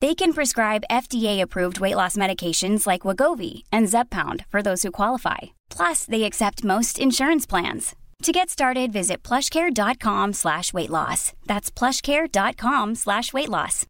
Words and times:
They 0.00 0.14
can 0.14 0.32
prescribe 0.32 0.84
FDA-approved 0.90 1.80
weight 1.80 1.96
loss 1.96 2.16
medications 2.16 2.86
like 2.86 3.06
Wagovi 3.06 3.62
and 3.72 3.88
Zeppound 3.88 4.44
for 4.50 4.62
those 4.62 4.82
who 4.82 4.92
qualify. 4.92 5.52
Plus, 5.70 6.04
they 6.06 6.24
accept 6.24 6.64
most 6.64 6.98
insurance 6.98 7.46
plans. 7.46 7.96
To 8.22 8.32
get 8.32 8.50
started, 8.50 8.92
visit 8.92 9.22
plushcare.com 9.22 10.32
slash 10.32 10.72
weight 10.72 10.90
loss. 10.90 11.32
That's 11.46 11.70
plushcare.com 11.70 12.94
slash 12.94 13.32
weight 13.32 13.48
loss. 13.48 13.86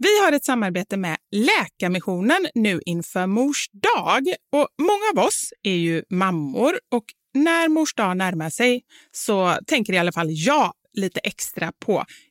Vi 0.00 0.20
har 0.24 0.32
ett 0.32 0.44
samarbete 0.44 0.96
med 0.96 1.16
Läkarmissionen 1.32 2.46
nu 2.54 2.80
inför 2.86 3.26
Mors 3.26 3.70
dag. 3.72 4.26
Och 4.52 4.68
många 4.82 5.22
av 5.22 5.26
oss 5.26 5.52
är 5.62 5.74
ju 5.74 6.02
mammor 6.10 6.78
och 6.92 7.04
när 7.34 7.68
Mors 7.68 7.94
dag 7.94 8.16
närmar 8.16 8.50
sig 8.50 8.82
så 9.12 9.58
tänker 9.66 9.92
i 9.92 9.98
alla 9.98 10.12
fall 10.12 10.28
jag 10.30 10.72
lite 10.94 11.20
extra 11.20 11.72
på 11.86 12.04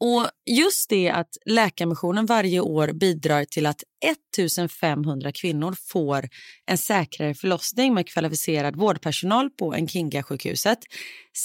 Och 0.00 0.26
just 0.46 0.90
det 0.90 1.10
att 1.10 1.36
Läkarmissionen 1.46 2.26
varje 2.26 2.60
år 2.60 2.92
bidrar 2.92 3.44
till 3.44 3.66
att 3.66 3.82
1500 4.04 5.32
kvinnor 5.32 5.76
får 5.92 6.28
en 6.66 6.78
säkrare 6.78 7.34
förlossning 7.34 7.94
med 7.94 8.08
kvalificerad 8.08 8.76
vårdpersonal 8.76 9.50
på 9.50 9.74
Nkinga-sjukhuset 9.74 10.78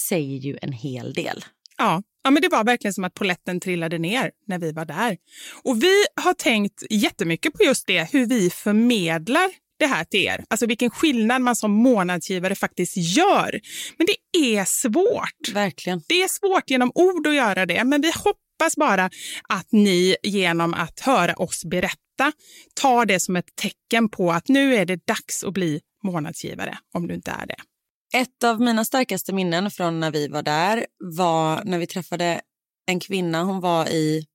säger 0.08 0.38
ju 0.38 0.58
en 0.62 0.72
hel 0.72 1.14
del. 1.14 1.46
Ja, 1.78 2.04
ja, 2.24 2.32
men 2.32 2.42
det 2.42 2.50
var 2.50 2.64
verkligen 2.64 2.94
som 2.94 3.04
att 3.04 3.14
poletten 3.14 3.60
trillade 3.60 3.98
ner 3.98 4.32
när 4.48 4.60
vi 4.60 4.72
var 4.72 4.86
där. 4.86 5.18
Och 5.64 5.84
vi 5.84 5.94
har 6.16 6.34
tänkt 6.34 6.84
jättemycket 6.90 7.54
på 7.54 7.64
just 7.64 7.88
det, 7.88 8.14
hur 8.14 8.26
vi 8.26 8.50
förmedlar 8.50 9.50
det 9.82 9.88
här 9.88 10.04
till 10.04 10.20
er. 10.20 10.44
Alltså 10.50 10.66
vilken 10.66 10.90
skillnad 10.90 11.42
man 11.42 11.56
som 11.56 11.72
månadsgivare 11.72 12.56
faktiskt 12.56 12.98
gör. 12.98 13.60
Men 13.98 14.08
det 14.08 14.38
är 14.38 14.66
svårt. 14.66 15.54
Verkligen. 15.54 16.02
Det 16.08 16.24
är 16.24 16.28
svårt 16.28 16.70
genom 16.70 16.92
ord 16.96 17.28
att 17.28 17.36
göra 17.36 17.66
det, 17.66 17.84
men 17.84 18.02
vi 18.02 18.12
hoppas 18.16 18.76
bara 18.78 19.10
att 19.50 19.68
ni 19.72 20.16
genom 20.24 20.74
att 20.74 21.00
höra 21.00 21.34
oss 21.34 21.66
berätta 21.66 22.32
tar 22.82 23.06
det 23.06 23.20
som 23.20 23.36
ett 23.36 23.56
tecken 23.56 24.10
på 24.10 24.32
att 24.32 24.48
nu 24.48 24.76
är 24.76 24.86
det 24.86 25.06
dags 25.06 25.44
att 25.44 25.54
bli 25.54 25.80
månadsgivare, 26.04 26.78
om 26.94 27.08
du 27.08 27.14
inte 27.14 27.32
är 27.32 27.46
det. 27.46 27.56
Ett 28.14 28.44
av 28.44 28.62
mina 28.62 28.86
starkaste 28.86 29.34
minnen 29.34 29.72
från 29.72 30.00
när 30.00 30.12
vi 30.12 30.28
var 30.28 30.44
där 30.44 30.86
var 31.18 31.64
när 31.64 31.80
vi 31.80 31.88
träffade 31.88 32.42
en 32.88 33.00
kvinna. 33.00 33.44
Hon 33.44 33.60
var 33.60 33.90
i 33.90 34.26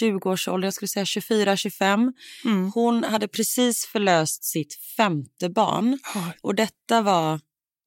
20-årsåldern, 0.00 0.64
jag 0.66 0.74
skulle 0.74 0.88
säga 0.88 1.04
24-25. 1.04 2.12
Mm. 2.44 2.70
Hon 2.74 3.04
hade 3.04 3.28
precis 3.28 3.86
förlöst 3.86 4.44
sitt 4.44 4.74
femte 4.96 5.48
barn 5.48 5.98
och 6.42 6.54
detta 6.54 7.02
var 7.02 7.40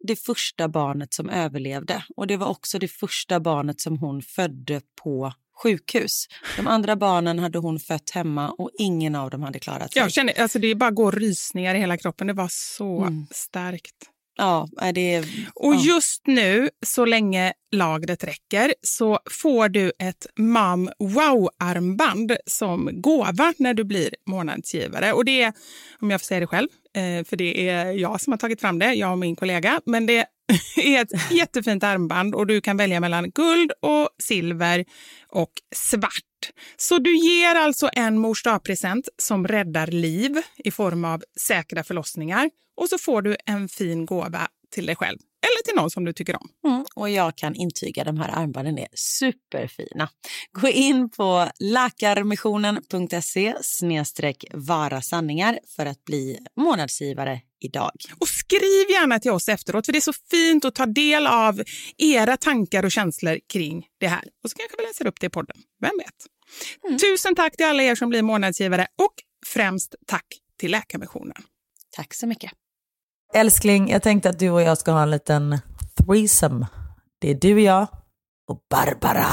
det 0.08 0.16
första 0.16 0.68
barnet 0.68 1.14
som 1.14 1.30
överlevde 1.30 2.04
och 2.16 2.28
det 2.28 2.38
var 2.38 2.48
också 2.48 2.80
det 2.80 2.88
första 2.88 3.40
barnet 3.40 3.82
som 3.82 3.98
hon 3.98 4.22
födde 4.22 4.82
på 5.04 5.34
sjukhus. 5.64 6.28
De 6.58 6.68
andra 6.68 6.96
barnen 6.96 7.40
hade 7.40 7.58
hon 7.58 7.80
fött 7.80 8.10
hemma 8.10 8.50
och 8.52 8.70
ingen 8.80 9.16
av 9.16 9.30
dem 9.30 9.44
hade 9.44 9.60
klarat 9.60 9.94
sig. 9.94 10.02
Jag 10.02 10.12
känner, 10.12 10.42
alltså 10.42 10.60
det 10.60 10.76
bara 10.76 10.92
går 10.92 11.12
rysningar 11.12 11.76
i 11.76 11.80
hela 11.80 11.98
kroppen. 11.98 12.28
Det 12.28 12.34
var 12.34 12.50
så 12.52 13.02
Mm. 13.02 13.28
starkt. 13.32 13.96
Ja, 14.38 14.68
är 14.82 14.94
det... 14.94 15.20
Och 15.56 15.76
ja. 15.76 15.82
just 15.84 16.28
nu, 16.28 16.70
så 16.86 17.06
länge 17.06 17.54
lagret 17.72 18.24
räcker, 18.24 18.74
så 18.82 19.20
får 19.32 19.70
du 19.70 19.92
ett 20.00 20.28
Mam 20.38 20.90
Wow-armband 21.00 22.38
som 22.46 22.90
gåva 22.94 23.54
när 23.58 23.74
du 23.74 23.84
blir 23.84 24.10
månadsgivare. 24.26 25.14
Och 25.14 25.26
det 25.26 25.42
är, 25.42 25.54
om 26.00 26.12
jag 26.12 26.22
får 26.22 26.26
säga 26.26 26.40
det 26.40 26.48
själv, 26.48 26.68
eh, 26.96 27.26
för 27.26 27.36
det 27.36 27.70
är 27.70 27.92
jag 27.92 28.22
som 28.22 28.34
har 28.34 28.38
tagit 28.38 28.62
fram 28.62 28.80
det, 28.80 28.94
jag 28.94 29.12
och 29.12 29.18
min 29.18 29.36
kollega, 29.36 29.82
men 29.86 30.06
det 30.06 30.26
är 30.76 31.02
ett 31.02 31.32
jättefint 31.32 31.84
armband 31.84 32.36
och 32.36 32.48
du 32.48 32.62
kan 32.62 32.78
välja 32.78 33.00
mellan 33.00 33.32
guld 33.32 33.72
och 33.82 34.10
silver 34.20 34.86
och 35.30 35.52
svart. 35.76 36.33
Så 36.78 37.00
du 37.00 37.18
ger 37.18 37.56
alltså 37.56 37.90
en 37.94 38.18
mors 38.18 38.44
present 38.64 39.10
som 39.18 39.48
räddar 39.48 39.88
liv 39.88 40.42
i 40.58 40.72
form 40.72 41.06
av 41.06 41.24
säkra 41.40 41.84
förlossningar 41.84 42.50
och 42.82 42.90
så 42.90 42.98
får 42.98 43.22
du 43.22 43.38
en 43.46 43.70
fin 43.70 44.06
gåva 44.06 44.48
till 44.72 44.86
dig 44.86 44.96
själv 44.96 45.18
eller 45.44 45.64
till 45.64 45.76
någon 45.76 45.92
som 45.92 46.06
du 46.06 46.14
tycker 46.14 46.36
om. 46.36 46.50
Mm, 46.68 46.86
och 46.96 47.10
jag 47.10 47.36
kan 47.36 47.56
intyga 47.56 48.04
de 48.04 48.18
här 48.18 48.30
armbanden 48.30 48.78
är 48.78 48.88
superfina. 48.94 50.10
Gå 50.52 50.68
in 50.68 51.10
på 51.10 51.50
läkarmissionen.se 51.60 53.56
snedstreck 53.62 54.46
vara 54.54 55.02
sanningar 55.02 55.60
för 55.76 55.86
att 55.86 56.04
bli 56.06 56.40
månadsgivare 56.58 57.42
idag. 57.60 57.92
Och 58.20 58.28
skriv 58.28 58.90
gärna 58.90 59.20
till 59.20 59.32
oss 59.32 59.50
efteråt, 59.50 59.86
för 59.86 59.94
det 59.94 60.00
är 60.00 60.02
så 60.02 60.14
fint 60.32 60.66
att 60.66 60.76
ta 60.76 60.86
del 60.86 61.28
av 61.28 61.62
era 61.98 62.38
tankar 62.38 62.86
och 62.86 62.92
känslor 62.92 63.40
kring 63.54 63.86
det 64.00 64.08
här. 64.08 64.24
Och 64.44 64.50
så 64.50 64.58
kanske 64.58 64.78
vi 64.78 64.84
läser 64.84 65.08
upp 65.08 65.20
det 65.20 65.28
i 65.28 65.30
podden. 65.30 65.58
Vem 65.82 65.98
vet? 65.98 66.33
Tusen 67.02 67.36
tack 67.36 67.58
till 67.58 67.66
alla 67.66 67.84
er 67.84 67.96
som 67.96 68.10
blir 68.10 68.22
månadsgivare 68.22 68.88
och 69.04 69.14
främst 69.48 69.96
tack 70.08 70.26
till 70.60 70.72
Läkarmissionen. 70.72 71.44
Tack 71.96 72.14
så 72.14 72.28
mycket. 72.28 72.52
Älskling, 73.34 73.90
jag 73.90 74.04
tänkte 74.04 74.30
att 74.30 74.40
du 74.40 74.50
och 74.50 74.62
jag 74.62 74.78
ska 74.78 74.92
ha 74.92 75.02
en 75.04 75.12
liten 75.12 75.60
threesome. 76.06 76.68
Det 77.22 77.30
är 77.32 77.36
du 77.36 77.54
och 77.54 77.60
jag 77.60 77.88
och 78.50 78.60
Barbara. 78.70 79.26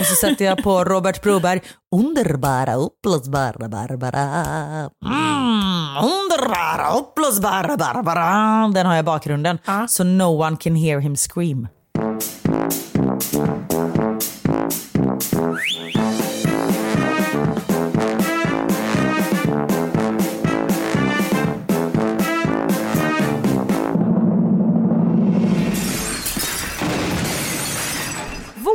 Och 0.00 0.06
så 0.06 0.14
sätter 0.14 0.44
jag 0.44 0.62
på 0.62 0.84
Robert 0.84 1.22
Broberg, 1.22 1.60
underbara, 1.96 2.74
upplösbara 2.74 3.68
Barbara. 3.68 4.20
Mm, 5.04 5.96
underbara, 5.96 6.90
upplösbara 6.98 7.76
Barbara. 7.76 8.68
Den 8.74 8.86
har 8.86 8.94
jag 8.94 9.02
i 9.02 9.06
bakgrunden, 9.06 9.58
Ja. 9.64 9.88
så 9.88 10.04
no 10.04 10.22
one 10.46 10.56
can 10.56 10.74
hear 10.76 10.98
him 11.00 11.16
scream. 11.16 11.68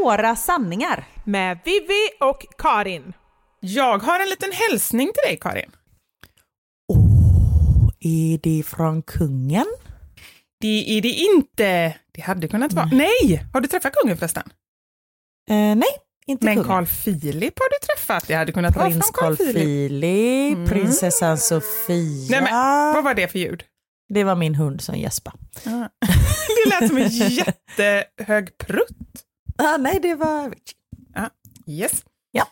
Några 0.03 0.35
sanningar. 0.35 1.07
Med 1.23 1.59
Vivi 1.65 2.09
och 2.19 2.45
Karin. 2.57 3.13
Jag 3.59 3.97
har 3.99 4.19
en 4.19 4.29
liten 4.29 4.51
hälsning 4.51 5.07
till 5.07 5.29
dig 5.29 5.37
Karin. 5.41 5.71
Oh, 6.93 7.89
är 7.99 8.37
det 8.43 8.63
från 8.63 9.01
kungen? 9.01 9.65
Det 10.61 10.97
är 10.97 11.01
det 11.01 11.09
inte. 11.09 11.95
Det 12.11 12.21
hade 12.21 12.47
kunnat 12.47 12.73
vara. 12.73 12.85
Nej! 12.85 13.45
Har 13.53 13.61
du 13.61 13.67
träffat 13.67 13.93
kungen 13.93 14.17
förresten? 14.17 14.43
Eh, 15.49 15.55
nej, 15.55 15.83
inte 16.27 16.45
Men 16.45 16.55
kungen. 16.55 16.67
Carl 16.69 16.85
Philip 16.85 17.59
har 17.59 17.69
du 17.69 17.87
träffat. 17.87 18.27
Det 18.27 18.33
hade 18.33 18.51
kunnat 18.51 18.75
vara 18.75 18.85
Prins 18.89 19.05
från 19.05 19.13
Carl 19.13 19.37
Carl 19.37 19.45
Philip. 19.45 19.55
Philip, 19.55 20.53
Mm. 20.57 20.67
prinsessan 20.69 21.37
Sofia. 21.37 22.27
Nej, 22.29 22.41
men, 22.41 22.53
vad 22.93 23.03
var 23.03 23.13
det 23.13 23.27
för 23.27 23.39
ljud? 23.39 23.63
Det 24.13 24.23
var 24.23 24.35
min 24.35 24.55
hund 24.55 24.81
som 24.81 24.95
gäspade. 24.95 25.37
Det 26.65 26.69
lät 26.69 26.87
som 26.87 26.97
en 26.97 27.07
jättehög 27.09 28.57
prutt. 28.57 29.25
Ah, 29.59 29.77
nej, 29.77 29.99
det 30.01 30.15
var... 30.15 30.53
Yes. 31.67 32.03
Ja. 32.31 32.47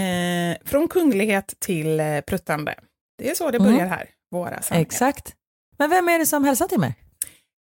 Eh, 0.00 0.56
från 0.64 0.88
kunglighet 0.88 1.54
till 1.58 2.00
eh, 2.00 2.20
pruttande. 2.20 2.74
Det 3.18 3.30
är 3.30 3.34
så 3.34 3.50
det 3.50 3.58
börjar 3.58 3.86
här, 3.86 4.08
våra 4.30 4.62
sanningar. 4.62 4.86
Exakt. 4.86 5.34
Men 5.78 5.90
vem 5.90 6.08
är 6.08 6.18
det 6.18 6.26
som 6.26 6.44
hälsar 6.44 6.68
till 6.68 6.80
mig? 6.80 6.94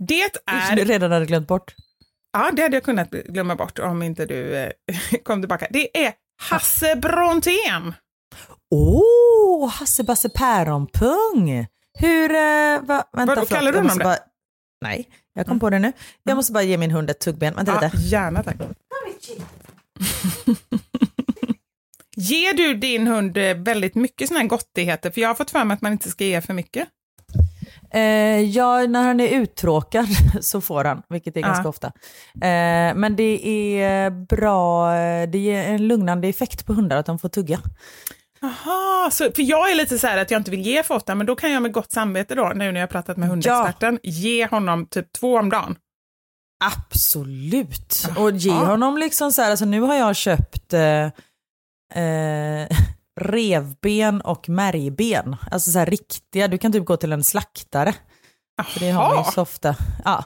Det 0.08 0.37
Som 0.69 0.76
du 0.76 0.82
är, 0.82 0.87
redan 0.87 1.12
hade 1.12 1.26
glömt 1.26 1.49
bort. 1.49 1.75
ja 2.32 2.50
det 2.52 2.62
hade 2.62 2.76
jag 2.76 2.84
kunnat 2.84 3.10
glömma 3.10 3.56
bort 3.56 3.78
om 3.78 4.02
inte 4.02 4.26
du 4.26 4.56
eh, 4.56 4.72
kom 5.22 5.43
tillbaka. 5.43 5.66
Det 5.70 6.06
är 6.06 6.12
Hasse 6.43 6.96
Brontén. 6.96 7.94
Åh, 8.70 9.64
oh, 9.64 9.70
Hasse 9.70 10.04
Basse 10.04 10.28
Päronpung! 10.28 11.66
Hur... 11.99 12.31
Eh, 12.34 12.81
va, 12.82 13.04
vänta, 13.12 13.34
förlåt, 13.34 13.49
kallar 13.49 13.72
du 13.72 13.78
honom 13.78 13.99
det? 13.99 14.04
bara, 14.04 14.19
Nej, 14.82 15.08
jag 15.34 15.46
kom 15.46 15.61
på 15.61 15.70
det 15.70 15.79
nu. 15.79 15.93
Jag 16.23 16.37
måste 16.37 16.52
bara 16.52 16.62
ge 16.62 16.79
min 16.79 16.90
hund 16.90 17.11
ett 17.11 17.19
tuggben. 17.20 17.55
Vänta 17.55 17.73
Ja, 17.82 17.87
lite. 17.93 17.96
gärna 18.06 18.43
tack. 18.43 18.56
Ger 22.17 22.52
du 22.55 22.75
din 22.75 23.06
hund 23.06 23.37
eh, 23.37 23.55
väldigt 23.56 23.94
mycket 23.94 24.29
såna 24.29 24.40
här 24.40 24.46
gottigheter? 24.46 25.11
För 25.11 25.20
jag 25.20 25.29
har 25.29 25.34
fått 25.34 25.50
för 25.50 25.64
mig 25.64 25.75
att 25.75 25.81
man 25.82 25.93
inte 25.93 26.08
ska 26.11 26.25
ge 26.25 26.40
för 26.40 26.55
mycket. 26.55 26.88
Eh, 27.94 28.00
ja, 28.40 28.87
när 28.87 29.02
han 29.02 29.20
är 29.20 29.29
uttråkad 29.29 30.06
så 30.40 30.61
får 30.61 30.84
han, 30.84 31.02
vilket 31.08 31.37
är 31.37 31.40
Ja. 31.40 31.46
ganska 31.46 31.69
ofta. 31.69 31.87
Eh, 32.35 32.94
men 32.94 33.17
det 33.17 33.49
är 33.81 34.11
bra, 34.11 34.94
eh, 34.96 35.28
det 35.31 35.38
ger 35.38 35.62
en 35.62 35.87
lugnande 35.88 36.28
effekt 36.28 36.67
på 36.67 36.73
hundar 36.73 36.96
att 36.96 37.06
de 37.06 37.19
får 37.19 37.28
tugga. 37.28 37.61
Jaha, 38.42 39.10
för 39.10 39.42
jag 39.42 39.70
är 39.70 39.74
lite 39.74 39.98
så 39.98 40.06
här 40.06 40.18
att 40.18 40.30
jag 40.30 40.40
inte 40.40 40.50
vill 40.50 40.66
ge 40.66 40.82
för 40.82 40.94
ofta, 40.94 41.14
men 41.14 41.26
då 41.26 41.36
kan 41.36 41.52
jag 41.52 41.62
med 41.62 41.72
gott 41.72 41.92
samvete 41.92 42.34
då, 42.34 42.52
nu 42.54 42.72
när 42.72 42.80
jag 42.80 42.86
har 42.86 42.86
pratat 42.86 43.16
med 43.16 43.28
hundexperten, 43.28 43.98
ge 44.02 44.46
honom 44.46 44.86
typ 44.86 45.12
två 45.12 45.36
om 45.38 45.50
dagen. 45.50 45.76
Absolut. 46.64 48.08
Och 48.16 48.30
ge 48.30 48.52
honom 48.52 48.98
liksom 48.98 49.32
så 49.32 49.42
här, 49.42 49.50
alltså 49.50 49.64
nu 49.64 49.80
har 49.80 49.94
jag 49.94 50.16
köpt 50.16 50.72
eh, 50.72 51.04
eh, 52.02 52.68
revben 53.20 54.20
och 54.20 54.48
märgben. 54.48 55.36
Alltså 55.50 55.70
så 55.70 55.78
här 55.78 55.86
riktiga, 55.86 56.48
du 56.48 56.58
kan 56.58 56.72
typ 56.72 56.84
gå 56.84 56.96
till 56.96 57.12
en 57.12 57.24
slaktare. 57.24 57.94
För 58.66 58.80
det 58.80 58.90
har 58.90 59.14
man 59.14 59.24
ju 59.24 59.32
så 59.32 59.42
ofta. 59.42 59.76
Ja. 60.04 60.24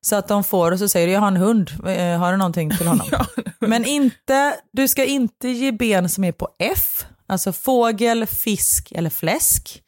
Så 0.00 0.16
att 0.16 0.28
de 0.28 0.44
får 0.44 0.72
och 0.72 0.78
så 0.78 0.88
säger 0.88 1.06
du, 1.06 1.12
jag 1.12 1.20
har 1.20 1.28
en 1.28 1.36
hund, 1.36 1.70
eh, 1.86 2.18
har 2.18 2.32
du 2.32 2.38
någonting 2.38 2.76
till 2.76 2.86
honom? 2.86 3.06
Ja, 3.12 3.26
Men 3.58 3.84
inte, 3.84 4.54
du 4.72 4.88
ska 4.88 5.04
inte 5.04 5.48
ge 5.48 5.72
ben 5.72 6.08
som 6.08 6.24
är 6.24 6.32
på 6.32 6.48
F, 6.58 7.06
alltså 7.34 7.52
fågel, 7.52 8.26
fisk 8.26 8.92
eller 8.94 9.10
fläsk. 9.10 9.82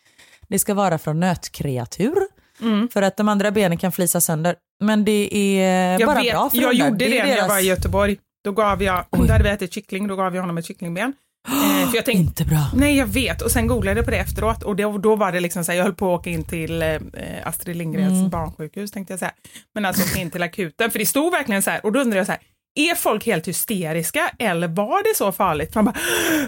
Det 0.48 0.58
ska 0.58 0.74
vara 0.74 0.98
från 0.98 1.20
nötkreatur. 1.20 2.16
Mm. 2.60 2.88
För 2.88 3.02
att 3.02 3.16
de 3.16 3.28
andra 3.28 3.50
benen 3.50 3.78
kan 3.78 3.92
flisa 3.92 4.20
sönder. 4.20 4.54
Men 4.84 5.04
det 5.04 5.36
är 5.36 5.98
jag 6.00 6.08
bara 6.08 6.20
vet, 6.22 6.32
bra 6.32 6.50
för 6.50 6.58
jag 6.58 6.74
gjorde 6.74 6.96
det, 6.96 7.18
är 7.18 7.24
när 7.24 7.30
jag 7.30 7.38
deras- 7.38 7.48
var 7.48 7.58
i 7.58 7.66
Göteborg. 7.66 8.16
Då 8.44 8.52
gav 8.52 8.82
jag, 8.82 9.04
då 9.10 9.32
hade 9.32 9.44
vi 9.44 9.50
ätit 9.50 9.72
kyckling, 9.72 10.08
då 10.08 10.16
gav 10.16 10.34
jag 10.34 10.42
honom 10.42 10.58
ett 10.58 10.66
kycklingben. 10.66 11.12
Eh, 11.48 11.88
för 11.90 11.96
jag 11.96 12.04
tänkte, 12.04 12.12
Inte 12.12 12.44
bra. 12.44 12.70
nej 12.74 12.96
jag 12.96 13.06
vet, 13.06 13.42
och 13.42 13.50
sen 13.50 13.66
googlade 13.66 13.98
jag 13.98 14.04
på 14.04 14.10
det 14.10 14.16
efteråt 14.18 14.62
och 14.62 14.76
då, 14.76 14.98
då 14.98 15.16
var 15.16 15.32
det 15.32 15.40
liksom 15.40 15.64
så 15.64 15.72
här, 15.72 15.76
jag 15.76 15.84
höll 15.84 15.94
på 15.94 16.14
att 16.14 16.20
åka 16.20 16.30
in 16.30 16.44
till 16.44 16.82
eh, 16.82 16.98
Astrid 17.44 17.76
Lindgrens 17.76 18.12
Mm. 18.12 18.30
barnsjukhus 18.30 18.90
tänkte 18.90 19.12
jag 19.12 19.18
säga. 19.20 19.32
Men 19.74 19.84
alltså 19.84 20.02
åka 20.02 20.20
in 20.20 20.30
till 20.30 20.42
akuten, 20.42 20.90
för 20.90 20.98
det 20.98 21.06
stod 21.06 21.32
verkligen 21.32 21.62
så 21.62 21.70
här, 21.70 21.86
och 21.86 21.92
då 21.92 22.00
undrar 22.00 22.16
jag 22.18 22.26
så 22.26 22.32
här, 22.32 22.40
är 22.76 22.94
folk 22.94 23.26
helt 23.26 23.48
hysteriska 23.48 24.30
eller 24.38 24.68
var 24.68 25.02
det 25.02 25.16
så 25.16 25.32
farligt? 25.32 25.74
Man 25.74 25.84
bara, 25.84 25.94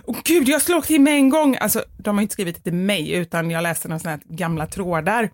åh 0.04 0.16
gud 0.24 0.48
jag 0.48 0.62
slog 0.62 0.84
till 0.86 1.00
med 1.00 1.14
en 1.14 1.28
gång. 1.28 1.56
Alltså 1.60 1.84
de 1.98 2.16
har 2.16 2.22
inte 2.22 2.32
skrivit 2.32 2.56
det 2.56 2.62
till 2.62 2.74
mig 2.74 3.12
utan 3.12 3.50
jag 3.50 3.62
läste 3.62 3.88
några 3.88 3.98
sådana 3.98 4.16
här 4.26 4.36
gamla 4.36 4.66
trådar. 4.66 5.30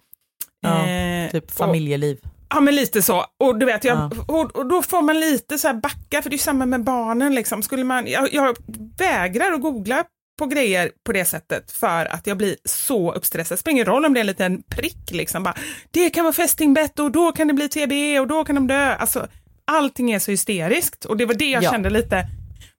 Ja, 0.61 0.87
Eh, 0.89 1.31
Typ 1.31 1.45
och- 1.45 1.51
familjeliv. 1.53 2.19
Ja 2.49 2.61
men 2.61 2.75
lite 2.75 3.03
så. 3.03 3.25
Och 3.45 3.59
du 3.59 3.67
vet, 3.67 3.85
jag, 3.85 3.97
Ja. 3.99 4.11
och, 4.29 4.57
och 4.57 4.67
då 4.67 4.83
får 4.83 5.03
man 5.03 5.21
lite 5.21 5.59
så 5.59 5.69
här 5.69 5.75
backa 5.75 6.23
för 6.23 6.31
det 6.31 6.37
är 6.37 6.39
samma 6.39 6.67
med 6.67 6.85
barnen 6.85 7.35
liksom. 7.35 7.63
Skulle 7.63 7.85
man, 7.85 8.07
jag, 8.07 8.35
jag 8.35 8.57
vägrar 8.99 9.53
att 9.53 9.61
googla 9.61 10.05
på 10.39 10.47
grejer 10.47 10.91
på 11.07 11.13
det 11.13 11.25
sättet 11.25 11.71
för 11.71 12.07
att 12.07 12.27
jag 12.27 12.37
blir 12.37 12.57
så 12.65 13.13
uppstressad. 13.13 13.57
Det 13.59 13.61
spelar 13.61 13.73
ingen 13.73 13.87
roll 13.87 14.05
om 14.05 14.15
det 14.15 14.19
är 14.19 14.23
en 14.23 14.27
liten 14.27 14.63
prick 14.63 15.11
liksom. 15.11 15.43
Bara, 15.43 15.55
det 15.91 16.11
kan 16.11 16.25
vara 16.25 16.33
fästingbett 16.35 16.99
och 16.99 17.11
då 17.11 17.33
kan 17.33 17.49
det 17.49 17.55
bli 17.55 17.69
TBE 17.69 18.21
och 18.21 18.27
då 18.27 18.45
kan 18.45 18.55
de 18.55 18.67
dö. 18.67 18.95
Alltså, 18.95 19.27
allting 19.73 20.11
är 20.13 20.19
så 20.19 20.31
hysteriskt 20.31 21.05
och 21.05 21.17
det 21.17 21.27
var 21.27 21.35
det 21.35 21.51
jag 21.51 21.63
Ja. 21.63 21.71
kände 21.71 21.91
lite. 21.91 22.27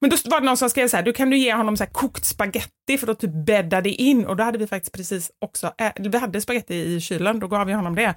Men 0.01 0.09
då 0.09 0.15
var 0.25 0.39
det 0.39 0.45
någon 0.45 0.57
som 0.57 0.69
skrev 0.69 0.87
så 0.87 0.97
här, 0.97 1.03
du 1.03 1.13
kan 1.13 1.29
du 1.29 1.37
ge 1.37 1.53
honom 1.53 1.77
så 1.77 1.83
här 1.83 1.91
kokt 1.91 2.25
spaghetti 2.25 2.97
för 2.99 3.07
att 3.11 3.19
typ 3.19 3.45
bädda 3.45 3.81
det 3.81 3.89
in 3.89 4.25
och 4.25 4.35
då 4.35 4.43
hade 4.43 4.57
vi 4.57 4.67
faktiskt 4.67 4.91
precis 4.93 5.31
också, 5.41 5.73
äh, 5.77 5.91
vi 5.95 6.17
hade 6.17 6.41
spaghetti 6.41 6.75
i 6.75 7.01
kylen, 7.01 7.39
då 7.39 7.47
gav 7.47 7.69
jag 7.69 7.77
honom 7.77 7.95
det. 7.95 8.15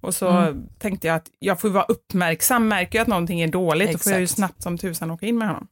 Och 0.00 0.14
så 0.14 0.28
Mm. 0.28 0.62
tänkte 0.78 1.06
jag 1.06 1.16
att 1.16 1.26
jag 1.38 1.60
får 1.60 1.68
vara 1.68 1.84
uppmärksam, 1.84 2.68
märker 2.68 2.98
jag 2.98 3.02
att 3.02 3.08
någonting 3.08 3.40
är 3.40 3.48
dåligt, 3.48 3.92
då 3.92 3.98
får 3.98 4.12
jag 4.12 4.18
ju 4.20 4.24
Exakt. 4.24 4.36
snabbt 4.36 4.62
som 4.62 4.78
tusan 4.78 5.10
åka 5.10 5.26
in 5.26 5.38
med 5.38 5.48
honom. 5.48 5.66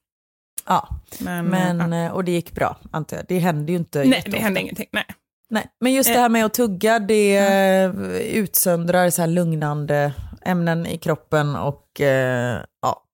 Ja, 0.66 0.88
Men, 1.18 1.44
men, 1.46 1.92
ja. 1.92 2.06
eh, 2.06 2.12
och 2.12 2.24
det 2.24 2.32
gick 2.32 2.52
bra 2.52 2.76
antar 2.90 3.16
jag. 3.16 3.26
Det 3.28 3.38
händer 3.38 3.72
ju 3.72 3.78
inte 3.78 3.98
nej, 3.98 4.08
jätteofta. 4.08 4.30
det 4.30 4.42
hände 4.42 4.60
ingenting. 4.60 4.86
Nej. 4.92 5.04
Nej, 5.50 5.66
men 5.80 5.92
just 5.92 6.12
det 6.12 6.18
här 6.20 6.28
med 6.28 6.44
att 6.44 6.54
tugga, 6.54 6.98
det 6.98 7.36
eh, 7.36 7.90
utsöndrar 8.16 9.10
så 9.10 9.22
här 9.22 9.28
lugnande 9.28 10.12
ämnen 10.44 10.86
i 10.86 10.98
kroppen 10.98 11.56
och 11.56 12.00
eh, 12.00 12.60
ja. 12.82 13.04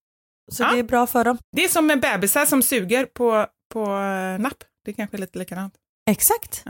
Så 0.51 0.63
Ja. 0.63 0.71
det 0.71 0.79
är 0.79 0.83
bra 0.83 1.07
för 1.07 1.23
dem. 1.23 1.37
Det 1.55 1.63
är 1.63 1.67
som 1.69 1.87
med 1.87 1.99
bebisar 2.01 2.45
som 2.45 2.61
suger 2.63 3.05
på, 3.05 3.45
på 3.73 3.81
eh, 3.81 4.39
napp. 4.41 4.63
Det 4.85 4.91
är 4.91 4.95
kanske 4.95 5.17
är 5.17 5.19
lite 5.19 5.39
likadant. 5.39 5.73
Exakt. 6.09 6.63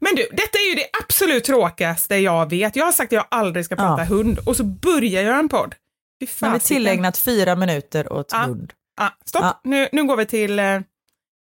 Men 0.00 0.14
du, 0.16 0.22
detta 0.32 0.58
är 0.58 0.68
ju 0.70 0.74
det 0.74 0.86
absolut 1.02 1.44
tråkigaste 1.44 2.16
jag 2.16 2.50
vet. 2.50 2.76
Jag 2.76 2.84
har 2.84 2.92
sagt 2.92 3.08
att 3.08 3.16
jag 3.16 3.26
aldrig 3.30 3.64
ska 3.64 3.76
prata 3.76 4.02
Ja. 4.02 4.08
hund 4.08 4.38
och 4.46 4.56
så 4.56 4.64
börjar 4.64 5.22
jag 5.22 5.38
en 5.38 5.48
podd. 5.48 5.74
Nu 6.40 6.48
har 6.48 6.58
tillägnat 6.58 7.18
fyra 7.18 7.56
minuter 7.56 8.12
åt 8.12 8.28
Ja. 8.32 8.38
hund. 8.38 8.72
Stopp, 9.24 9.42
Ja. 9.42 9.60
Nu, 9.64 9.88
nu 9.92 10.04
går 10.04 10.16
vi 10.16 10.26
till 10.26 10.58
eh, 10.58 10.80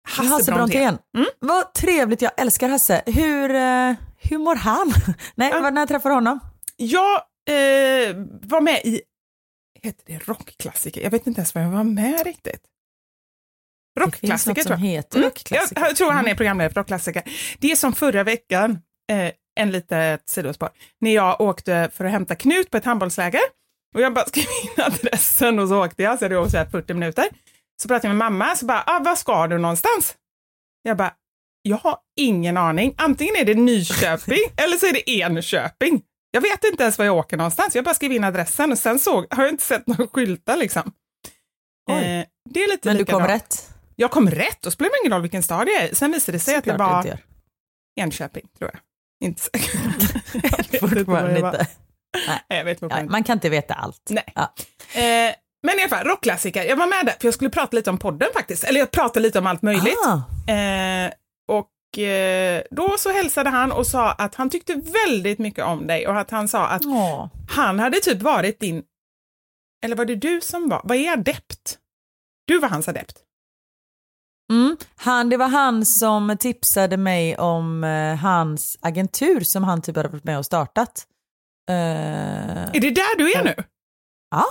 Hasse, 0.08 0.30
Hasse 0.30 0.52
Brontén. 0.52 0.98
Mm. 1.18 1.28
Vad 1.40 1.74
trevligt, 1.74 2.22
jag 2.22 2.32
älskar 2.38 2.70
Hasse. 2.70 3.02
Hur, 3.06 3.56
eh, 3.56 3.94
hur 4.18 4.38
mår 4.38 4.56
han? 4.56 4.94
Nej, 5.36 5.50
Ja. 5.54 5.70
när 5.70 5.86
träffar 5.86 6.10
du 6.10 6.16
honom? 6.16 6.40
Jag 6.78 7.22
eh, 7.50 8.16
var 8.42 8.62
med 8.62 8.82
i, 8.86 9.02
heter 9.82 10.04
det 10.06 10.28
rockklassiker? 10.28 11.02
Jag 11.02 11.12
vet 11.12 11.28
inte 11.28 11.40
ens 11.40 11.56
vad 11.56 11.64
jag 11.64 11.70
var 11.70 11.84
med 11.84 12.26
riktigt. 12.26 12.62
Det 13.96 14.02
Rockklassiker 14.02 14.64
tror 14.64 14.72
jag. 14.80 14.86
heter 14.88 15.18
Mm, 15.18 15.30
rockklassiker. 15.30 15.82
Jag, 15.82 15.90
jag 15.90 15.96
tror 15.98 16.08
han 16.12 16.18
är 16.20 16.24
Mm. 16.24 16.38
programledare 16.38 16.74
för 16.74 16.82
rockklassiker. 16.82 17.24
Det 17.60 17.72
är 17.72 17.76
som 17.76 17.94
förra 17.94 18.24
veckan, 18.24 18.72
eh, 19.12 19.32
en 19.60 19.72
litet 19.72 20.30
sidospår, 20.30 20.70
när 21.02 21.16
jag 21.16 21.42
åkte 21.42 21.90
för 21.94 22.06
att 22.06 22.12
hämta 22.12 22.36
Knut 22.36 22.72
på 22.72 22.78
ett 22.78 22.86
handbollsläger. 22.86 23.42
Och 23.96 24.02
jag 24.02 24.14
bara 24.14 24.26
skrev 24.26 24.44
in 24.64 24.84
adressen 24.84 25.60
och 25.60 25.68
så 25.68 25.86
åkte 25.86 26.04
jag, 26.04 26.20
så 26.20 26.26
hade 26.26 26.38
åkt 26.38 26.52
så 26.52 26.58
här 26.58 26.66
40 26.66 26.94
minuter. 26.94 27.26
Så 27.82 27.88
pratade 27.88 28.08
jag 28.08 28.16
med 28.18 28.32
mamma, 28.32 28.56
så 28.56 28.66
bara, 28.66 28.84
ah, 28.86 29.00
var 29.00 29.16
ska 29.16 29.48
du 29.48 29.58
någonstans? 29.58 30.16
Jag 30.84 30.98
bara, 30.98 31.14
jag 31.62 31.78
har 31.78 31.98
ingen 32.20 32.58
aning. 32.58 32.96
Antingen 32.98 33.36
är 33.36 33.46
det 33.46 33.54
Nyköping 33.56 34.38
eller 34.58 34.78
så 34.78 34.86
är 34.86 34.94
det 34.94 35.10
Enköping. 35.12 36.02
Jag 36.36 36.42
vet 36.42 36.64
inte 36.64 36.84
ens 36.84 36.98
var 36.98 37.06
jag 37.06 37.18
åker 37.18 37.38
någonstans. 37.38 37.76
Jag 37.76 37.84
bara 37.86 37.96
skrev 37.96 38.12
in 38.12 38.24
adressen 38.24 38.72
och 38.72 38.78
sen 38.78 39.00
såg, 39.00 39.26
har 39.34 39.44
jag 39.44 39.52
inte 39.54 39.64
sett 39.64 39.88
några 39.88 40.08
skyltar 40.08 40.58
liksom. 40.58 40.92
Eh, 41.90 42.26
det 42.50 42.64
är 42.64 42.68
lite 42.72 42.88
Men 42.88 42.98
du 42.98 43.06
kom 43.06 43.22
likadant. 43.22 43.42
rätt? 43.44 43.70
Jag 43.96 44.12
kom 44.12 44.30
rätt 44.30 44.66
och 44.66 44.74
spelar 44.74 44.90
det 44.92 44.98
ingen 45.04 45.14
roll 45.14 45.22
vilken 45.22 45.44
stad 45.44 45.68
det 45.68 45.72
är. 45.76 45.96
Sen 45.96 46.12
visade 46.12 46.36
det 46.38 46.40
sig 46.40 46.56
att 46.56 46.64
det 46.64 46.72
Såklart 46.72 47.06
var. 47.06 47.18
Enköping, 48.00 48.48
tror 48.58 48.72
jag. 48.74 48.80
Inte 49.28 49.42
säker. 49.42 49.80
Jag 50.44 50.52
vet 50.58 50.74
inte 50.74 50.78
vad 50.82 50.90
Fortfarande 50.98 51.40
inte. 51.40 51.68
Nej, 52.28 52.40
jag 52.58 52.64
vet 52.66 52.82
Ja, 52.82 53.04
man 53.04 53.24
kan 53.24 53.34
inte 53.38 53.50
veta 53.50 53.74
allt. 53.74 54.02
Nej. 54.10 54.32
Ja. 54.36 54.54
Eh, 54.94 55.34
men 55.64 55.80
i 55.80 55.82
alla 55.82 55.90
fall, 55.90 56.06
rockklassiker. 56.08 56.64
Jag 56.64 56.76
var 56.76 56.88
med 56.88 57.06
där 57.06 57.14
för 57.20 57.28
jag 57.28 57.34
skulle 57.34 57.50
prata 57.50 57.76
lite 57.78 57.90
om 57.90 57.98
podden 57.98 58.28
faktiskt. 58.34 58.64
Eller 58.64 58.80
jag 58.80 58.92
pratade 58.92 59.20
lite 59.20 59.40
om 59.40 59.48
allt 59.48 59.62
möjligt. 59.62 59.98
Ah, 60.06 60.52
eh, 60.52 61.12
då 62.72 62.96
så 62.98 63.12
hälsade 63.12 63.50
han 63.50 63.72
och 63.72 63.88
sa 63.88 64.12
att 64.12 64.36
han 64.36 64.50
tyckte 64.50 64.76
väldigt 64.76 65.40
mycket 65.40 65.66
om 65.66 65.88
dig 65.88 66.08
och 66.08 66.20
att 66.20 66.32
han 66.32 66.48
sa 66.48 66.68
att 66.68 66.86
åh. 66.86 67.28
han 67.50 67.80
hade 67.80 68.00
typ 68.00 68.22
varit 68.22 68.60
din, 68.60 68.84
eller 69.86 69.96
var 69.96 70.06
det 70.06 70.16
du 70.16 70.42
som 70.42 70.70
var, 70.70 70.82
vad 70.84 70.98
är 70.98 71.12
adept? 71.14 71.78
Du 72.48 72.60
var 72.60 72.70
hans 72.70 72.88
adept. 72.88 73.20
Mm. 74.54 74.78
Han, 74.96 75.30
det 75.30 75.38
var 75.38 75.48
han 75.48 75.86
som 75.86 76.38
tipsade 76.40 76.98
mig 76.98 77.38
om 77.38 77.84
eh, 77.84 78.16
hans 78.16 78.78
agentur 78.82 79.40
som 79.40 79.64
han 79.64 79.82
typ 79.82 79.96
hade 79.96 80.10
varit 80.10 80.24
med 80.24 80.38
och 80.38 80.46
startat. 80.46 81.08
Eh, 81.70 81.76
Är 82.76 82.80
det 82.82 82.90
där 82.90 83.18
du 83.18 83.32
är 83.34 83.44
nu? 83.44 83.56
ja, 84.32 84.46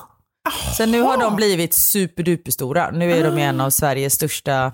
Sen 0.77 0.91
nu 0.91 1.01
har 1.01 1.19
de 1.19 1.37
blivit 1.37 1.75
superduperstora. 1.75 2.91
Nu 2.91 3.13
är 3.13 3.25
de 3.25 3.39
en 3.39 3.61
av 3.61 3.71
Sveriges 3.71 4.15
största 4.15 4.73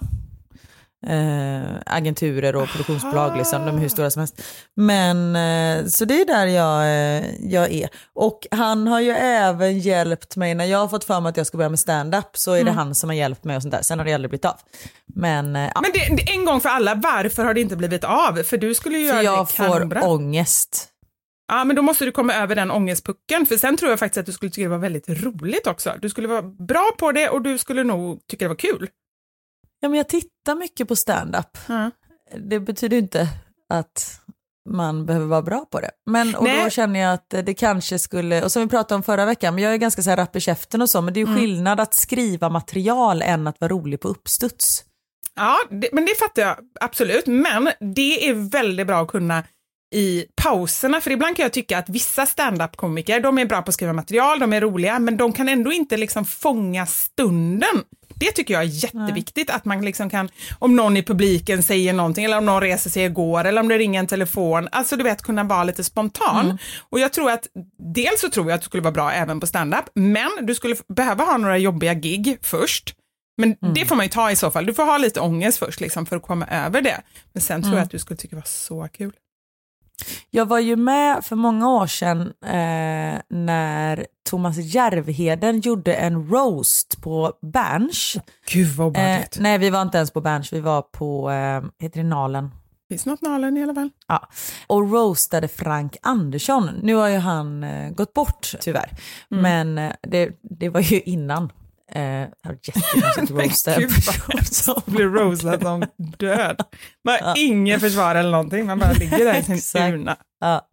eh, 1.07 1.76
agenturer 1.87 2.57
och 2.57 2.69
produktionsbolag. 2.69 3.37
Liksom. 3.37 3.67
De 3.67 3.76
är 3.76 3.81
hur 3.81 3.88
stora 3.88 4.11
som 4.11 4.21
helst. 4.21 4.43
Men 4.76 5.37
eh, 5.37 5.87
så 5.87 6.05
det 6.05 6.21
är 6.21 6.26
där 6.26 6.47
jag, 6.47 6.83
eh, 6.83 7.25
jag 7.40 7.73
är. 7.73 7.88
Och 8.14 8.47
han 8.50 8.87
har 8.87 9.00
ju 9.00 9.11
även 9.11 9.78
hjälpt 9.78 10.37
mig 10.37 10.55
när 10.55 10.64
jag 10.64 10.78
har 10.78 10.88
fått 10.88 11.05
för 11.05 11.21
mig 11.21 11.31
att 11.31 11.37
jag 11.37 11.47
ska 11.47 11.57
börja 11.57 11.69
med 11.71 11.78
stand-up 11.78 12.28
så 12.33 12.52
är 12.52 12.64
det 12.64 12.71
han 12.71 12.95
som 12.95 13.11
har 13.11 13.14
hjälpt 13.14 13.45
mig 13.45 13.57
och 13.57 13.62
sånt 13.62 13.73
där. 13.75 13.83
Sen 13.83 13.99
har 13.99 14.07
det 14.07 14.12
aldrig 14.14 14.31
blivit 14.31 14.45
av. 14.45 14.57
Men, 15.14 15.57
eh, 15.57 15.71
ja. 15.75 15.81
Men 15.81 15.90
det, 15.93 16.17
det, 16.17 16.33
en 16.33 16.45
gång 16.45 16.61
för 16.61 16.69
alla, 16.69 16.95
varför 16.95 17.45
har 17.45 17.55
det 17.55 17.61
inte 17.61 17.76
blivit 17.76 18.05
av? 18.05 18.43
För 18.43 18.59
du 18.59 18.75
skulle 18.75 18.99
ju 18.99 19.09
För 19.09 19.14
göra 19.14 19.25
jag 19.25 19.47
det 19.47 19.52
får 19.52 19.64
kanonbra. 19.64 20.02
ångest. 20.09 20.88
Ja, 21.52 21.64
men 21.64 21.76
då 21.76 21.83
måste 21.83 22.05
du 22.05 22.12
komma 22.12 22.35
över 22.35 22.55
den 22.55 22.71
ångestpucken. 22.71 23.47
För 23.47 23.57
sen 23.57 23.76
tror 23.76 23.90
jag 23.90 23.99
faktiskt 23.99 24.19
att 24.19 24.26
du 24.26 24.33
skulle 24.33 24.50
tycka 24.50 24.62
det 24.62 24.69
var 24.69 24.78
väldigt 24.78 25.09
roligt 25.09 25.67
också. 25.67 25.95
Du 26.02 26.09
skulle 26.09 26.28
vara 26.28 26.43
bra 26.43 26.90
på 26.99 27.12
det 27.12 27.28
och 27.28 27.43
du 27.43 27.59
skulle 27.59 27.85
nog 27.85 28.26
tycka 28.31 28.45
det 28.45 28.49
var 28.49 28.57
kul. 28.57 28.88
Ja, 29.80 29.88
men 29.88 29.97
jag 29.97 30.08
tittar 30.08 30.54
mycket 30.54 30.88
på 30.88 30.97
stand-up. 30.97 31.58
Ja. 31.68 31.90
Det 32.37 32.61
betyder 32.61 32.97
inte 32.97 33.28
att 33.75 34.20
man 34.70 35.06
behöver 35.06 35.26
vara 35.26 35.42
bra 35.42 35.64
på 35.70 35.80
det. 35.80 35.90
Men 36.06 36.35
och 36.35 36.49
då 36.49 36.70
känner 36.70 37.00
jag 37.00 37.12
att 37.12 37.30
det 37.30 37.54
kanske 37.54 37.99
skulle, 37.99 38.44
och 38.44 38.52
som 38.52 38.62
vi 38.62 38.68
pratade 38.68 38.97
om 38.97 39.02
förra 39.02 39.25
veckan, 39.25 39.54
men 39.54 39.64
jag 39.64 39.73
är 39.73 39.76
ganska 39.76 40.02
så 40.02 40.11
här 40.11 40.16
rapp 40.16 40.37
i 40.37 40.40
käften 40.40 40.82
och 40.82 40.90
så, 40.90 41.02
men 41.02 41.14
det 41.14 41.20
är 41.20 41.26
ju 41.26 41.37
skillnad 41.37 41.80
att 41.80 41.94
skriva 41.94 42.49
material 42.49 43.23
än 43.23 43.47
att 43.47 43.61
vara 43.61 43.68
rolig 43.68 44.00
på 44.00 44.08
uppstuds. 44.08 44.85
Ja, 45.37 45.58
det, 45.70 45.88
men 45.92 46.06
det 46.06 46.18
fattar 46.18 46.42
jag 46.42 46.56
absolut. 46.80 47.26
Men 47.26 47.70
det 47.94 48.28
är 48.28 48.50
väldigt 48.50 48.87
bra 48.87 49.02
att 49.02 49.08
kunna 49.08 49.44
i 49.94 50.25
pauserna, 50.42 51.00
för 51.00 51.11
ibland 51.11 51.37
kan 51.37 51.42
jag 51.42 51.52
tycka 51.52 51.78
att 51.78 51.88
vissa 51.88 52.26
stand-up-komiker, 52.26 53.20
de 53.20 53.38
är 53.38 53.44
bra 53.44 53.62
på 53.62 53.68
att 53.68 53.75
skriva 53.75 53.92
material, 53.92 54.38
de 54.38 54.52
är 54.52 54.61
roliga, 54.61 54.99
men 54.99 55.16
de 55.16 55.32
kan 55.32 55.49
ändå 55.49 55.73
inte 55.73 55.97
liksom 55.97 56.25
fånga 56.25 56.87
stunden. 56.87 57.85
Det 58.20 58.32
tycker 58.32 58.54
jag 58.54 58.62
är 58.62 58.66
jätteviktigt, 58.66 59.50
att 59.50 59.64
man 59.64 59.84
liksom 59.84 60.10
kan, 60.10 60.28
om 60.58 60.76
någon 60.76 60.96
i 60.96 61.02
publiken 61.02 61.62
säger 61.62 61.92
någonting, 61.92 62.25
eller 62.25 62.38
om 62.38 62.46
någon 62.46 62.60
reser 62.60 62.90
sig 62.90 63.04
igår, 63.04 63.44
eller 63.44 63.60
om 63.60 63.68
det 63.68 63.78
ringer 63.78 64.00
en 64.00 64.06
telefon, 64.06 64.68
alltså 64.72 64.96
du 64.96 65.04
vet 65.04 65.22
kunna 65.22 65.44
vara 65.44 65.64
lite 65.64 65.84
spontan. 65.84 66.58
Och 66.90 67.00
jag 67.00 67.12
tror 67.12 67.30
att, 67.30 67.46
dels 67.94 68.20
så 68.20 68.28
tror 68.30 68.48
jag 68.48 68.54
att 68.54 68.60
du 68.60 68.64
skulle 68.64 68.82
vara 68.82 68.92
bra 68.92 69.12
även 69.12 69.40
på 69.40 69.46
stand-up, 69.46 69.84
men 69.94 70.30
du 70.40 70.54
skulle 70.54 70.76
behöva 70.88 71.25
ha 71.25 71.37
några 71.37 71.58
jobbiga 71.58 71.94
gig 71.94 72.38
först. 72.42 72.94
Men 73.40 73.56
det 73.75 73.87
får 73.87 73.96
man 73.96 74.04
ju 74.04 74.10
ta 74.10 74.30
i 74.30 74.37
så 74.37 74.50
fall. 74.50 74.66
Du 74.66 74.75
får 74.75 74.84
ha 74.84 74.98
lite 74.98 75.20
ångest 75.20 75.58
först 75.58 75.80
liksom, 75.80 76.06
för 76.06 76.16
att 76.16 76.22
komma 76.22 76.46
över 76.46 76.82
det. 76.82 77.00
Men 77.32 77.42
sen 77.42 77.62
tror 77.62 77.75
jag 77.75 77.82
att 77.82 77.90
du 77.90 77.98
skulle 77.98 78.16
tycka 78.16 78.37
det 78.37 78.40
var 78.40 78.46
så 78.46 78.88
kul. 78.92 79.12
Jag 80.30 80.46
var 80.46 80.58
ju 80.58 80.76
med 80.76 81.25
för 81.25 81.37
många 81.37 81.68
år 81.68 81.87
sedan 81.87 82.20
eh, 82.44 83.20
när 83.28 84.06
Thomas 84.28 84.56
Järvheden 84.58 85.61
gjorde 85.61 85.94
en 85.94 86.28
roast 86.30 87.00
på 87.02 87.32
Berns. 87.52 88.16
Gud 88.52 88.68
vad 88.76 88.87
Eh, 88.87 88.90
obehagligt. 88.90 89.37
nej, 89.40 89.58
vi 89.58 89.70
var 89.70 89.82
inte 89.82 89.99
ens 89.99 90.11
på 90.11 90.20
Berns, 90.20 90.52
vi 90.52 90.61
var 90.61 90.82
på, 90.82 91.30
eh, 91.30 91.62
heter 91.82 92.02
det 92.02 92.08
Nalen? 92.08 92.50
Finns 92.88 93.06
något 93.06 93.23
Nalen 93.23 93.56
i 93.56 93.62
alla 93.62 93.75
fall? 93.75 93.90
Ja, 94.06 94.28
och 94.66 94.90
roastade 94.92 95.49
Frank 95.49 95.97
Andersson. 96.02 96.70
Nu 96.82 96.94
har 96.94 97.08
ju 97.08 97.16
han 97.18 97.64
eh, 97.64 97.90
gått 97.90 98.14
bort 98.14 98.52
tyvärr, 98.61 98.90
Mm. 99.30 99.42
men 99.42 99.78
eh, 99.90 99.94
det, 100.02 100.30
det 100.42 100.68
var 100.68 100.80
ju 100.80 101.00
innan. 101.00 101.52
Eh, 101.92 102.00
det 102.02 102.30
var 102.45 102.59
jättekonstigt 102.62 103.18
att 103.18 103.30
roasta 103.30 103.75
en 103.75 103.80
Gud, 103.80 103.90
person 103.95 104.25
vad 104.35 104.47
som 104.52 104.83
Blir 104.87 105.04
roastad 105.07 105.61
som 105.61 105.85
död. 106.18 106.61
Man 107.04 107.16
har 107.23 107.35
ingen 107.38 107.80
försvar 107.80 108.14
eller 108.14 108.30
någonting, 108.30 108.66
man 108.66 108.78
bara 108.78 108.92
ligger 108.92 109.18
där 109.25 109.52
i 109.54 109.61
sin 109.61 109.83
urna. 109.83 110.16
Ja. 110.40 110.68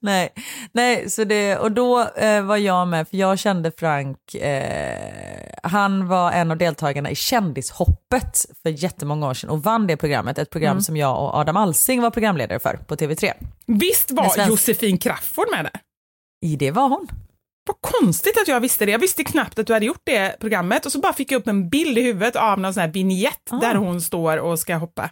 Nej, 0.00 0.28
nej 0.72 1.10
så 1.10 1.24
det, 1.24 1.56
och 1.56 1.72
då 1.72 2.08
eh, 2.08 2.42
var 2.42 2.56
jag 2.56 2.88
med, 2.88 3.08
för 3.08 3.16
jag 3.16 3.38
kände 3.38 3.72
Frank, 3.78 4.34
eh, 4.34 5.48
han 5.62 6.08
var 6.08 6.32
en 6.32 6.50
av 6.50 6.56
deltagarna 6.56 7.10
i 7.10 7.14
Kändishoppet 7.14 8.46
för 8.62 8.70
jättemånga 8.70 9.28
år 9.28 9.34
sedan 9.34 9.50
och 9.50 9.62
vann 9.62 9.86
det 9.86 9.96
programmet, 9.96 10.38
ett 10.38 10.50
program 10.50 10.70
Mm. 10.72 10.82
som 10.82 10.96
jag 10.96 11.22
och 11.22 11.34
Adam 11.34 11.56
Alsing 11.56 12.02
var 12.02 12.10
programledare 12.10 12.58
för 12.58 12.76
på 12.76 12.96
TV3. 12.96 13.32
Visst 13.66 14.10
var 14.10 14.24
svensk- 14.28 14.48
Josefin 14.48 14.98
Crafoord 14.98 15.46
med 15.50 15.64
där? 15.64 15.80
I 16.44 16.56
det 16.56 16.70
var 16.70 16.88
hon. 16.88 17.08
Vad 17.66 17.92
konstigt 18.00 18.36
att 18.42 18.48
jag 18.48 18.60
visste 18.60 18.86
det. 18.86 18.92
Jag 18.92 18.98
visste 18.98 19.24
knappt 19.24 19.58
att 19.58 19.66
du 19.66 19.72
hade 19.72 19.86
gjort 19.86 20.02
det 20.04 20.36
programmet 20.40 20.86
och 20.86 20.92
så 20.92 20.98
bara 20.98 21.12
fick 21.12 21.32
jag 21.32 21.38
upp 21.40 21.46
en 21.48 21.68
bild 21.68 21.98
i 21.98 22.02
huvudet 22.02 22.36
av 22.36 22.58
någon 22.60 22.74
sån 22.74 22.80
här 22.80 22.88
vignett 22.88 23.48
Ah. 23.50 23.56
där 23.56 23.74
hon 23.74 24.00
står 24.00 24.36
och 24.38 24.58
ska 24.58 24.74
hoppa. 24.76 25.10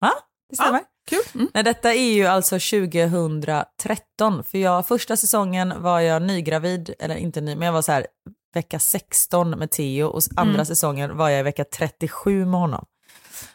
Ja, 0.00 0.12
det 0.50 0.56
stämmer. 0.56 0.78
Ja, 0.78 0.84
kul. 1.10 1.22
Mm. 1.40 1.48
Nej, 1.54 1.64
detta 1.64 1.94
är 1.94 2.12
ju 2.14 2.26
alltså 2.26 2.58
2013, 2.58 4.44
för 4.44 4.58
jag, 4.58 4.86
första 4.88 5.16
säsongen 5.16 5.82
var 5.82 6.00
jag 6.00 6.22
nygravid, 6.22 6.94
eller 6.98 7.16
inte 7.16 7.40
ny, 7.40 7.56
men 7.56 7.66
jag 7.66 7.72
var 7.72 7.82
så 7.82 7.92
här 7.92 8.06
vecka 8.54 8.78
16 8.78 9.50
med 9.50 9.70
Theo 9.70 10.06
och 10.06 10.22
andra 10.36 10.54
Mm. 10.54 10.66
säsongen 10.66 11.16
var 11.16 11.28
jag 11.28 11.40
i 11.40 11.42
vecka 11.42 11.64
37 11.64 12.44
med 12.46 12.60
honom. 12.60 12.84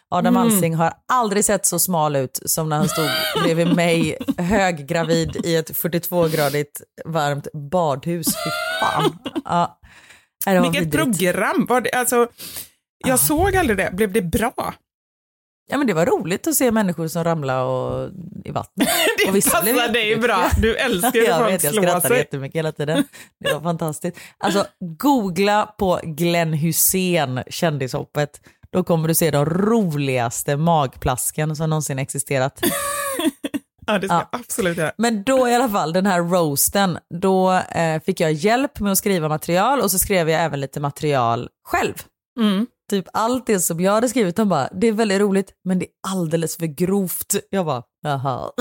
Adam 0.09 0.37
Mm. 0.37 0.47
Alsing 0.47 0.75
har 0.75 0.93
aldrig 1.13 1.45
sett 1.45 1.65
så 1.65 1.79
smal 1.79 2.15
ut 2.15 2.39
som 2.45 2.69
när 2.69 2.77
han 2.77 2.89
stod 2.89 3.05
bredvid 3.43 3.75
mig 3.75 4.17
höggravid 4.37 5.45
i 5.45 5.55
ett 5.55 5.71
42-gradigt 5.71 6.81
varmt 7.05 7.47
badhus. 7.53 8.27
Fy 8.27 8.49
fan. 8.79 9.17
Ja. 9.45 9.79
Vilket 10.45 10.81
vidrigt. 10.81 10.95
program! 11.19 11.65
Var 11.69 11.81
det, 11.81 11.91
alltså, 11.91 12.27
jag 13.07 13.19
såg 13.19 13.55
aldrig 13.55 13.77
det. 13.77 13.89
Blev 13.93 14.11
det 14.11 14.21
bra? 14.21 14.73
Ja, 15.67 15.77
men 15.77 15.87
det 15.87 15.93
var 15.93 16.05
roligt 16.05 16.47
att 16.47 16.55
se 16.55 16.71
människor 16.71 17.07
som 17.07 17.23
ramlade 17.23 17.61
och, 17.61 18.09
i 18.45 18.51
vattnet. 18.51 18.87
Det 19.23 19.29
Och 19.29 19.35
vissa 19.35 19.49
passar 19.49 19.87
dig 19.93 20.15
bra. 20.15 20.49
Du 20.61 20.75
älskar 20.75 21.15
ju 21.15 21.23
jag 21.25 21.37
folk 21.39 21.51
vet, 21.53 21.63
jag 21.63 21.73
slår 21.73 21.83
skrattade 21.83 22.07
sig. 22.07 22.17
jättemycket 22.17 22.59
hela 22.59 22.71
tiden. 22.71 23.03
Det 23.39 23.53
var 23.53 23.61
fantastiskt. 23.61 24.17
Alltså, 24.37 24.65
googla 24.79 25.65
på 25.77 25.99
Glenn 26.03 26.53
Hussein, 26.53 27.43
kändishoppet. 27.49 28.41
Då 28.75 28.83
kommer 28.83 29.07
du 29.07 29.15
se 29.15 29.31
de 29.31 29.45
roligaste 29.45 30.57
magplasken 30.57 31.55
som 31.55 31.69
någonsin 31.69 31.99
existerat. 31.99 32.59
Ja, 33.87 33.99
det 33.99 34.07
ska 34.07 34.15
Ja. 34.15 34.27
jag 34.31 34.39
absolut 34.41 34.77
göra. 34.77 34.91
Men 34.97 35.23
då 35.23 35.47
i 35.49 35.55
alla 35.55 35.69
fall, 35.69 35.93
den 35.93 36.05
här 36.05 36.21
roasten, 36.21 36.97
då 37.21 37.51
eh, 37.53 38.01
fick 38.01 38.19
jag 38.19 38.33
hjälp 38.33 38.79
med 38.79 38.91
att 38.91 38.97
skriva 38.97 39.29
material 39.29 39.79
och 39.81 39.91
så 39.91 39.99
skrev 39.99 40.29
jag 40.29 40.41
även 40.43 40.59
lite 40.59 40.79
material 40.79 41.49
själv. 41.67 41.93
Mm. 42.39 42.67
Typ 42.89 43.05
allt 43.13 43.47
det 43.47 43.59
som 43.59 43.79
jag 43.79 43.91
hade 43.91 44.09
skrivit, 44.09 44.35
de 44.35 44.49
bara, 44.49 44.69
det 44.73 44.87
är 44.87 44.91
väldigt 44.91 45.19
roligt 45.21 45.51
men 45.65 45.79
det 45.79 45.85
är 45.85 46.11
alldeles 46.11 46.57
för 46.57 46.65
grovt. 46.65 47.35
Jag 47.49 47.65
bara, 47.65 47.83
jaha. 48.03 48.51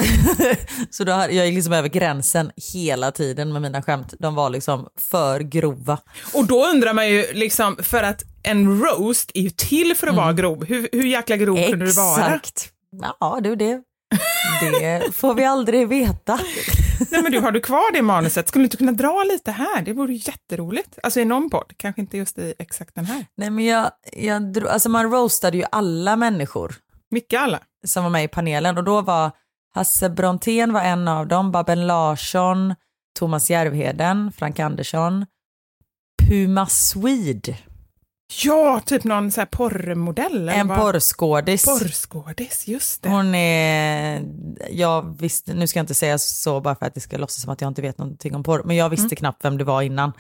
så 0.91 1.05
då 1.05 1.13
jag 1.13 1.33
gick 1.47 1.55
liksom 1.55 1.73
över 1.73 1.89
gränsen 1.89 2.51
hela 2.75 3.13
tiden 3.13 3.53
med 3.53 3.63
mina 3.63 3.83
skämt. 3.83 4.15
De 4.19 4.35
var 4.35 4.51
liksom 4.51 4.89
för 4.99 5.41
grova. 5.41 5.99
Och 6.35 6.47
då 6.47 6.67
undrar 6.67 6.93
man 6.95 7.09
ju, 7.11 7.33
liksom, 7.33 7.77
för 7.83 8.03
att 8.03 8.23
en 8.45 8.81
roast 8.81 9.31
är 9.35 9.41
ju 9.41 9.51
till 9.51 9.95
för 9.97 10.07
att 10.07 10.17
vara 10.17 10.33
grov. 10.33 10.65
Hur, 10.65 10.89
hur 10.93 11.03
jäkla 11.03 11.37
grov 11.37 11.71
kunde 11.71 11.87
du 11.87 11.93
vara? 11.93 12.25
Mm. 12.25 12.35
Exakt. 12.35 12.73
Ja 13.21 13.41
du, 13.43 13.57
det, 13.57 13.83
det 14.61 15.15
får 15.15 15.35
vi 15.35 15.45
aldrig 15.45 15.89
veta. 15.89 16.41
Nej, 17.11 17.23
men 17.23 17.33
du, 17.33 17.41
har 17.41 17.53
du 17.53 17.61
kvar 17.61 17.93
det 17.93 18.03
manuset? 18.03 18.49
Skulle 18.49 18.63
du 18.63 18.67
inte 18.67 18.77
kunna 18.77 18.93
dra 18.93 19.25
lite 19.25 19.51
här? 19.51 19.83
Det 19.83 19.93
vore 19.93 20.15
jätteroligt. 20.15 20.99
Alltså 21.03 21.21
i 21.21 21.25
någon 21.25 21.51
podd, 21.51 21.73
kanske 21.77 22.01
inte 22.01 22.17
just 22.17 22.39
i 22.39 22.55
exakt 22.59 22.95
den 22.95 23.05
här. 23.05 23.27
Nej 23.37 23.51
men 23.51 23.65
jag, 23.65 23.91
jag 24.13 24.69
alltså 24.69 24.89
man 24.89 25.11
roastade 25.11 25.57
ju 25.57 25.65
alla 25.73 26.17
människor. 26.17 26.75
Mycket 27.11 27.41
alla. 27.41 27.61
som 27.87 28.03
var 28.05 28.11
med 28.11 28.25
i 28.25 28.29
panelen 28.29 28.79
och 28.79 28.85
då 28.85 29.01
var 29.01 29.31
Hasse 29.75 30.11
Brontén 30.11 30.73
var 30.73 30.81
en 30.81 31.09
av 31.09 31.27
dem, 31.27 31.53
Babben 31.53 31.87
Larsson, 31.87 32.75
Thomas 33.19 33.51
Järvheden, 33.51 34.33
Frank 34.33 34.59
Andersson, 34.59 35.27
Puma 36.29 36.67
Swede, 36.67 37.57
Ja, 38.45 38.81
typ 38.87 39.05
någon 39.05 39.33
så 39.33 39.41
här 39.41 39.47
porrmodell. 39.47 40.37
eller 40.37 40.53
en 40.53 40.69
vad? 40.69 40.79
porrskådis. 40.79 41.65
Porrskådis, 41.65 42.69
just 42.69 43.03
det. 43.03 43.09
Hon 43.09 43.35
är, 43.35 44.23
jag 44.71 45.21
visste, 45.21 45.55
nu 45.55 45.67
ska 45.67 45.79
jag 45.79 45.83
inte 45.83 45.95
säga 45.95 46.19
så 46.19 46.61
bara 46.61 46.75
för 46.75 46.87
att 46.87 46.95
det 46.95 47.01
ska 47.01 47.17
låtsas 47.17 47.43
som 47.43 47.53
att 47.53 47.61
jag 47.61 47.69
inte 47.69 47.83
vet 47.83 47.99
någonting 47.99 48.35
om 48.35 48.43
porr, 48.43 48.63
men 48.65 48.77
jag 48.77 48.89
visste 48.89 49.17
knappt 49.17 49.45
vem 49.45 49.59
det 49.59 49.65
var 49.65 49.83
innan. 49.83 50.13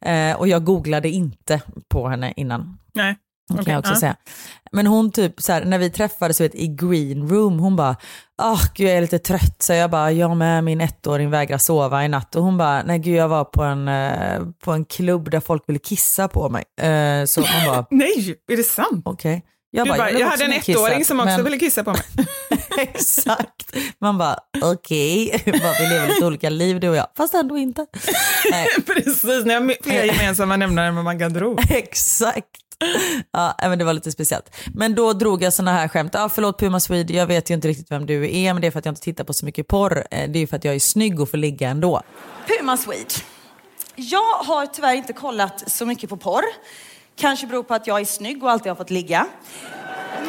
Eh, 0.00 0.36
och 0.36 0.48
jag 0.48 0.64
googlade 0.64 1.08
inte 1.08 1.62
på 1.88 2.08
henne 2.08 2.32
innan. 2.36 2.78
Nej. 2.92 3.16
Kan 3.56 3.62
Okej, 3.62 3.72
jag 3.72 3.78
också 3.80 3.92
ja. 3.92 4.00
säga. 4.00 4.16
Men 4.72 4.86
hon 4.86 5.12
typ 5.12 5.40
så 5.42 5.52
här, 5.52 5.64
när 5.64 5.78
vi 5.78 5.90
träffades 5.90 6.40
vet, 6.40 6.54
i 6.54 6.66
green 6.68 7.28
room, 7.28 7.58
hon 7.58 7.76
bara, 7.76 7.96
ah 8.42 8.58
gud 8.74 8.88
jag 8.88 8.96
är 8.96 9.00
lite 9.00 9.18
trött. 9.18 9.62
Så 9.62 9.72
jag 9.72 9.90
bara, 9.90 10.12
jag 10.12 10.36
med, 10.36 10.64
min 10.64 10.80
ettåring 10.80 11.30
vägrar 11.30 11.58
sova 11.58 12.04
i 12.04 12.08
natt. 12.08 12.36
Och 12.36 12.42
hon 12.42 12.58
bara, 12.58 12.82
nej 12.82 12.98
gud 12.98 13.14
jag 13.16 13.28
var 13.28 13.44
på 13.44 13.62
en, 13.62 13.88
eh, 13.88 14.40
på 14.64 14.72
en 14.72 14.84
klubb 14.84 15.30
där 15.30 15.40
folk 15.40 15.68
ville 15.68 15.78
kissa 15.78 16.28
på 16.28 16.48
mig. 16.48 16.64
Eh, 16.80 17.24
så 17.24 17.40
man 17.40 17.66
bara, 17.66 17.86
Nej, 17.90 18.36
är 18.52 18.56
det 18.56 18.62
sant? 18.62 19.02
okej. 19.04 19.42
Jag, 19.74 19.86
Du 19.86 19.90
bara, 19.90 20.10
jag, 20.10 20.16
blev 20.16 20.26
hade 20.28 20.44
en 20.44 20.52
ettåring 20.52 21.04
som 21.04 21.20
också 21.20 21.26
men- 21.30 21.44
ville 21.44 21.58
kissa 21.58 21.84
på 21.84 21.90
mig. 21.90 22.02
Exakt. 22.78 23.76
Man 24.00 24.18
bara, 24.18 24.36
okej, 24.62 25.42
Bara, 25.46 25.72
vi 25.80 25.86
lever 25.88 26.08
lite 26.08 26.26
olika 26.26 26.50
liv 26.50 26.80
du 26.80 26.88
och 26.88 26.96
jag, 26.96 27.06
fast 27.16 27.34
ändå 27.34 27.58
inte. 27.58 27.86
Precis, 28.86 29.24
ni 29.44 29.54
har 29.54 29.82
fler 29.82 30.04
gemensamma 30.04 30.56
nämnare 30.56 30.86
än 30.86 30.94
vad 30.94 31.04
man 31.04 31.18
kan 31.18 31.34
tro. 31.34 31.58
Exakt. 31.70 32.46
Ja, 33.32 33.54
men 33.58 33.78
det 33.78 33.84
var 33.84 33.92
lite 33.92 34.12
speciellt. 34.12 34.56
Men 34.74 34.94
då 34.94 35.12
drog 35.12 35.42
jag 35.42 35.52
sådana 35.52 35.72
här 35.72 35.88
skämt. 35.88 36.14
Ah, 36.14 36.28
förlåt 36.28 36.58
Puma 36.58 36.80
Swede, 36.80 37.12
jag 37.12 37.26
vet 37.26 37.50
ju 37.50 37.54
inte 37.54 37.68
riktigt 37.68 37.90
vem 37.90 38.06
du 38.06 38.36
är, 38.36 38.52
men 38.52 38.60
det 38.60 38.66
är 38.66 38.70
för 38.70 38.78
att 38.78 38.84
jag 38.84 38.92
inte 38.92 39.02
tittar 39.02 39.24
på 39.24 39.32
så 39.32 39.44
mycket 39.44 39.68
porr. 39.68 39.98
Eh, 40.10 40.30
det 40.30 40.38
är 40.38 40.40
ju 40.40 40.46
för 40.46 40.56
att 40.56 40.64
jag 40.64 40.74
är 40.74 40.80
snygg 40.80 41.20
och 41.20 41.30
får 41.30 41.38
ligga 41.38 41.68
ändå. 41.68 42.02
Puma 42.46 42.76
Swede. 42.76 43.14
Jag 43.96 44.34
har 44.34 44.66
tyvärr 44.66 44.94
inte 44.94 45.12
kollat 45.12 45.70
så 45.70 45.86
mycket 45.86 46.10
på 46.10 46.16
porr. 46.16 46.44
Kanske 47.16 47.46
beror 47.46 47.62
på 47.62 47.74
att 47.74 47.86
jag 47.86 48.00
är 48.00 48.04
snygg 48.04 48.42
och 48.42 48.50
alltid 48.50 48.70
har 48.70 48.76
fått 48.76 48.90
ligga. 48.90 49.26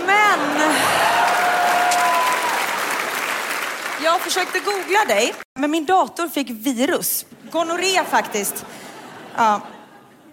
Men... 0.05 0.39
Jag 4.03 4.21
försökte 4.21 4.59
googla 4.59 5.05
dig, 5.07 5.33
men 5.59 5.71
min 5.71 5.85
dator 5.85 6.27
fick 6.27 6.49
virus. 6.49 7.25
Gonorré 7.51 8.03
faktiskt. 8.09 8.65
Ja. 9.35 9.61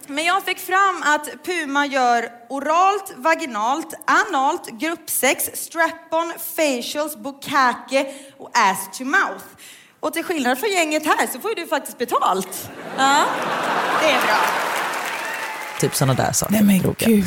Men 0.07 0.23
jag 0.25 0.43
fick 0.45 0.59
fram 0.59 1.03
att 1.05 1.29
Puma 1.45 1.85
gör 1.85 2.29
oralt, 2.49 3.13
vaginalt, 3.15 3.93
analt, 4.05 4.69
gruppsex, 4.69 5.43
strap-on, 5.53 6.33
facials, 6.55 7.15
bukake 7.17 8.13
och 8.37 8.49
ass 8.57 8.97
to 8.97 9.03
mouth. 9.03 9.45
Och 9.99 10.13
till 10.13 10.23
skillnad 10.23 10.59
från 10.59 10.69
gänget 10.71 11.05
här 11.05 11.27
så 11.27 11.39
får 11.39 11.49
ju 11.51 11.55
du 11.63 11.67
faktiskt 11.67 11.97
betalt. 11.97 12.69
Ja, 12.97 13.25
det 14.01 14.09
är 14.11 14.21
bra. 14.25 14.37
Typ 15.79 15.95
sådana 15.95 16.13
där 16.13 16.31
saker. 16.31 16.53
Nej 16.53 16.63
men 16.63 16.79
Kroka. 16.79 17.05
gud. 17.05 17.25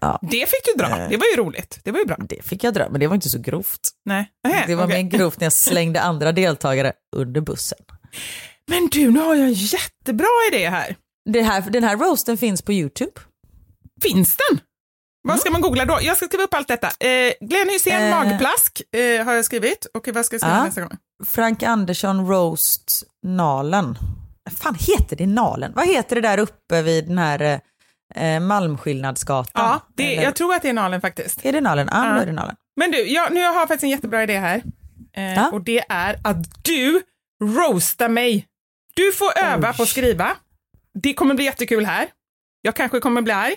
Ja. 0.00 0.18
Det 0.22 0.50
fick 0.50 0.64
du 0.64 0.72
dra. 0.72 0.88
Det 0.88 1.16
var 1.16 1.26
ju 1.26 1.36
roligt. 1.36 1.78
Det 1.84 1.90
var 1.92 1.98
ju 1.98 2.04
bra. 2.04 2.16
Det 2.28 2.44
fick 2.44 2.64
jag 2.64 2.74
dra, 2.74 2.88
men 2.90 3.00
det 3.00 3.06
var 3.06 3.14
inte 3.14 3.30
så 3.30 3.38
grovt. 3.38 3.88
Nej. 4.04 4.28
Nähä, 4.48 4.64
Det 4.66 4.74
var 4.74 4.84
okej. 4.84 5.04
mer 5.04 5.10
grovt 5.18 5.40
när 5.40 5.44
jag 5.44 5.52
slängde 5.52 6.00
andra 6.00 6.32
deltagare 6.32 6.92
under 7.16 7.40
bussen. 7.40 7.78
Men 8.68 8.88
du, 8.88 9.10
nu 9.10 9.20
har 9.20 9.34
jag 9.34 9.44
en 9.46 9.52
jättebra 9.52 10.26
idé 10.52 10.68
här. 10.68 10.96
Det 11.32 11.42
här, 11.42 11.60
den 11.70 11.84
här 11.84 11.96
roasten 11.96 12.38
finns 12.38 12.62
på 12.62 12.72
YouTube. 12.72 13.12
Finns 14.02 14.36
den? 14.36 14.60
Vad 15.28 15.40
ska 15.40 15.50
man 15.50 15.60
googla 15.60 15.84
då? 15.84 15.98
Jag 16.02 16.16
ska 16.16 16.26
skriva 16.26 16.44
upp 16.44 16.54
allt 16.54 16.68
detta. 16.68 16.86
Eh, 16.86 17.32
Glenn 17.40 17.68
Hysén, 17.70 18.02
Eh. 18.02 18.10
magplask 18.10 18.82
eh, 18.92 19.24
har 19.24 19.32
jag 19.34 19.44
skrivit. 19.44 19.86
Och 19.94 20.08
vad 20.14 20.26
ska 20.26 20.34
jag 20.34 20.40
skriva 20.40 20.56
Ja. 20.56 20.64
nästa 20.64 20.80
gång? 20.80 20.96
Frank 21.26 21.62
Andersson 21.62 22.28
roast 22.28 23.02
Nalen. 23.26 23.98
Fan 24.50 24.74
heter 24.80 25.16
det 25.16 25.26
Nalen? 25.26 25.72
Vad 25.74 25.86
heter 25.86 26.16
det 26.16 26.22
där 26.22 26.38
uppe 26.38 26.82
vid 26.82 27.08
den 27.08 27.18
här 27.18 27.60
eh, 28.14 28.40
Malmskillnadsgatan? 28.40 29.50
Ja, 29.64 29.80
det, 29.94 30.12
Eller- 30.14 30.22
jag 30.22 30.36
tror 30.36 30.54
att 30.54 30.62
det 30.62 30.68
är 30.68 30.72
Nalen 30.72 31.00
faktiskt. 31.00 31.44
Är 31.46 31.52
det 31.52 31.60
Nalen? 31.60 31.88
Ja. 31.92 32.02
då 32.14 32.20
är 32.20 32.26
det 32.26 32.32
Nalen. 32.32 32.56
Men 32.76 32.90
du, 32.90 32.98
jag, 33.08 33.32
nu 33.32 33.40
har 33.40 33.46
jag 33.54 33.68
faktiskt 33.68 33.82
en 33.84 33.90
jättebra 33.90 34.22
idé 34.22 34.38
här. 34.38 34.62
Eh, 35.16 35.34
Ja. 35.34 35.50
Och 35.52 35.60
det 35.64 35.84
är 35.88 36.18
att 36.24 36.64
du 36.64 37.02
roastar 37.42 38.08
mig. 38.08 38.46
Du 38.94 39.12
får 39.12 39.38
öva 39.38 39.70
Oj. 39.70 39.76
på 39.76 39.82
att 39.82 39.88
skriva. 39.88 40.36
Det 41.02 41.14
kommer 41.14 41.34
bli 41.34 41.44
jättekul 41.44 41.84
här. 41.86 42.08
Jag 42.62 42.76
kanske 42.76 43.00
kommer 43.00 43.22
bli 43.22 43.32
arg. 43.32 43.54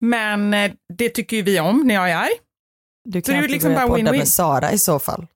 Men 0.00 0.54
eh, 0.54 0.72
det 0.94 1.08
tycker 1.08 1.36
ju 1.36 1.42
vi 1.42 1.60
om 1.60 1.80
när 1.86 1.94
jag 1.94 2.10
är 2.10 2.16
arg. 2.16 2.32
Du 3.08 3.20
Så 3.20 3.24
kan 3.24 3.32
det 3.32 3.38
är 3.38 3.38
ju 3.38 3.42
inte 3.44 3.52
liksom 3.52 3.74
bara 3.74 3.86
win-win. 3.98 4.18
med 4.18 4.28
Sara 4.28 4.72
i 4.72 4.78
så 4.78 4.98
fall. 4.98 5.26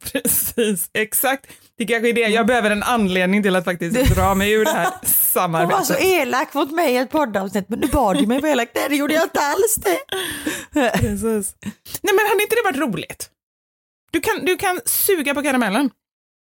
Precis, 0.12 0.90
exakt. 0.92 1.46
Det 1.78 1.84
kanske 1.86 2.08
är 2.08 2.12
det. 2.12 2.20
Jag 2.20 2.46
behöver 2.46 2.70
en 2.70 2.82
anledning 2.82 3.42
till 3.42 3.56
att 3.56 3.64
faktiskt 3.64 4.14
dra 4.14 4.34
mig 4.34 4.52
ur 4.52 4.64
det 4.64 4.70
här 4.70 4.92
samarbetet. 5.06 6.00
elak 6.00 6.54
mot 6.54 6.70
mig 6.70 6.92
i 6.94 6.96
ett 6.96 7.10
poddavsnitt, 7.10 7.68
men 7.68 7.80
du 7.80 7.88
bad 7.88 8.20
ju 8.20 8.26
mig 8.26 8.40
vara 8.40 8.52
elak. 8.52 8.68
Nej, 8.74 8.86
det 8.88 8.96
gjorde 8.96 9.14
jag 9.14 9.22
inte 9.24 9.40
alls 9.40 9.74
det. 9.76 9.98
Precis. 10.98 11.54
Nej 12.02 12.14
men 12.14 12.26
hade 12.28 12.42
inte 12.42 12.56
det 12.56 12.62
varit 12.64 12.92
roligt? 12.94 13.30
Du 14.10 14.20
kan, 14.20 14.44
du 14.44 14.56
kan 14.56 14.80
suga 14.84 15.34
på 15.34 15.42
karamellen. 15.42 15.90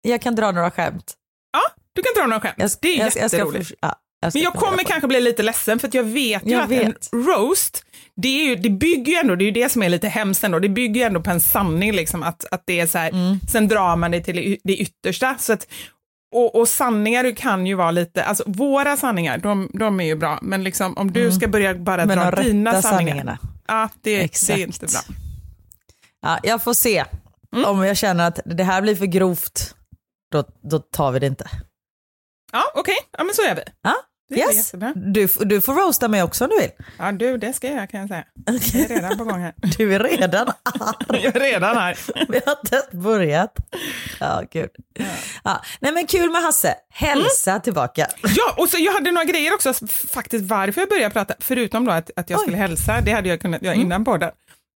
Jag 0.02 0.22
kan 0.22 0.34
dra 0.34 0.50
några 0.52 0.70
skämt. 0.70 1.14
Ja, 1.52 1.60
du 1.94 2.02
kan 2.02 2.23
dra 2.23 2.26
några 2.26 2.40
skämt. 2.40 2.54
Jag, 2.59 2.70
det 2.80 2.88
är 2.94 2.99
jag, 2.99 3.06
jag 3.16 3.23
jätteroligt. 3.23 3.73
jag 3.80 4.32
ska 4.32 4.38
Men 4.38 4.42
jag 4.42 4.54
kommer 4.54 4.85
kanske 4.85 5.09
bli 5.09 5.20
lite 5.20 5.42
ledsen 5.42 5.78
för 5.78 5.88
att 5.88 5.94
jag 5.94 6.04
vet 6.04 6.47
ju 6.47 6.50
Jag 6.50 6.62
att 6.62 6.70
vet. 6.70 7.12
en 7.12 7.25
roast, 7.25 7.85
det, 8.16 8.28
är 8.28 8.44
ju, 8.44 8.56
det 8.56 8.70
bygger 8.70 9.12
ju 9.12 9.18
ändå, 9.18 9.35
det 9.37 9.44
är 9.44 9.47
ju 9.47 9.52
det 9.52 9.68
som 9.68 9.82
är 9.82 9.88
lite 9.88 10.09
hemskt 10.09 10.44
ändå, 10.44 10.59
det 10.59 10.68
bygger 10.68 11.00
ju 11.00 11.06
ändå 11.06 11.20
på 11.20 11.30
en 11.30 11.40
sanning 11.40 11.92
liksom 11.92 12.23
att, 12.23 12.44
att 12.50 12.62
det 12.66 12.80
är 12.80 12.87
så 12.87 12.99
här, 12.99 13.09
Mm. 13.11 13.40
sen 13.52 13.68
drar 13.68 13.97
man 13.97 14.11
det 14.11 14.20
till 14.20 14.59
det 14.64 14.76
yttersta. 14.76 15.37
Så 15.38 15.52
att, 15.52 15.66
och, 16.35 16.54
och 16.54 16.68
sanningar 16.68 17.37
kan 17.37 17.66
ju 17.66 17.75
vara 17.75 17.90
lite, 17.90 18.25
alltså 18.25 18.44
våra 18.47 18.97
sanningar, 18.97 19.38
de, 19.38 19.70
de 19.75 20.00
är 20.00 20.04
ju 20.04 20.16
bra, 20.16 20.38
men 20.42 20.64
liksom 20.64 20.97
om 20.99 21.12
du 21.12 21.32
ska 21.32 21.49
börja 21.49 21.75
bara 21.75 22.02
Mm. 22.02 22.18
Men 22.18 22.30
dra 22.35 22.42
dina 22.42 22.82
sanningar, 22.82 22.99
sanningarna. 22.99 23.38
ja, 23.68 23.88
det, 24.02 24.16
det 24.47 24.50
är 24.52 24.59
inte 24.59 24.87
bra. 24.87 25.00
Ja, 26.23 26.38
jag 26.42 26.62
får 26.62 26.75
se. 26.75 27.04
Mm. 27.56 27.64
Om 27.70 27.85
jag 27.85 27.96
känner 27.96 28.29
att 28.29 28.40
det 28.44 28.64
här 28.64 28.83
blir 28.83 28.96
för 28.96 29.07
grovt, 29.07 29.74
då, 30.33 30.44
då 30.70 30.79
tar 30.79 31.12
vi 31.12 31.18
det 31.18 31.26
inte. 31.26 31.50
Ja, 32.52 32.62
okej, 32.74 32.96
ja 33.18 33.24
men 33.24 33.34
så 33.34 33.42
är 33.42 33.54
vi. 33.54 33.62
Ja, 33.82 33.94
Det 34.28 34.36
yes. 34.38 34.56
jättebra. 34.56 34.92
Du, 34.96 35.26
du 35.40 35.60
får 35.60 35.74
roasta 35.74 36.08
mig 36.08 36.22
också 36.22 36.44
om 36.44 36.50
du 36.50 36.60
vill. 36.60 36.70
Ja 36.98 37.12
du, 37.12 37.36
det 37.38 37.52
ska 37.52 37.68
jag 37.72 37.90
kan 37.90 38.00
jag 38.00 38.08
säga. 38.08 38.24
Jag 38.46 38.90
är 38.90 38.94
redan 38.94 39.18
på 39.18 39.24
gång 39.24 39.40
här. 39.40 39.54
Du 39.78 39.94
är 39.94 39.98
redan 40.00 40.48
arg. 40.48 41.22
Jag 41.22 41.36
är 41.36 41.40
redan 41.40 41.76
här. 41.76 41.98
Vi 42.28 42.40
har 42.46 42.56
inte 42.62 42.74
ens 42.76 42.90
börjat. 42.90 43.56
Ja, 44.20 44.42
gud. 44.52 44.70
Ja. 45.44 45.62
Nej 45.80 45.92
men 45.92 46.06
kul 46.06 46.30
med 46.30 46.42
Hasse. 46.42 46.74
Hälsa 46.90 47.50
Mm. 47.50 47.62
tillbaka. 47.62 48.06
Ja, 48.22 48.54
och 48.56 48.68
så 48.68 48.76
jag 48.78 48.92
hade 48.92 49.10
några 49.10 49.24
grejer 49.24 49.54
också, 49.54 49.74
faktiskt 50.08 50.44
varför 50.44 50.80
jag 50.80 50.88
började 50.88 51.12
prata, 51.12 51.34
förutom 51.40 51.84
då 51.84 51.92
att, 51.92 52.10
att 52.16 52.30
jag 52.30 52.38
Oj. 52.38 52.42
skulle 52.42 52.56
hälsa, 52.56 53.00
det 53.00 53.12
hade 53.12 53.28
jag 53.28 53.40
kunnat 53.40 53.62
göra 53.62 53.74
innan 53.74 54.04
podden. 54.04 54.30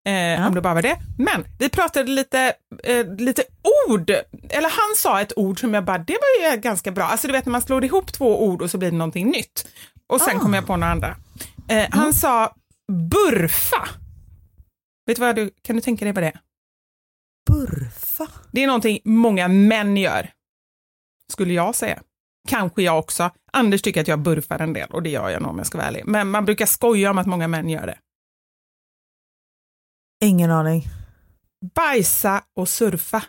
Eh, 0.06 0.46
Om 0.46 0.54
det 0.54 0.60
bara 0.60 0.74
var 0.74 0.82
det. 0.82 0.96
Men 1.18 1.44
vi 1.58 1.68
pratade 1.68 2.10
lite, 2.10 2.54
eh, 2.84 3.06
lite 3.18 3.42
ord, 3.88 4.10
eller 4.50 4.68
han 4.70 4.96
sa 4.96 5.20
ett 5.20 5.32
ord 5.36 5.60
som 5.60 5.74
jag 5.74 5.84
bara, 5.84 5.98
det 5.98 6.12
var 6.40 6.50
ju 6.50 6.56
ganska 6.60 6.90
bra. 6.90 7.04
Alltså 7.04 7.26
du 7.26 7.32
vet 7.32 7.46
när 7.46 7.50
man 7.52 7.62
slår 7.62 7.84
ihop 7.84 8.12
två 8.12 8.44
ord 8.46 8.62
och 8.62 8.70
så 8.70 8.78
blir 8.78 8.90
det 8.90 8.96
någonting 8.96 9.30
nytt. 9.30 9.66
Och 10.06 10.20
sen 10.20 10.38
kom 10.38 10.54
jag 10.54 10.66
på 10.66 10.76
några 10.76 10.92
andra. 10.92 11.16
Eh, 11.68 11.86
Han 11.90 12.14
sa 12.14 12.54
burfa. 13.10 13.88
Vet 15.06 15.16
du 15.16 15.20
vad 15.20 15.36
du, 15.36 15.50
kan 15.62 15.76
du 15.76 15.82
tänka 15.82 16.04
dig 16.04 16.12
vad 16.14 16.22
det 16.24 16.28
är? 16.28 16.40
Burfa. 17.50 18.26
Det 18.52 18.62
är 18.62 18.66
någonting 18.66 18.98
många 19.04 19.48
män 19.48 19.96
gör, 19.96 20.30
skulle 21.32 21.54
jag 21.54 21.74
säga. 21.74 22.02
Kanske 22.48 22.82
jag 22.82 22.98
också. 22.98 23.30
Anders 23.52 23.82
tycker 23.82 24.00
att 24.00 24.08
jag 24.08 24.18
burfar 24.18 24.58
en 24.58 24.72
del 24.72 24.88
och 24.90 25.02
det 25.02 25.10
gör 25.10 25.30
jag 25.30 25.42
nog 25.42 25.50
om 25.50 25.58
jag 25.58 25.66
ska 25.66 25.78
vara 25.78 25.88
ärlig. 25.88 26.02
Men 26.06 26.30
man 26.30 26.44
brukar 26.44 26.66
skoja 26.66 27.10
om 27.10 27.18
att 27.18 27.26
många 27.26 27.48
män 27.48 27.68
gör 27.68 27.86
det. 27.86 27.98
Ingen 30.24 30.50
aning. 30.50 30.84
Bajsa 31.74 32.42
och 32.56 32.68
surfa. 32.68 33.22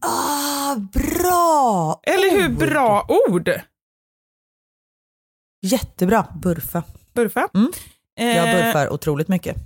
Ah, 0.00 0.76
bra! 0.76 2.00
Eller 2.02 2.30
hur? 2.30 2.48
Ord. 2.48 2.58
Bra 2.58 3.06
ord! 3.28 3.50
Jättebra. 5.62 6.26
Burfa. 6.42 6.82
Burfa. 7.14 7.48
Mm. 7.54 7.72
Jag 8.14 8.48
Eh, 8.48 8.64
burfar 8.64 8.88
otroligt 8.92 9.28
mycket. 9.28 9.56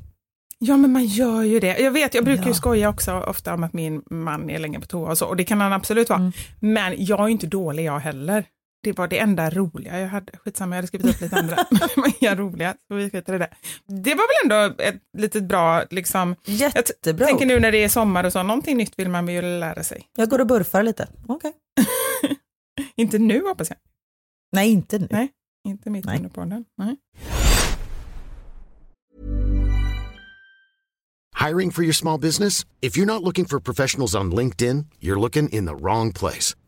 Ja, 0.58 0.76
men 0.76 0.92
man 0.92 1.04
gör 1.04 1.42
ju 1.42 1.60
det. 1.60 1.78
Jag 1.78 1.90
vet, 1.90 2.14
jag 2.14 2.24
brukar 2.24 2.42
ju 2.44 2.50
Ja. 2.50 2.54
skoja 2.54 2.88
också 2.88 3.12
ofta 3.20 3.54
om 3.54 3.64
att 3.64 3.72
min 3.72 4.02
man 4.10 4.50
är 4.50 4.58
länge 4.58 4.80
på 4.80 4.86
toa 4.86 5.10
och 5.10 5.18
så, 5.18 5.26
och 5.26 5.36
det 5.36 5.44
kan 5.44 5.60
han 5.60 5.72
absolut 5.72 6.08
vara. 6.08 6.20
Mm. 6.20 6.32
Men 6.60 6.94
jag 7.04 7.20
är 7.20 7.28
inte 7.28 7.46
dålig 7.46 7.84
jag 7.84 7.98
heller. 7.98 8.44
Det 8.84 8.92
var 8.98 9.08
det 9.08 9.18
enda 9.18 9.50
roliga 9.50 10.00
jag 10.00 10.08
hade. 10.08 10.32
Skitsamma, 10.38 10.74
jag 10.74 10.78
hade 10.78 10.86
skrivit 10.86 11.14
upp 11.14 11.20
lite 11.20 11.36
andra. 11.36 11.56
Men 11.70 11.78
det 11.80 11.96
var 11.96 12.12
inga 12.20 12.34
roliga, 12.36 12.74
så 12.88 12.94
vi 12.94 13.10
skiter 13.10 13.34
i 13.34 13.38
det. 13.38 13.50
Det 13.86 14.14
var 14.14 14.24
väl 14.28 14.66
ändå 14.68 14.82
ett 14.82 15.02
litet 15.18 15.44
bra, 15.44 15.84
liksom, 15.90 16.36
jag 16.44 16.72
Jättebra. 16.76 17.26
tänker 17.26 17.44
ord. 17.44 17.48
nu 17.48 17.60
när 17.60 17.72
det 17.72 17.84
är 17.84 17.88
sommar 17.88 18.24
och 18.24 18.32
så, 18.32 18.42
någonting 18.42 18.76
nytt 18.76 18.98
vill 18.98 19.08
man 19.08 19.28
ju 19.28 19.42
lära 19.42 19.82
sig. 19.82 20.08
Jag 20.16 20.30
går 20.30 20.38
och 20.38 20.46
burfar 20.46 20.82
lite. 20.82 21.08
Okej. 21.26 21.52
Inte 22.96 23.18
nu 23.18 23.42
hoppas 23.42 23.70
jag. 23.70 23.78
Nej, 24.52 24.70
inte 24.70 24.98
nu. 24.98 25.08
Nej. 25.10 25.28
Inte 25.68 25.90
mitt 25.90 26.04
Nej. 26.04 26.16
under 26.16 26.30
podden. 26.30 26.64
Nej. 26.78 26.96
Hiring 31.48 31.70
for 31.72 31.82
your 31.82 31.92
small 31.92 32.20
business? 32.20 32.66
If 32.80 32.96
you're 32.96 33.06
not 33.06 33.22
looking 33.22 33.44
for 33.46 33.60
professionals 33.60 34.14
on 34.14 34.34
LinkedIn, 34.34 34.86
you're 35.00 35.20
looking 35.20 35.48
in 35.48 35.66
the 35.66 35.74
wrong 35.74 36.12
place. 36.12 36.54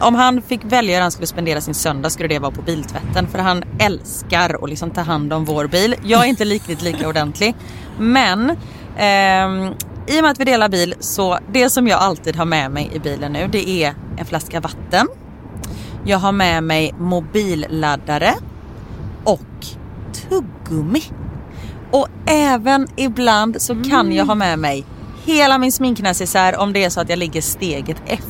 om 0.00 0.14
han 0.14 0.42
fick 0.42 0.64
välja 0.64 0.94
hur 0.94 1.02
han 1.02 1.10
skulle 1.10 1.26
spendera 1.26 1.60
sin 1.60 1.74
söndag 1.74 2.10
skulle 2.10 2.28
det 2.28 2.38
vara 2.38 2.50
på 2.50 2.62
biltvätten 2.62 3.28
för 3.28 3.38
han 3.38 3.64
älskar 3.78 4.64
att 4.64 4.70
liksom 4.70 4.90
ta 4.90 5.00
hand 5.00 5.32
om 5.32 5.44
vår 5.44 5.66
bil. 5.66 5.94
Jag 6.04 6.24
är 6.24 6.28
inte 6.28 6.44
riktigt 6.44 6.82
lika 6.82 7.08
ordentlig 7.08 7.54
men 7.98 8.56
ehm, 8.98 9.72
i 10.06 10.18
och 10.18 10.22
med 10.22 10.30
att 10.30 10.40
vi 10.40 10.44
delar 10.44 10.68
bil 10.68 10.94
så 11.00 11.38
det 11.52 11.70
som 11.70 11.88
jag 11.88 12.00
alltid 12.00 12.36
har 12.36 12.44
med 12.44 12.70
mig 12.70 12.90
i 12.94 12.98
bilen 12.98 13.32
nu 13.32 13.48
det 13.52 13.68
är 13.68 13.94
en 14.18 14.26
flaska 14.26 14.60
vatten. 14.60 15.06
Jag 16.04 16.18
har 16.18 16.32
med 16.32 16.62
mig 16.62 16.94
mobilladdare 16.98 18.34
och 19.24 19.66
tuggummi. 20.12 21.02
Och 21.90 22.08
även 22.26 22.88
ibland 22.96 23.62
så 23.62 23.82
kan 23.90 24.12
jag 24.12 24.24
ha 24.24 24.34
med 24.34 24.58
mig 24.58 24.84
hela 25.24 25.58
min 25.58 25.72
sminknecessär 25.72 26.56
om 26.56 26.72
det 26.72 26.84
är 26.84 26.90
så 26.90 27.00
att 27.00 27.08
jag 27.08 27.18
ligger 27.18 27.40
steget 27.40 27.96
efter 28.06 28.29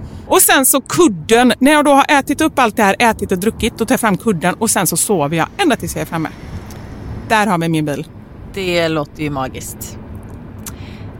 Och 0.31 0.41
sen 0.41 0.65
så 0.65 0.81
kudden. 0.81 1.53
När 1.59 1.71
jag 1.71 1.85
då 1.85 1.91
har 1.91 2.05
ätit 2.09 2.41
upp 2.41 2.59
allt 2.59 2.75
det 2.75 2.83
här, 2.83 2.95
ätit 2.99 3.31
och 3.31 3.37
druckit, 3.37 3.77
då 3.77 3.85
tar 3.85 3.93
jag 3.93 3.99
fram 3.99 4.17
kudden 4.17 4.53
och 4.53 4.69
sen 4.69 4.87
så 4.87 4.97
sover 4.97 5.37
jag 5.37 5.47
ända 5.57 5.75
tills 5.75 5.95
jag 5.95 6.01
är 6.01 6.05
framme. 6.05 6.29
Där 7.27 7.47
har 7.47 7.57
vi 7.57 7.69
min 7.69 7.85
bil. 7.85 8.07
Det 8.53 8.87
låter 8.87 9.23
ju 9.23 9.29
magiskt. 9.29 9.97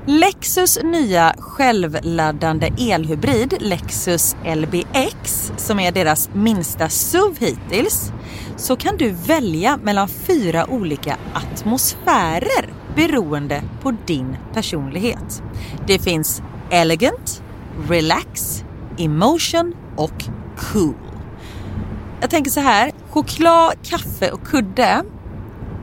Lexus 0.05 0.79
nya 0.83 1.35
självladdande 1.39 2.71
elhybrid 2.79 3.53
Lexus 3.59 4.35
LBX 4.55 5.51
som 5.57 5.79
är 5.79 5.91
deras 5.91 6.29
minsta 6.33 6.89
SUV 6.89 7.37
hittills 7.39 8.11
så 8.57 8.75
kan 8.75 8.97
du 8.97 9.09
välja 9.11 9.79
mellan 9.83 10.07
fyra 10.07 10.69
olika 10.69 11.17
atmosfärer 11.33 12.73
beroende 12.95 13.63
på 13.81 13.93
din 14.07 14.37
personlighet. 14.53 15.43
Det 15.87 15.99
finns 15.99 16.41
elegant, 16.69 17.43
relax, 17.89 18.63
emotion 19.05 19.73
och 19.95 20.23
cool. 20.57 20.93
Jag 22.21 22.29
tänker 22.29 22.51
så 22.51 22.59
här, 22.59 22.91
choklad, 23.09 23.73
kaffe 23.83 24.31
och 24.31 24.47
kudde 24.47 25.03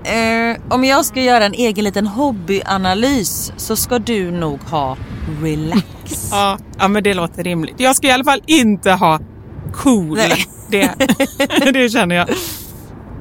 Eh, 0.05 0.57
om 0.69 0.85
jag 0.85 1.05
ska 1.05 1.21
göra 1.21 1.45
en 1.45 1.55
egen 1.55 1.85
liten 1.85 2.07
hobbyanalys 2.07 3.53
så 3.57 3.77
ska 3.77 3.99
du 3.99 4.31
nog 4.31 4.61
ha 4.61 4.97
relax. 5.43 5.85
Ja, 6.31 6.59
ja 6.79 6.89
men 6.89 7.03
det 7.03 7.15
låter 7.15 7.45
rimligt. 7.45 7.75
Jag 7.81 7.97
ska 7.97 8.07
i 8.07 8.11
alla 8.11 8.25
fall 8.25 8.43
inte 8.47 8.93
ha 8.93 9.21
cool. 9.75 10.17
Nej. 10.17 10.47
Det, 10.69 10.93
det 11.73 11.89
känner 11.89 12.17
jag. 12.17 12.29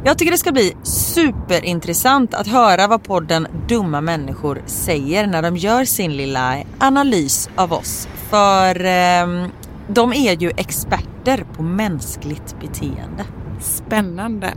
Jag 0.06 0.18
tycker 0.18 0.32
det 0.32 0.38
ska 0.38 0.52
bli 0.52 0.74
superintressant 0.84 2.34
att 2.34 2.48
höra 2.48 2.88
vad 2.88 3.04
podden 3.04 3.48
Dumma 3.68 4.02
människor 4.02 4.62
säger 4.66 5.28
när 5.28 5.42
de 5.42 5.58
gör 5.58 5.86
sin 5.86 6.18
lilla 6.18 6.58
analys 6.80 7.50
av 7.56 7.74
oss. 7.74 8.08
För 8.30 8.86
ehm, 8.86 9.52
de 9.90 10.14
är 10.14 10.42
ju 10.42 10.50
experter 10.58 11.46
på 11.56 11.64
mänskligt 11.64 12.60
beteende. 12.60 13.26
Spännande. 13.60 14.54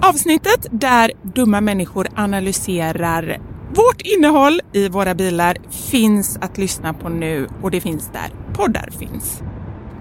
Avsnittet 0.00 0.66
där 0.70 1.12
dumma 1.22 1.60
människor 1.60 2.08
analyserar 2.14 3.40
vårt 3.74 4.00
innehåll 4.00 4.60
i 4.72 4.88
våra 4.88 5.14
bilar 5.14 5.56
finns 5.70 6.38
att 6.40 6.58
lyssna 6.58 6.94
på 6.94 7.08
nu 7.08 7.48
och 7.62 7.70
det 7.70 7.80
finns 7.80 8.10
där 8.12 8.54
poddar 8.54 8.90
finns. 8.98 9.42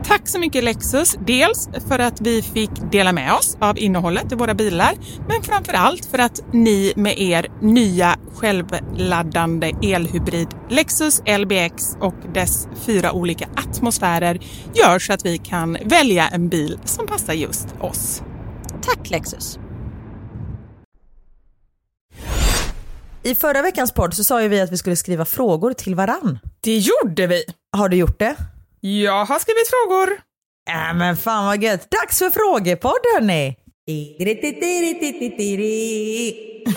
Tack 0.03 0.27
så 0.27 0.39
mycket 0.39 0.63
Lexus. 0.63 1.17
Dels 1.27 1.69
för 1.87 1.99
att 1.99 2.21
vi 2.21 2.41
fick 2.41 2.69
dela 2.91 3.11
med 3.11 3.33
oss 3.33 3.57
av 3.59 3.79
innehållet 3.79 4.31
i 4.31 4.35
våra 4.35 4.53
bilar, 4.53 4.93
men 5.27 5.43
framför 5.43 5.73
allt 5.73 6.05
för 6.05 6.17
att 6.17 6.53
ni 6.53 6.93
med 6.95 7.19
er 7.19 7.47
nya 7.61 8.15
självladdande 8.33 9.71
elhybrid 9.81 10.47
Lexus 10.69 11.21
LBX 11.39 11.97
och 11.99 12.15
dess 12.33 12.67
fyra 12.85 13.11
olika 13.11 13.49
atmosfärer 13.55 14.39
gör 14.73 14.99
så 14.99 15.13
att 15.13 15.25
vi 15.25 15.37
kan 15.37 15.77
välja 15.85 16.27
en 16.27 16.49
bil 16.49 16.79
som 16.85 17.07
passar 17.07 17.33
just 17.33 17.67
oss. 17.79 18.23
Tack 18.81 19.09
Lexus. 19.09 19.59
I 23.23 23.35
förra 23.35 23.61
veckans 23.61 23.91
podd 23.91 24.13
så 24.13 24.23
sa 24.23 24.41
ju 24.41 24.47
vi 24.47 24.61
att 24.61 24.71
vi 24.71 24.77
skulle 24.77 24.95
skriva 24.95 25.25
frågor 25.25 25.73
till 25.73 25.95
varann. 25.95 26.39
Det 26.61 26.77
gjorde 26.77 27.27
vi. 27.27 27.43
Har 27.77 27.89
du 27.89 27.97
gjort 27.97 28.19
det? 28.19 28.35
Jag 28.81 29.25
har 29.25 29.39
skrivit 29.39 29.67
frågor. 29.69 30.21
Äh, 30.69 30.97
men 30.97 31.17
fan 31.17 31.45
vad 31.45 31.63
gött. 31.63 31.91
Dags 31.91 32.19
för 32.19 32.29
frågepodd 32.29 32.91
hörni. 33.15 33.57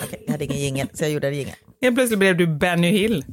Okej, 0.03 0.23
jag 0.25 0.31
hade 0.31 0.45
ingen 0.45 0.57
jingel 0.59 0.87
så 0.93 1.03
jag 1.03 1.11
gjorde 1.11 1.27
en 1.27 1.33
jingel. 1.35 1.55
Helt 1.81 1.95
plötsligt 1.95 2.19
blev 2.19 2.37
du 2.37 2.47
Benny 2.47 2.89
Hill. 2.91 3.25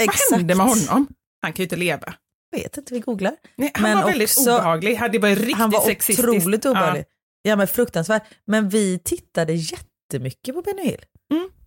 Exakt. 0.00 0.20
Vad 0.30 0.38
hände 0.40 0.54
med 0.54 0.66
honom? 0.66 1.06
Han 1.42 1.52
kan 1.52 1.56
ju 1.56 1.62
inte 1.62 1.76
leva. 1.76 2.14
Jag 2.50 2.58
vet 2.58 2.76
inte, 2.76 2.94
vi 2.94 3.00
googlar. 3.00 3.36
Nej, 3.56 3.70
han 3.74 3.82
Men 3.82 3.96
var 3.98 4.04
väldigt 4.10 4.30
också- 4.38 4.50
obehaglig. 4.54 5.00
Det 5.12 5.18
var 5.18 5.28
riktigt 5.28 5.56
Han 5.56 5.70
var 5.70 5.80
sexistiskt. 5.80 6.28
otroligt 6.28 6.66
obehaglig. 6.66 7.04
Ja. 7.42 7.56
men 7.56 7.68
fruktansvärt. 7.68 8.22
Men 8.46 8.68
vi 8.68 8.98
tittade 8.98 9.52
jättemycket 9.52 10.54
på 10.54 10.62
Benny 10.62 10.82
Hill. 10.82 11.04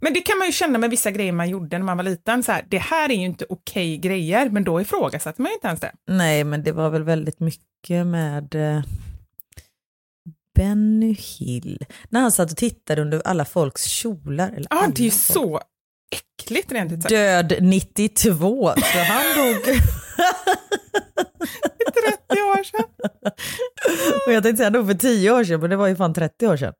Men 0.01 0.13
det 0.13 0.21
kan 0.21 0.37
man 0.37 0.47
ju 0.47 0.51
känna 0.53 0.77
med 0.77 0.89
vissa 0.89 1.11
grejer 1.11 1.31
man 1.31 1.49
gjorde 1.49 1.77
när 1.77 1.85
man 1.85 1.97
var 1.97 2.03
liten. 2.03 2.43
Så 2.43 2.51
här, 2.51 2.65
det 2.69 2.77
här 2.77 3.09
är 3.09 3.13
ju 3.15 3.25
inte 3.25 3.45
okej 3.49 3.97
grejer, 3.97 4.49
men 4.49 4.63
då 4.63 4.81
ifrågasatte 4.81 5.41
man 5.41 5.49
ju 5.49 5.53
inte 5.55 5.67
ens 5.67 5.79
det. 5.79 5.91
Nej, 6.07 6.43
men 6.43 6.63
det 6.63 6.71
var 6.71 6.89
väl 6.89 7.03
väldigt 7.03 7.39
mycket 7.39 8.07
med 8.07 8.55
eh, 8.55 8.81
Benny 10.55 11.13
Hill. 11.19 11.85
När 12.09 12.21
han 12.21 12.31
satt 12.31 12.51
och 12.51 12.57
tittade 12.57 13.01
under 13.01 13.21
alla 13.25 13.45
folks 13.45 13.83
kjolar. 13.85 14.49
Eller 14.49 14.67
Ja, 14.69 14.77
alla 14.83 14.87
det 14.87 15.01
är 15.01 15.05
ju 15.05 15.11
folk. 15.11 15.23
så 15.33 15.61
äckligt 16.11 16.71
rent 16.71 16.91
ut 16.91 17.01
sagt. 17.01 17.09
Död 17.09 17.53
92, 17.61 18.73
så 18.75 18.97
han 18.99 19.23
dog. 19.35 19.63
30 19.63 19.79
år 22.41 22.63
sedan. 22.63 22.83
Och 24.27 24.33
jag 24.33 24.43
tänkte 24.43 24.57
säga 24.57 24.65
han 24.65 24.73
dog 24.73 24.87
för 24.87 24.93
10 24.93 25.31
år 25.31 25.43
sedan, 25.43 25.59
men 25.59 25.69
det 25.69 25.75
var 25.75 25.87
ju 25.87 25.95
fan 25.95 26.13
30 26.13 26.47
år 26.47 26.57
sedan. 26.57 26.73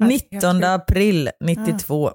Ja, 0.00 0.06
det 0.06 0.14
är 0.14 0.18
helt 0.18 0.32
19 0.32 0.54
sjukt. 0.54 0.64
april 0.66 1.30
92. 1.40 2.12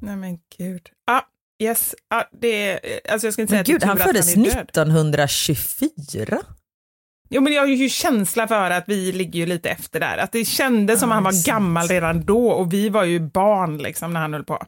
Nej 0.00 0.16
men 0.16 0.38
gud. 0.58 0.82
Ja, 1.06 1.26
yes. 1.62 1.94
Ja, 2.10 2.28
det 2.40 2.68
är, 2.68 3.00
alltså 3.12 3.26
jag 3.26 3.32
ska 3.34 3.42
inte 3.42 3.50
säga 3.50 3.56
Men 3.58 3.62
att 3.62 3.68
är 3.68 3.72
gud, 3.72 3.84
han 3.84 3.96
att 3.98 4.02
föddes 4.02 4.36
är 4.36 4.40
död. 4.44 4.68
1924. 4.68 6.38
Jo 7.30 7.40
men 7.42 7.52
jag 7.52 7.62
har 7.62 7.66
ju 7.68 7.88
känsla 7.88 8.48
för 8.48 8.70
att 8.70 8.84
vi 8.86 9.12
ligger 9.12 9.40
ju 9.40 9.46
lite 9.46 9.70
efter 9.70 10.00
där. 10.00 10.18
Att 10.18 10.32
det 10.32 10.44
kändes 10.44 11.00
som 11.00 11.08
Ja, 11.08 11.14
han 11.14 11.24
var 11.24 11.32
sant. 11.32 11.46
gammal 11.46 11.88
redan 11.88 12.24
då 12.24 12.48
och 12.50 12.72
vi 12.72 12.88
var 12.88 13.04
ju 13.04 13.20
barn 13.20 13.78
liksom 13.78 14.12
när 14.12 14.20
han 14.20 14.32
höll 14.32 14.44
på. 14.44 14.62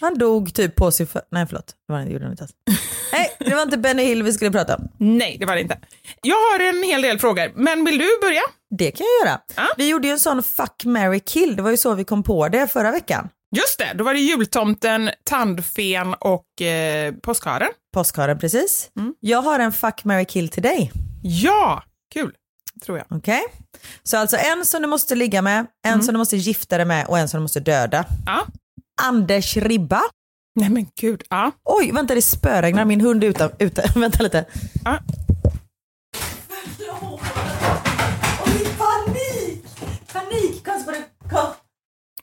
Han 0.00 0.18
dog 0.18 0.54
typ 0.54 0.74
på 0.74 0.90
sin 0.90 1.06
för... 1.06 1.22
Nej 1.30 1.46
förlåt, 1.46 1.74
det 1.86 1.92
var, 1.92 2.00
det 2.00 2.10
gjorde 2.10 2.24
han 2.24 2.32
inte. 2.32 2.46
Nej, 3.12 3.36
det 3.38 3.54
var 3.54 3.62
inte 3.62 3.78
Benny 3.78 4.02
Hill 4.04 4.22
vi 4.22 4.32
skulle 4.32 4.50
prata 4.50 4.76
om. 4.76 4.88
Nej, 4.98 5.36
det 5.40 5.46
var 5.46 5.54
det 5.54 5.60
inte. 5.60 5.78
Jag 6.22 6.36
har 6.36 6.60
en 6.68 6.82
hel 6.82 7.02
del 7.02 7.18
frågor, 7.18 7.52
men 7.54 7.84
vill 7.84 7.98
du 7.98 8.08
börja? 8.20 8.40
Det 8.78 8.90
kan 8.90 9.06
jag 9.20 9.28
göra. 9.28 9.40
Ja. 9.56 9.66
Vi 9.76 9.88
gjorde 9.88 10.06
ju 10.08 10.12
en 10.12 10.18
sån 10.18 10.42
fuck, 10.42 10.84
marry, 10.84 11.20
kill. 11.20 11.56
Det 11.56 11.62
var 11.62 11.70
ju 11.70 11.76
så 11.76 11.94
vi 11.94 12.04
kom 12.04 12.22
på 12.22 12.48
det 12.48 12.68
förra 12.68 12.90
veckan. 12.90 13.28
Just 13.56 13.78
det, 13.78 13.92
då 13.94 14.04
var 14.04 14.14
det 14.14 14.20
jultomten, 14.20 15.10
tandfen 15.24 16.14
och 16.14 16.62
eh, 16.62 17.14
påskharen. 17.14 17.68
Påskharen 17.94 18.38
precis. 18.38 18.90
Mm. 18.98 19.14
Jag 19.20 19.42
har 19.42 19.58
en 19.58 19.72
fuck, 19.72 20.04
marry, 20.04 20.24
kill 20.24 20.48
till 20.48 20.62
dig. 20.62 20.92
Ja, 21.22 21.82
kul, 22.14 22.32
tror 22.84 22.98
jag. 22.98 23.06
Okej? 23.10 23.42
Så 24.02 24.16
alltså 24.16 24.36
en 24.36 24.66
som 24.66 24.82
du 24.82 24.88
måste 24.88 25.14
ligga 25.14 25.42
med, 25.42 25.66
en 25.86 26.02
som 26.02 26.14
du 26.14 26.18
måste 26.18 26.36
gifta 26.36 26.76
dig 26.76 26.86
med 26.86 27.06
och 27.06 27.18
en 27.18 27.28
som 27.28 27.38
du 27.38 27.42
måste 27.42 27.60
döda. 27.60 28.04
Ja. 28.26 28.46
Anders 29.02 29.56
Ribba. 29.56 30.02
Nej 30.54 30.70
men 30.70 30.86
gud, 31.00 31.22
ja. 31.30 31.52
Oj, 31.64 31.92
vänta 31.92 32.14
det 32.14 32.22
spöregnar. 32.22 32.84
Min 32.84 33.00
hund 33.00 33.24
är 33.24 33.28
ute. 33.28 33.50
ute. 33.58 33.92
vänta 33.96 34.22
lite. 34.22 34.44
ja. 34.84 34.98
Oj, 38.46 38.66
panik! 38.78 39.64
Panik! 40.12 40.64
Kom, 40.64 40.94
kom. 41.30 41.65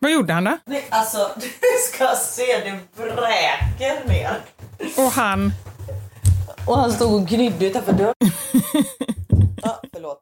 Vad 0.04 0.12
gjorde 0.12 0.34
han 0.34 0.44
då? 0.44 0.58
Nej, 0.66 0.86
alltså 0.90 1.32
du 1.38 1.48
ska 1.94 2.16
se, 2.16 2.42
det 2.64 2.80
bräker 2.98 4.08
ner. 4.08 4.36
Och 4.98 5.12
han, 5.12 5.54
Och 6.68 6.78
han 6.78 6.92
stod 6.92 7.14
och 7.14 7.28
gnydde 7.28 7.66
utanför 7.66 7.94
dörren. 7.94 8.14
ja, 9.62 9.82
förlåt. 9.94 10.22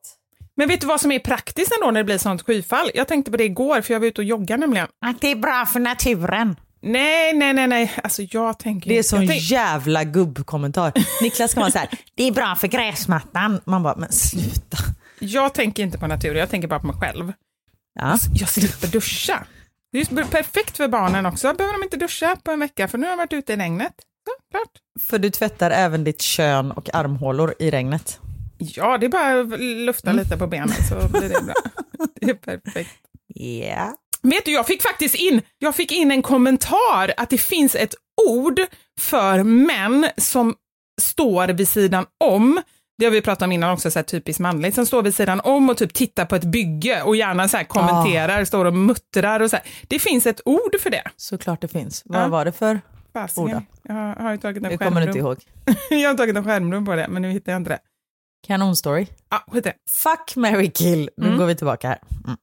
men 0.56 0.68
vet 0.68 0.82
du 0.82 0.88
vad 0.88 1.02
som 1.02 1.12
är 1.12 1.20
praktiskt 1.20 1.72
ändå 1.72 1.92
när 1.92 2.00
det 2.00 2.04
blir 2.04 2.18
sånt 2.18 2.42
skyfall? 2.42 2.92
Jag 2.94 3.08
tänkte 3.08 3.32
på 3.32 3.38
det 3.38 3.44
igår 3.44 3.82
för 3.82 3.94
jag 3.94 4.00
var 4.00 4.08
ute 4.08 4.22
och 4.22 4.26
joggade 4.26 4.60
nämligen. 4.60 4.88
Att 5.06 5.22
det 5.22 5.28
är 5.32 5.36
bra 5.36 5.66
för 5.66 5.80
naturen. 5.80 6.56
Nej, 6.82 7.34
nej, 7.34 7.54
nej, 7.54 7.68
nej, 7.68 7.92
alltså 8.04 8.22
jag 8.22 8.60
tänker 8.60 8.90
Det 8.90 8.98
är 8.98 9.04
sån 9.04 9.28
tänk, 9.28 9.42
jävla 9.42 10.04
gubbkommentar. 10.04 10.94
Niklas 11.22 11.54
kan 11.54 11.62
vara 11.62 11.72
så 11.72 11.78
här, 11.78 11.90
det 12.16 12.24
är 12.28 12.32
bra 12.32 12.56
för 12.56 12.68
gräsmattan. 12.68 13.62
Man 13.66 13.84
bara, 13.84 13.96
men 13.96 14.12
sluta. 14.12 14.78
jag 15.20 15.54
tänker 15.54 15.84
inte 15.84 15.98
på 15.98 16.08
naturen, 16.08 16.38
jag 16.38 16.50
tänker 16.50 16.68
bara 16.68 16.80
på 16.80 16.88
mig 16.88 16.96
själv. 17.00 17.34
Ja. 18.00 18.18
Jag 18.34 18.50
slipper 18.50 18.88
duscha. 18.88 19.44
Det 19.92 20.00
är 20.00 20.26
perfekt 20.26 20.78
för 20.78 20.88
barnen 20.88 21.26
också, 21.26 21.54
behöver 21.54 21.78
de 21.78 21.84
inte 21.84 21.98
duscha 21.98 22.36
på 22.44 22.52
en 22.52 22.60
vecka 22.60 22.88
för 22.88 22.98
nu 22.98 23.06
har 23.06 23.12
jag 23.12 23.18
varit 23.18 23.34
ute 23.34 23.54
i 23.54 23.56
regnet. 23.56 23.94
Så, 24.28 24.52
klart. 24.52 24.72
För 25.00 25.20
du 25.20 25.30
tvättar 25.30 25.72
även 25.72 26.04
ditt 26.04 26.22
kön 26.22 26.72
och 26.72 26.96
armhålor 26.96 27.54
i 27.60 27.72
regnet. 27.72 28.20
Ja, 28.58 28.98
det 28.98 29.06
är 29.06 29.10
bara 29.10 29.40
att 29.40 29.60
lufta 29.60 30.12
lite 30.12 30.38
på 30.38 30.48
benen 30.48 30.76
så 30.90 31.08
blir 31.08 31.30
det 31.30 31.42
bra. 31.44 31.54
Det 32.22 32.30
är 32.30 32.34
perfekt. 32.34 32.92
Ja. 33.36 33.96
Vet 34.22 34.46
du, 34.46 34.52
jag 34.52 34.68
fick 34.68 34.82
faktiskt 34.82 35.16
in, 35.16 35.42
jag 35.58 35.76
fick 35.76 35.92
in 35.92 36.12
en 36.12 36.22
kommentar 36.22 37.14
att 37.18 37.30
det 37.30 37.38
finns 37.38 37.76
ett 37.76 37.96
ord 38.28 38.60
för 39.00 39.44
män 39.44 40.08
som 40.18 40.56
står 41.02 41.48
vid 41.48 41.68
sidan 41.68 42.06
om. 42.24 42.62
Det 42.98 43.06
har 43.06 43.12
vi 43.12 43.22
pratat 43.22 43.42
om 43.42 43.52
innan 43.52 43.72
också, 43.72 43.92
så 43.92 44.00
här 44.00 44.04
typiskt 44.04 44.40
manligt, 44.40 44.76
som 44.76 44.86
står 44.86 45.04
vid 45.04 45.16
sidan 45.16 45.42
om 45.44 45.70
och 45.70 45.78
typ 45.78 45.94
tittar 45.94 46.26
på 46.26 46.36
ett 46.36 46.44
bygge 46.44 47.02
och 47.02 47.16
gärna 47.16 47.48
så 47.48 47.58
kommenterar, 47.68 48.46
står 48.46 48.66
och 48.66 48.74
muttrar 48.74 49.40
och 49.40 49.50
så 49.50 49.56
här. 49.56 49.66
Det 49.88 50.00
finns 50.00 50.26
ett 50.26 50.42
ord 50.46 50.76
för 50.80 50.90
det. 50.90 51.04
Såklart 51.16 51.62
det 51.62 51.68
finns. 51.68 52.02
Vad 52.06 52.22
Ja. 52.24 52.28
var 52.28 52.46
det 52.46 52.52
för? 52.52 52.82
Fasingen. 53.14 53.58
Ord 53.58 53.64
Jag 53.84 53.94
har, 53.94 54.16
har 54.16 54.32
ju 54.32 54.38
tagit 54.38 54.64
en 54.64 54.72
Jag 54.72 54.80
kommer 54.80 55.02
inte 55.08 55.20
ihåg. 55.20 55.38
jag 55.90 56.10
har 56.10 56.18
tagit 56.18 56.36
en 56.36 56.44
skärmdump 56.44 56.88
på 56.88 56.96
det, 56.96 57.08
men 57.08 57.22
nu 57.22 57.32
hittar 57.32 57.52
jag 57.52 57.60
inte 57.60 57.70
det. 57.70 57.80
Kanonstory. 58.48 59.08
Ja, 59.30 59.44
skit 59.52 59.66
i 59.66 59.70
det. 59.70 59.76
Fuck, 59.90 60.36
marry, 60.36 60.72
kill. 60.72 61.10
Nu 61.18 61.26
Mm. 61.28 61.40
går 61.40 61.46
vi 61.46 61.56
tillbaka 61.56 61.88
här. 61.88 62.00
Mm. 62.26 62.38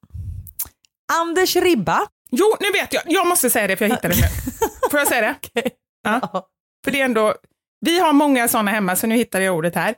Anders 1.21 1.57
Ribba. 1.57 2.01
Jo, 2.31 2.57
nu 2.61 2.67
vet 2.81 2.93
jag. 2.93 3.03
Jag 3.07 3.27
måste 3.27 3.51
säga 3.51 3.67
det 3.67 3.77
för 3.77 3.85
jag 3.85 3.91
hittade 3.91 4.15
det 4.15 4.21
nu. 4.21 4.29
Får 4.91 4.99
jag 4.99 5.09
säga 5.09 5.21
det? 5.53 5.71
Ja. 6.05 6.49
För 6.85 6.91
det 6.91 7.01
är 7.01 7.05
ändå, 7.05 7.35
vi 7.81 7.99
har 8.01 8.13
många 8.13 8.49
sådana 8.49 8.71
hemma 8.71 8.97
så 8.97 9.07
nu 9.07 9.15
hittar 9.17 9.41
jag 9.41 9.57
ordet 9.57 9.75
här. 9.75 9.95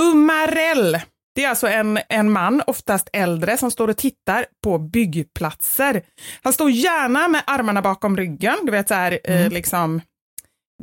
Umarell. 0.00 1.00
Det 1.34 1.44
är 1.44 1.48
alltså 1.48 1.68
en, 1.68 1.98
en 2.08 2.30
man, 2.30 2.62
oftast 2.66 3.08
äldre, 3.12 3.56
som 3.56 3.70
står 3.70 3.88
och 3.88 3.96
tittar 3.96 4.46
på 4.62 4.78
byggplatser. 4.78 6.02
Han 6.42 6.52
står 6.52 6.70
gärna 6.70 7.28
med 7.28 7.42
armarna 7.46 7.82
bakom 7.82 8.16
ryggen, 8.16 8.56
du 8.62 8.72
vet 8.72 8.88
så 8.88 8.94
här, 8.94 9.18
eh, 9.24 9.50
liksom 9.50 10.00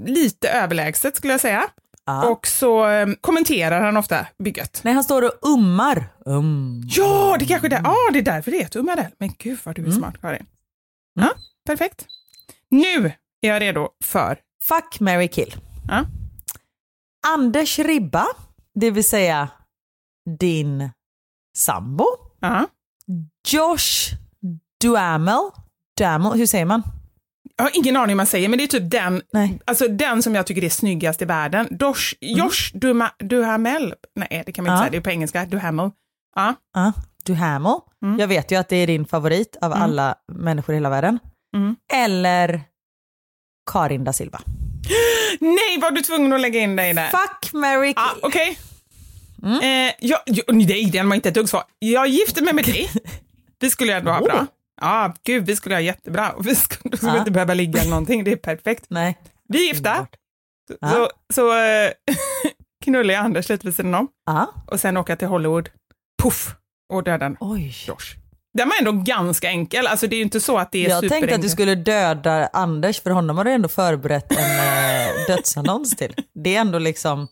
lite 0.06 0.50
överlägset 0.50 1.16
skulle 1.16 1.34
jag 1.34 1.42
säga. 1.42 1.70
Ja. 2.06 2.30
Och 2.30 2.48
så 2.48 2.88
eh, 2.88 3.08
kommenterar 3.22 3.82
han 3.82 3.98
ofta 3.98 4.28
bygget. 4.44 4.82
Nej, 4.84 4.94
han 4.94 5.04
står 5.04 5.22
och 5.22 5.50
ummar. 5.50 6.04
Um. 6.26 6.82
Ja, 6.90 7.36
det 7.40 7.46
kanske 7.46 7.68
är 7.68 7.70
det. 7.70 7.82
Ja, 7.84 7.96
det 8.14 8.20
är 8.20 8.24
därför 8.24 8.52
det 8.52 8.58
heter 8.58 8.80
Umarell. 8.80 9.12
Men 9.18 9.34
gud 9.38 9.60
vad 9.64 9.76
du 9.76 9.88
är 9.88 9.92
smart, 9.92 10.22
Karin. 10.22 10.46
Ja, 11.20 11.30
perfekt. 11.66 12.06
Nu 12.70 13.06
är 13.42 13.50
jag 13.50 13.62
redo 13.62 13.90
för 14.04 14.38
Fuck, 14.64 15.00
marry, 15.00 15.28
kill. 15.28 15.56
Ja. 15.88 16.06
Anders 17.28 17.80
Ribba, 17.80 18.26
det 18.80 18.92
vill 18.92 19.04
säga 19.10 19.50
din 20.40 20.90
sambo. 21.58 22.06
Ja. 22.40 22.68
Josh 23.48 24.16
Duhamel. 24.82 25.40
Duhamel, 25.98 26.32
hur 26.40 26.46
säger 26.46 26.66
man? 26.66 26.84
Jag 27.58 27.64
har 27.66 27.72
ingen 27.74 27.96
aning 27.98 28.08
vad 28.08 28.18
man 28.18 28.26
säger, 28.26 28.50
men 28.50 28.58
det 28.58 28.64
är 28.64 28.68
typ 28.68 28.92
den, 28.92 29.22
Nej. 29.34 29.60
alltså 29.66 29.88
den 29.88 30.24
som 30.24 30.36
jag 30.36 30.48
tycker 30.48 30.64
är 30.64 30.70
snyggast 30.70 31.22
i 31.22 31.26
världen. 31.26 31.68
Dosh, 31.72 32.14
Josh 32.22 32.72
Duma, 32.74 33.12
Duhamel. 33.20 33.94
Nej, 34.16 34.44
det 34.46 34.52
kan 34.52 34.66
man 34.66 34.74
inte 34.74 34.80
Ja. 34.80 34.84
säga, 34.84 34.92
det 34.92 34.98
är 34.98 35.02
på 35.02 35.10
engelska. 35.10 35.46
Duhamel. 35.46 35.92
Ja. 36.36 36.54
Ja, 36.74 36.94
Duhamel. 37.26 37.76
Mm. 38.06 38.20
Jag 38.20 38.28
vet 38.28 38.52
ju 38.52 38.56
att 38.56 38.70
det 38.70 38.76
är 38.76 38.88
din 38.88 39.06
favorit 39.06 39.58
av 39.62 39.72
Mm. 39.72 39.84
alla 39.84 40.16
människor 40.32 40.74
i 40.74 40.78
hela 40.78 40.90
världen. 40.90 41.20
Mm. 41.56 41.76
Eller 41.94 42.62
Karin 43.72 44.04
da 44.04 44.14
Silva. 44.14 44.42
Nej, 45.40 45.80
var 45.82 45.92
du 45.92 46.02
tvungen 46.02 46.34
att 46.34 46.42
lägga 46.42 46.60
in 46.60 46.76
dig 46.76 46.94
där? 46.94 47.08
Fuck, 47.10 47.54
marry, 47.54 47.94
Ja, 47.96 48.30
kill. 48.30 48.56
Okej. 49.44 49.88
Eh, 49.88 49.94
jag, 50.00 50.20
jag, 50.26 50.56
nej, 50.56 50.86
den 50.86 51.10
var 51.10 51.16
inte 51.16 51.30
ett 51.30 51.36
dugg 51.36 51.50
svar. 51.50 51.64
Jag 51.80 52.08
gifte 52.08 52.44
mig 52.44 52.54
med 52.54 52.66
dig. 52.74 52.90
Vi 53.60 53.70
skulle 53.70 53.96
ändå 53.98 54.12
ha 54.12 54.22
bra. 54.22 54.46
Ja, 54.82 55.14
gud, 55.24 55.46
vi 55.46 55.56
skulle 55.56 55.76
ha 55.76 55.80
jättebra. 55.82 56.36
Vi 56.40 56.56
skulle, 56.56 56.98
skulle 56.98 57.12
Ja. 57.12 57.20
inte 57.20 57.32
behöva 57.32 57.54
ligga 57.54 57.80
eller 57.82 57.90
någonting. 57.90 58.24
Det 58.24 58.32
är 58.32 58.36
perfekt. 58.36 58.86
Nej. 58.88 59.18
Vi 59.48 59.64
är 59.70 59.74
gifta. 59.74 60.08
Ja. 60.82 60.90
Så, 60.92 61.10
så 61.34 61.52
eh, 61.58 61.92
knullar 62.86 63.14
jag 63.14 63.24
Anders 63.26 63.50
lite 63.50 63.68
vid 63.68 63.76
sidan 63.76 63.96
om 63.96 64.08
Ja. 64.26 64.54
och 64.68 64.80
sen 64.80 64.98
åka 64.98 65.16
till 65.16 65.28
Hollywood 65.28 65.70
puff 66.24 66.56
och 66.94 67.04
döda 67.04 67.36
Oj. 67.40 67.76
Josh. 67.88 68.16
Den 68.54 68.70
var 68.70 68.76
ändå 68.80 68.92
ganska 68.92 69.50
enkel, 69.50 69.88
alltså 69.88 70.08
det 70.08 70.16
är 70.16 70.18
ju 70.18 70.24
inte 70.24 70.40
så 70.40 70.58
att 70.58 70.72
det 70.72 70.86
är 70.86 70.90
Jag 70.90 71.10
tänkte 71.10 71.36
att 71.36 71.42
du 71.42 71.50
skulle 71.50 71.76
döda 71.76 72.48
Anders, 72.54 73.02
för 73.02 73.10
honom 73.10 73.38
har 73.38 73.44
du 73.46 73.52
ändå 73.52 73.68
förberett 73.70 74.32
en 74.32 74.38
eh, 74.60 75.10
dödsannons 75.28 75.96
till. 75.96 76.16
Det 76.44 76.56
är 76.56 76.62
ändå 76.62 76.80
liksom 76.80 77.28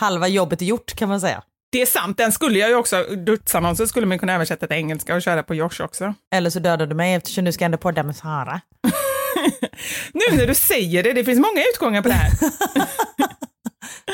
halva 0.00 0.28
jobbet 0.28 0.62
är 0.62 0.66
gjort 0.66 0.94
kan 0.94 1.08
man 1.08 1.20
säga. 1.20 1.42
Det 1.72 1.82
är 1.82 1.86
sant, 1.86 2.16
den 2.16 2.32
skulle 2.32 2.58
jag 2.58 2.68
ju 2.68 2.74
också, 2.74 3.02
dödsannonsen 3.02 3.88
skulle 3.88 4.06
man 4.06 4.18
kunna 4.18 4.34
översätta 4.34 4.66
till 4.66 4.76
engelska 4.76 5.14
och 5.14 5.22
köra 5.22 5.42
på 5.42 5.54
Josh 5.54 5.80
också. 5.80 6.14
Eller 6.34 6.50
så 6.50 6.58
dödar 6.58 6.86
du 6.86 6.94
mig 6.94 7.14
eftersom 7.14 7.44
du 7.44 7.52
ska 7.52 7.64
ändå 7.64 7.78
podda 7.78 8.02
med 8.02 8.16
Sara. 8.16 8.60
Nu 10.12 10.36
när 10.36 10.46
du 10.46 10.54
säger 10.54 11.02
det, 11.02 11.12
det 11.12 11.24
finns 11.24 11.38
många 11.38 11.64
utgångar 11.74 12.02
på 12.02 12.08
det 12.08 12.14
här. 12.14 12.30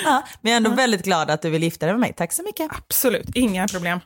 Ja, 0.04 0.22
men 0.40 0.52
jag 0.52 0.52
är 0.52 0.56
ändå 0.56 0.70
väldigt 0.70 1.04
glad 1.04 1.30
att 1.30 1.42
du 1.42 1.50
vill 1.50 1.62
gifta 1.62 1.86
dig 1.86 1.92
med 1.92 2.00
mig. 2.00 2.12
Tack 2.12 2.32
så 2.32 2.42
mycket. 2.42 2.70
Absolut, 2.72 3.30
inga 3.34 3.68
problem. 3.68 4.00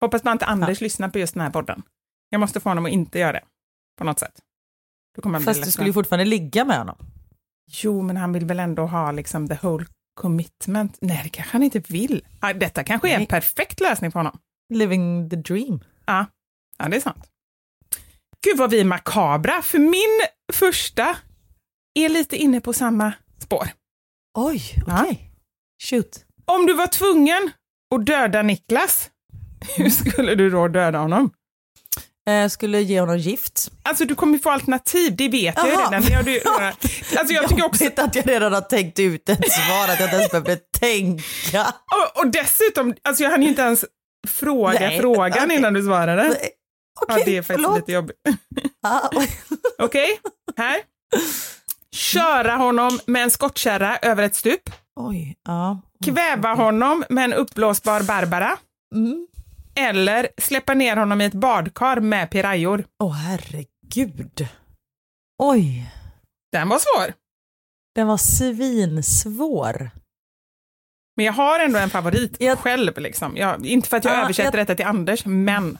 Hoppas 0.00 0.22
bara 0.22 0.32
inte 0.32 0.46
Anders 0.46 0.80
lyssnar 0.80 1.08
på 1.08 1.18
just 1.18 1.34
den 1.34 1.42
här 1.42 1.50
podden. 1.50 1.82
Jag 2.30 2.40
måste 2.40 2.60
få 2.60 2.70
honom 2.70 2.86
att 2.86 2.92
inte 2.92 3.18
göra 3.18 3.32
det, 3.32 3.42
på 3.98 4.04
något 4.04 4.18
sätt. 4.18 4.34
Då 5.16 5.22
kommer 5.22 5.40
Fast 5.40 5.64
du 5.64 5.70
skulle 5.70 5.88
ju 5.88 5.92
fortfarande 5.92 6.24
ligga 6.24 6.64
med 6.64 6.78
honom. 6.78 6.96
Jo, 7.70 8.02
men 8.02 8.16
han 8.16 8.32
vill 8.32 8.44
väl 8.44 8.60
ändå 8.60 8.86
ha 8.86 9.12
liksom 9.12 9.48
the 9.48 9.58
whole 9.62 9.86
commitment. 10.14 10.98
Nej, 11.00 11.20
det 11.24 11.28
kanske 11.28 11.52
han 11.52 11.62
inte 11.62 11.78
vill. 11.78 12.24
Detta 12.54 12.84
kanske 12.84 13.08
är 13.08 13.14
en 13.14 13.20
Nej. 13.20 13.26
perfekt 13.26 13.80
lösning 13.80 14.12
för 14.12 14.18
honom. 14.18 14.38
Living 14.74 15.30
the 15.30 15.36
dream. 15.36 15.84
Ja, 16.06 16.26
ja 16.78 16.88
det 16.88 16.96
är 16.96 17.00
sant. 17.00 17.28
Gud 18.44 18.58
vad 18.58 18.70
vi 18.70 18.80
är 18.80 18.84
makabra, 18.84 19.62
för 19.62 19.78
min 19.78 20.26
första 20.52 21.16
är 21.94 22.08
lite 22.08 22.36
inne 22.36 22.60
på 22.60 22.72
samma 22.72 23.12
spår. 23.38 23.68
Oj, 24.38 24.62
okej. 24.86 25.30
Shoot. 25.82 26.24
Om 26.44 26.66
du 26.66 26.74
var 26.74 26.86
tvungen 26.86 27.50
att 27.94 28.06
döda 28.06 28.42
Niklas, 28.42 29.10
hur 29.76 29.90
skulle 29.90 30.34
du 30.34 30.50
då 30.50 30.68
döda 30.68 30.98
honom? 30.98 31.30
Jag 32.24 32.50
skulle 32.50 32.80
ge 32.80 33.00
honom 33.00 33.18
gift. 33.18 33.70
Alltså 33.82 34.04
du 34.04 34.14
kommer 34.14 34.38
få 34.38 34.50
alternativ, 34.50 35.16
det 35.16 35.28
vet 35.28 35.56
jag 35.56 35.66
ju 35.66 35.72
Jaha. 35.72 35.86
redan. 35.90 36.02
Det 36.02 36.14
har 36.14 36.22
du, 36.22 36.40
alltså 37.18 37.34
jag 37.34 37.48
tycker 37.48 37.64
också, 37.64 37.84
att 37.96 38.14
jag 38.14 38.28
redan 38.28 38.52
har 38.52 38.60
tänkt 38.60 38.98
ut 38.98 39.28
ett 39.28 39.52
svar, 39.52 39.88
att 39.88 40.00
jag 40.00 40.06
inte 40.06 40.16
ens 40.16 40.30
behöver 40.30 40.58
tänka. 40.80 41.62
och, 42.16 42.20
och 42.20 42.30
dessutom, 42.30 42.94
alltså 43.02 43.22
jag 43.22 43.30
hann 43.30 43.42
ju 43.42 43.48
inte 43.48 43.62
ens 43.62 43.84
fråga 44.28 44.80
Nej, 44.80 45.00
frågan 45.00 45.44
okej. 45.44 45.56
innan 45.56 45.74
du 45.74 45.82
svarade. 45.82 46.28
Okej, 46.30 46.50
ja, 47.08 47.24
det 47.24 47.36
är 47.36 47.42
faktiskt 47.42 47.46
förlåt. 47.66 47.76
lite 47.76 47.92
jobbigt. 47.92 48.16
Ah. 48.84 49.10
Okej, 49.78 50.20
här. 50.56 50.76
Köra 51.94 52.56
honom 52.56 52.98
med 53.06 53.22
en 53.22 53.30
skottkärra 53.30 53.98
över 53.98 54.22
ett 54.22 54.34
stup. 54.34 54.70
Oj, 55.00 55.36
ja. 55.44 55.82
Kväva 56.04 56.54
honom 56.54 57.04
med 57.08 57.24
en 57.24 57.32
uppblåsbar 57.32 58.02
Barbara. 58.02 58.56
Mm. 58.94 59.26
Eller 59.74 60.28
släppa 60.38 60.74
ner 60.74 60.96
honom 60.96 61.20
i 61.20 61.24
ett 61.24 61.34
badkar 61.34 62.00
med 62.00 62.30
pirajor. 62.30 62.84
Åh 63.02 63.12
herregud. 63.12 64.48
Oj, 65.42 65.90
Den 66.52 66.68
var 66.68 66.78
svår. 66.78 67.12
den 67.94 68.06
var 68.06 68.16
svinsvår. 68.16 69.90
Men 71.16 71.26
jag 71.26 71.32
har 71.32 71.60
ändå 71.60 71.78
en 71.78 71.90
favorit 71.90 72.36
Jag- 72.40 72.58
själv. 72.58 72.98
Liksom. 72.98 73.36
Jag, 73.36 73.66
inte 73.66 73.88
för 73.88 73.96
att 73.96 74.04
jag 74.04 74.14
Ja, 74.16 74.22
översätter 74.24 74.58
jag- 74.58 74.66
detta 74.66 74.74
till 74.76 74.86
Anders, 74.86 75.24
men... 75.26 75.78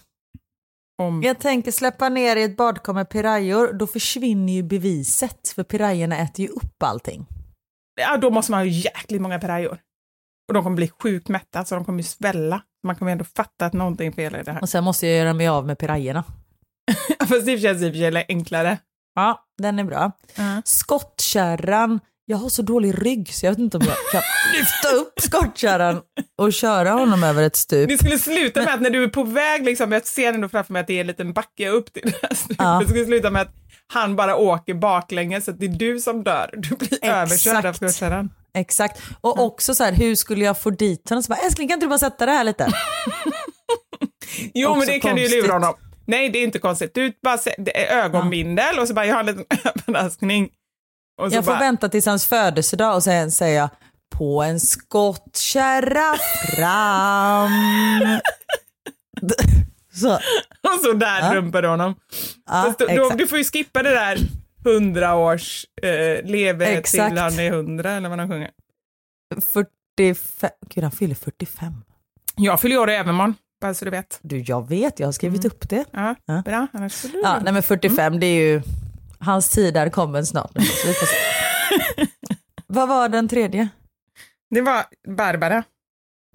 Om, 1.02 1.22
Jag 1.22 1.38
tänker 1.40 1.72
släppa 1.72 2.08
ner 2.08 2.36
i 2.36 2.42
ett 2.42 2.56
badkar 2.56 2.92
med 2.92 3.08
pirajor, 3.10 3.72
då 3.72 3.86
försvinner 3.86 4.52
ju 4.52 4.62
beviset, 4.62 5.48
för 5.54 5.64
pirajerna 5.64 6.18
äter 6.18 6.44
ju 6.44 6.48
upp 6.52 6.82
allting. 6.82 7.26
ja, 8.00 8.16
då 8.16 8.30
måste 8.30 8.52
man 8.52 8.60
ha 8.60 8.64
jäkligt 8.66 9.20
många 9.22 9.38
pirajor. 9.38 9.78
Och 10.52 10.54
de 10.54 10.62
kommer 10.64 10.76
bli 10.76 10.90
sjukt 11.02 11.28
mätta, 11.28 11.64
så 11.64 11.74
de 11.74 11.84
kommer 11.84 11.98
ju 11.98 12.04
svälla. 12.04 12.62
Man 12.86 12.96
kommer 12.96 13.12
ändå 13.12 13.24
fatta 13.36 13.66
att 13.66 13.72
någonting 13.72 14.06
är 14.08 14.12
fel 14.12 14.36
i 14.36 14.42
det 14.42 14.52
här. 14.52 14.62
Och 14.62 14.68
sen 14.68 14.84
måste 14.84 15.06
jag 15.06 15.16
göra 15.18 15.32
mig 15.32 15.48
av 15.48 15.66
med 15.66 15.78
pirajerna. 15.78 16.24
Fast 17.18 17.46
det 17.46 17.58
känns 17.58 17.82
i 17.82 17.88
och 17.88 17.94
för 17.94 18.12
sig 18.12 18.24
enklare. 18.28 18.78
Ja, 19.14 19.44
den 19.58 19.78
är 19.78 19.84
bra. 19.84 20.12
Ja. 20.34 20.62
Skottkärran, 20.64 22.00
jag 22.24 22.36
har 22.36 22.48
så 22.48 22.62
dålig 22.62 23.06
rygg 23.06 23.34
så 23.34 23.46
jag 23.46 23.50
vet 23.50 23.58
inte 23.58 23.76
om 23.76 23.84
jag 23.86 23.96
kan 24.12 24.22
lyfta 24.58 24.88
upp 24.88 25.20
skottkärran 25.20 26.00
och 26.38 26.52
köra 26.52 26.90
honom 26.90 27.24
över 27.24 27.42
ett 27.42 27.56
stup. 27.56 27.88
Det 27.88 27.98
skulle 27.98 28.18
sluta 28.18 28.64
med 28.64 28.74
att 28.74 28.80
när 28.80 28.90
du 28.90 29.04
är 29.04 29.08
på 29.08 29.24
väg, 29.24 29.64
liksom, 29.64 29.92
jag 29.92 30.06
ser 30.06 30.32
ändå 30.32 30.48
framför 30.48 30.72
mig 30.72 30.80
att 30.80 30.86
det 30.86 30.94
är 30.94 31.00
en 31.00 31.06
liten 31.06 31.32
backe 31.32 31.68
upp 31.68 31.92
till 31.92 32.02
det 32.02 32.18
här 32.22 32.34
stupet. 32.34 32.56
Ja. 32.58 32.78
Det 32.80 32.88
skulle 32.88 33.04
sluta 33.04 33.30
med 33.30 33.42
att 33.42 33.54
han 33.86 34.16
bara 34.16 34.36
åker 34.36 34.74
baklänges 34.74 35.44
så 35.44 35.50
att 35.50 35.60
det 35.60 35.66
är 35.66 35.68
du 35.68 36.00
som 36.00 36.24
dör. 36.24 36.50
Du 36.52 36.68
blir 36.76 36.94
Exakt. 36.94 37.04
överkörd 37.04 37.66
av 37.66 37.72
skottkärran. 37.72 38.30
Exakt. 38.54 39.02
Och 39.20 39.40
också 39.40 39.74
så 39.74 39.84
här, 39.84 39.92
hur 39.92 40.14
skulle 40.14 40.44
jag 40.44 40.58
få 40.58 40.70
dit 40.70 41.08
honom? 41.08 41.22
Så 41.22 41.28
bara, 41.28 41.38
älskling 41.46 41.68
kan 41.68 41.74
inte 41.74 41.86
du 41.86 41.90
bara 41.90 41.98
sätta 41.98 42.26
det 42.26 42.32
här 42.32 42.44
lite? 42.44 42.68
Jo, 44.54 44.76
men 44.76 44.86
det 44.86 45.00
kan 45.00 45.16
du 45.16 45.22
ju 45.22 45.42
lura 45.42 45.52
honom. 45.52 45.74
Nej, 46.06 46.28
det 46.30 46.38
är 46.38 46.44
inte 46.44 46.58
konstigt. 46.58 46.94
Du 46.94 47.12
bara 47.22 47.38
det 47.58 47.86
är 47.86 48.04
ögonbindel 48.04 48.78
och 48.78 48.88
så 48.88 48.94
bara, 48.94 49.06
jag 49.06 49.14
har 49.14 49.20
en 49.20 49.26
liten 49.26 49.44
överraskning. 49.88 50.48
Och 51.22 51.30
så 51.30 51.36
Jag 51.36 51.44
får 51.44 51.52
bara, 51.52 51.58
vänta 51.58 51.88
tills 51.88 52.06
hans 52.06 52.26
födelsedag 52.26 52.94
och 52.94 53.02
sen 53.02 53.30
säger 53.30 53.58
jag 53.58 53.68
på 54.18 54.42
en 54.42 54.60
skottkärra 54.60 56.16
fram. 56.56 57.50
så, 59.92 60.14
och 60.62 60.80
så 60.84 60.92
där 60.92 61.20
Ja. 61.20 61.34
rumpar 61.34 61.62
du 61.62 61.68
honom. 61.68 61.94
ja, 62.46 62.74
då, 62.78 62.86
då, 62.86 63.08
du 63.10 63.26
får 63.26 63.38
ju 63.38 63.44
skippa 63.44 63.82
det 63.82 63.90
där 63.90 64.18
hundra 64.64 65.14
års 65.14 65.66
eh, 65.82 66.24
leve 66.24 66.66
Exakt. 66.66 67.08
till 67.10 67.18
han 67.18 67.38
är 67.38 67.50
hundra 67.50 67.92
eller 67.92 68.08
vad 68.08 68.18
han 68.18 68.28
sjunger. 68.30 68.50
45, 69.52 70.50
gud 70.68 70.84
han 70.84 70.92
fyller 70.92 71.14
45. 71.14 71.72
Jag 72.36 72.60
fyller 72.60 72.78
år 72.78 72.90
i 72.90 72.96
övermorgon, 72.96 73.34
bara 73.60 73.74
så 73.74 73.84
du 73.84 73.90
vet. 73.90 74.18
Du 74.22 74.38
jag 74.38 74.68
vet, 74.68 75.00
jag 75.00 75.06
har 75.06 75.12
skrivit 75.12 75.44
upp 75.44 75.68
det. 75.68 75.84
Ja, 75.90 76.14
Ja. 76.24 76.42
bra. 76.44 76.66
Annars 76.72 77.02
du... 77.02 77.20
Ja, 77.24 77.40
nej 77.44 77.52
men 77.52 77.62
45 77.62 78.20
det 78.20 78.26
är 78.26 78.40
ju, 78.50 78.62
hans 79.18 79.48
tid 79.48 79.74
där 79.74 79.88
kommer 79.90 80.22
snart. 80.22 80.50
Vad 82.66 82.88
var 82.88 83.08
den 83.08 83.28
tredje? 83.28 83.68
Det 84.50 84.60
var 84.60 84.84
Barbara. 85.16 85.64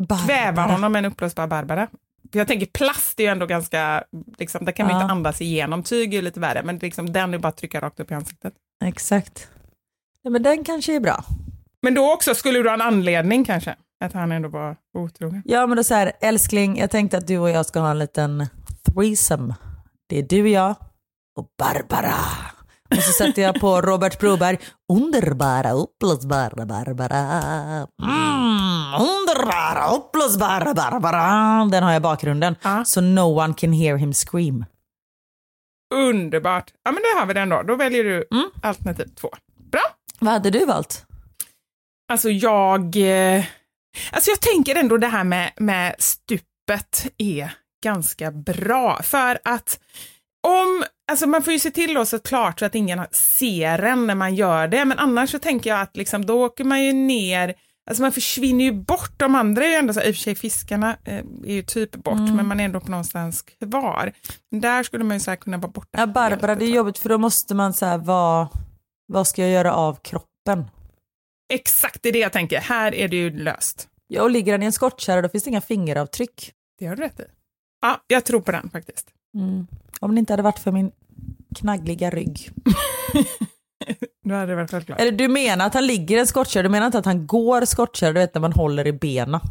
Barbara. 0.08 0.26
Kväva 0.28 0.62
honom 0.62 0.92
med 0.92 1.00
en 1.06 1.12
uppblåsbar 1.12 1.48
Barbara. 1.48 1.88
För 2.32 2.40
jag 2.40 2.48
tänker 2.48 2.66
plast 2.66 3.20
är 3.20 3.24
ju 3.24 3.30
ändå 3.30 3.46
ganska, 3.46 4.04
liksom, 4.38 4.66
där 4.66 4.72
kan 4.72 4.88
man 4.88 4.96
Ja. 4.96 5.02
inte 5.02 5.12
andas 5.12 5.42
igenom. 5.42 5.84
Tyg 5.84 6.14
är 6.14 6.18
ju 6.18 6.22
lite 6.22 6.40
värre, 6.40 6.64
men 6.64 6.78
liksom, 6.78 7.14
den 7.14 7.34
är 7.34 7.38
bara 7.38 7.48
att 7.48 7.58
trycka 7.58 7.82
rakt 7.82 8.00
upp 8.00 8.12
i 8.12 8.14
ansiktet. 8.14 8.54
Exakt. 8.86 9.48
Nej, 10.24 10.32
men 10.32 10.44
den 10.44 10.64
kanske 10.64 10.96
är 10.96 11.00
bra. 11.00 11.24
Men 11.82 11.94
då 11.94 12.14
också, 12.14 12.36
skulle 12.36 12.60
du 12.60 12.70
ha 12.70 12.74
en 12.74 12.82
anledning 12.82 13.46
kanske? 13.46 13.76
Att 14.06 14.14
han 14.14 14.32
ändå 14.32 14.50
var 14.50 14.76
otrogen? 14.98 15.42
Ja 15.46 15.68
men 15.68 15.78
då 15.78 15.84
så 15.84 15.94
här, 15.94 16.12
älskling, 16.22 16.78
jag 16.78 16.92
tänkte 16.92 17.18
att 17.18 17.28
du 17.28 17.38
och 17.38 17.50
jag 17.50 17.66
ska 17.66 17.80
ha 17.80 17.92
en 17.92 18.00
liten 18.00 18.48
threesome. 18.94 19.56
Det 20.10 20.20
är 20.20 20.24
du 20.24 20.42
och 20.42 20.48
jag 20.48 20.76
och 21.38 21.48
Barbara. 21.58 22.14
Och 22.90 23.04
så 23.04 23.12
sätter 23.12 23.42
jag 23.42 23.60
på 23.60 23.82
Robert 23.82 24.20
Broberg, 24.20 24.58
underbara, 24.94 25.72
uppblåsbara 25.72 26.66
Barbara. 26.66 27.22
Mm, 28.04 28.94
underbara, 29.02 29.88
uppblåsbara 29.96 30.74
Barbara. 30.74 31.66
Den 31.72 31.84
har 31.84 31.92
jag 31.92 32.00
i 32.00 32.04
bakgrunden. 32.04 32.56
Ja. 32.62 32.86
Så 32.86 33.02
no 33.02 33.40
one 33.44 33.54
can 33.54 33.74
hear 33.74 33.98
him 33.98 34.14
scream. 34.14 34.66
Underbart. 35.96 36.72
Ja, 36.84 36.92
men 36.92 37.02
det 37.04 37.20
har 37.20 37.26
vi 37.26 37.34
den 37.34 37.50
då. 37.50 37.62
Då 37.64 37.76
väljer 37.76 38.04
du 38.04 38.26
Mm. 38.32 38.50
alternativ 38.62 39.06
två. 39.16 39.30
Bra. 39.72 39.82
Vad 40.20 40.34
hade 40.34 40.50
du 40.50 40.66
valt? 40.66 41.06
Alltså 42.12 42.30
jag... 42.30 42.96
eh, 43.38 43.44
Alltså 44.12 44.32
jag 44.32 44.40
tänker 44.42 44.76
ändå 44.76 44.98
det 44.98 45.08
här 45.08 45.24
med, 45.24 45.52
med 45.58 45.96
stupet 46.00 47.08
är 47.18 47.52
ganska 47.84 48.32
bra. 48.32 49.02
För 49.04 49.40
att 49.44 49.80
om... 50.48 50.84
Alltså 51.12 51.28
man 51.28 51.44
får 51.44 51.54
ju 51.54 51.60
se 51.60 51.72
till 51.72 51.98
oss 51.98 52.14
klart 52.24 52.60
så 52.60 52.66
att 52.66 52.76
ingen 52.76 53.06
ser 53.12 53.80
en 53.80 54.08
när 54.08 54.16
man 54.16 54.36
gör 54.36 54.68
det. 54.68 54.86
Men 54.86 55.00
annars 55.00 55.32
så 55.32 55.40
tänker 55.40 55.70
jag 55.70 55.82
att 55.82 55.98
liksom, 55.98 56.26
då 56.26 56.46
åker 56.46 56.64
man 56.64 56.84
ju 56.84 56.94
ner... 56.94 57.54
Alltså 57.90 58.02
man 58.04 58.12
försvinner 58.12 58.64
ju 58.66 58.72
bort. 58.72 59.12
De 59.18 59.36
andra 59.36 59.66
är 59.66 59.70
ju 59.70 59.76
ändå 59.76 59.94
så, 59.94 60.02
i 60.02 60.12
och 60.12 60.16
för 60.16 60.22
sig 60.22 60.36
fiskarna 60.36 60.98
eh, 61.04 61.16
är 61.46 61.54
ju 61.54 61.62
typ 61.64 61.92
bort, 61.96 62.14
Mm. 62.20 62.36
men 62.36 62.48
man 62.48 62.60
är 62.60 62.66
ändå 62.66 62.80
på 62.80 62.92
någonstans 62.92 63.42
kvar. 63.42 64.12
Men 64.52 64.62
där 64.62 64.84
skulle 64.84 65.04
man 65.04 65.16
ju 65.16 65.20
så 65.20 65.32
här 65.32 65.36
kunna 65.36 65.58
vara 65.58 65.72
borta. 65.72 65.88
Ja, 66.00 66.08
Barbara, 66.08 66.48
helt 66.48 66.60
det 66.60 66.66
är 66.66 66.70
jobbigt 66.70 66.98
för 66.98 67.10
då 67.10 67.18
måste 67.18 67.56
man 67.56 67.74
säga 67.74 67.98
vad, 67.98 68.48
vad 69.08 69.28
ska 69.28 69.42
jag 69.42 69.52
göra 69.52 69.74
av 69.74 69.96
kroppen? 70.02 70.66
Exakt, 71.54 72.04
det 72.04 72.10
är 72.10 72.14
det 72.14 72.20
jag 72.20 72.34
tänker. 72.34 72.60
Här 72.60 72.96
är 72.96 73.08
det 73.08 73.16
ju 73.16 73.44
löst. 73.44 73.88
Ja, 74.08 74.22
och 74.22 74.30
ligger 74.32 74.52
han 74.52 74.64
i 74.64 74.66
en 74.66 74.72
skottkärra 74.72 75.22
då 75.22 75.30
finns 75.30 75.44
det 75.44 75.50
inga 75.50 75.62
fingeravtryck. 75.62 76.52
Det 76.80 76.86
har 76.86 76.96
du 76.96 77.04
rätt 77.04 77.20
i. 77.20 77.24
Ja, 77.82 78.04
jag 78.08 78.26
tror 78.26 78.42
på 78.42 78.52
den 78.52 78.70
faktiskt. 78.70 79.08
Mm. 79.38 79.68
Om 80.00 80.16
det 80.16 80.20
inte 80.20 80.34
hade 80.34 80.44
varit 80.44 80.60
för 80.60 80.72
min 80.72 80.92
knaggliga 81.56 82.10
rygg. 82.10 82.52
Nu 84.24 84.34
hade 84.34 84.46
det 84.46 84.56
varit 84.56 84.72
självklart. 84.72 85.00
Eller 85.00 85.12
du 85.12 85.28
menar 85.28 85.66
att 85.66 85.74
han 85.74 85.88
ligger 85.88 86.18
i 86.18 86.20
en 86.20 86.28
skottkärra, 86.28 86.64
du 86.64 86.70
menar 86.70 86.86
inte 86.86 86.98
att 86.98 87.06
han 87.06 87.28
går 87.28 87.66
skottkärra, 87.66 88.14
du 88.14 88.20
vet 88.20 88.34
när 88.34 88.42
man 88.42 88.54
håller 88.54 88.88
i 88.88 88.94
benen. 88.94 89.40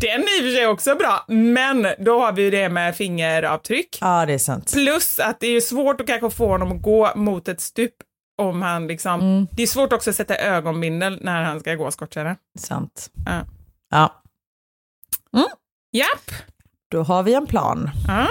Den 0.00 0.20
är 0.20 0.38
i 0.38 0.40
och 0.40 0.44
för 0.44 0.56
sig 0.56 0.66
också 0.66 0.94
bra, 0.94 1.24
men 1.28 1.86
då 1.98 2.20
har 2.20 2.32
vi 2.32 2.42
ju 2.42 2.50
det 2.50 2.68
med 2.68 2.96
fingeravtryck. 2.96 3.98
Ja, 4.00 4.26
det 4.26 4.32
är 4.32 4.38
sant. 4.38 4.72
Plus 4.72 5.18
att 5.18 5.40
det 5.40 5.46
är 5.46 5.50
ju 5.50 5.60
svårt 5.60 6.00
att 6.00 6.06
kanske 6.06 6.30
få 6.30 6.48
honom 6.48 6.72
att 6.72 6.82
gå 6.82 7.12
mot 7.14 7.48
ett 7.48 7.60
stup 7.60 7.94
om 8.38 8.62
han 8.62 8.86
liksom... 8.86 9.20
Mm. 9.20 9.46
Det 9.52 9.62
är 9.62 9.66
svårt 9.66 9.92
också 9.92 10.10
att 10.10 10.16
sätta 10.16 10.36
ögonbindel 10.36 11.18
när 11.22 11.42
han 11.42 11.60
ska 11.60 11.74
gå 11.74 11.90
skottkärra. 11.90 12.36
Sant. 12.58 13.10
Ja. 13.26 13.44
Ja. 13.90 14.14
Japp. 15.92 16.49
Då 16.90 17.02
har 17.02 17.22
vi 17.22 17.34
en 17.34 17.46
plan. 17.46 17.90
Ja. 18.08 18.28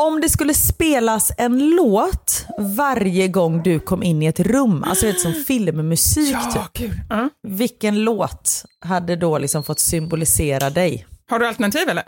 Om 0.00 0.20
det 0.20 0.28
skulle 0.28 0.54
spelas 0.54 1.32
en 1.38 1.70
låt 1.70 2.46
varje 2.58 3.28
gång 3.28 3.62
du 3.62 3.80
kom 3.80 4.02
in 4.02 4.22
i 4.22 4.26
ett 4.26 4.40
rum, 4.40 4.84
alltså 4.84 5.06
är 5.06 5.12
som 5.12 5.32
filmmusik 5.32 6.36
Ja, 6.54 6.68
typ. 6.72 6.92
Ja. 7.10 7.28
Vilken 7.48 8.04
låt 8.04 8.64
hade 8.80 9.16
då 9.16 9.38
liksom 9.38 9.64
fått 9.64 9.80
symbolisera 9.80 10.70
dig? 10.70 11.06
Har 11.30 11.38
du 11.38 11.46
alternativ 11.46 11.88
eller? 11.88 12.04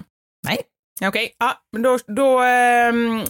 Nej. 0.47 0.61
Okej, 1.09 1.37
ja, 1.39 1.53
men 1.73 1.83
då... 1.83 1.99
då 2.07 2.41
ehm, 2.41 3.23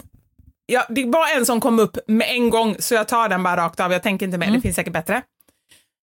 ja, 0.65 0.85
det 0.89 1.05
var 1.05 1.37
en 1.37 1.45
som 1.45 1.61
kom 1.61 1.79
upp 1.79 1.97
med 2.07 2.27
en 2.29 2.49
gång, 2.49 2.75
så 2.79 2.93
jag 2.93 3.07
tar 3.07 3.29
den 3.29 3.43
bara 3.43 3.57
rakt 3.57 3.79
av. 3.79 3.91
Jag 3.91 4.03
tänker 4.03 4.25
inte 4.25 4.37
mer, 4.37 4.51
det 4.51 4.61
finns 4.61 4.75
säkert 4.75 4.93
bättre. 4.93 5.21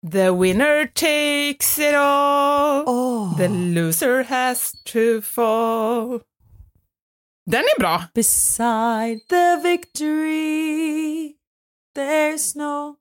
The 0.02 0.30
winner 0.30 0.86
takes 0.86 1.78
it 1.78 1.94
all. 1.94 3.34
The 3.36 3.48
loser 3.48 4.22
has 4.24 4.72
to 4.84 5.20
fall. 5.22 6.20
Den 7.46 7.60
är 7.60 7.80
bra. 7.80 8.04
Beside 8.14 9.20
the 9.28 9.60
victory 9.62 11.34
there's 11.96 12.58
no 12.58 12.96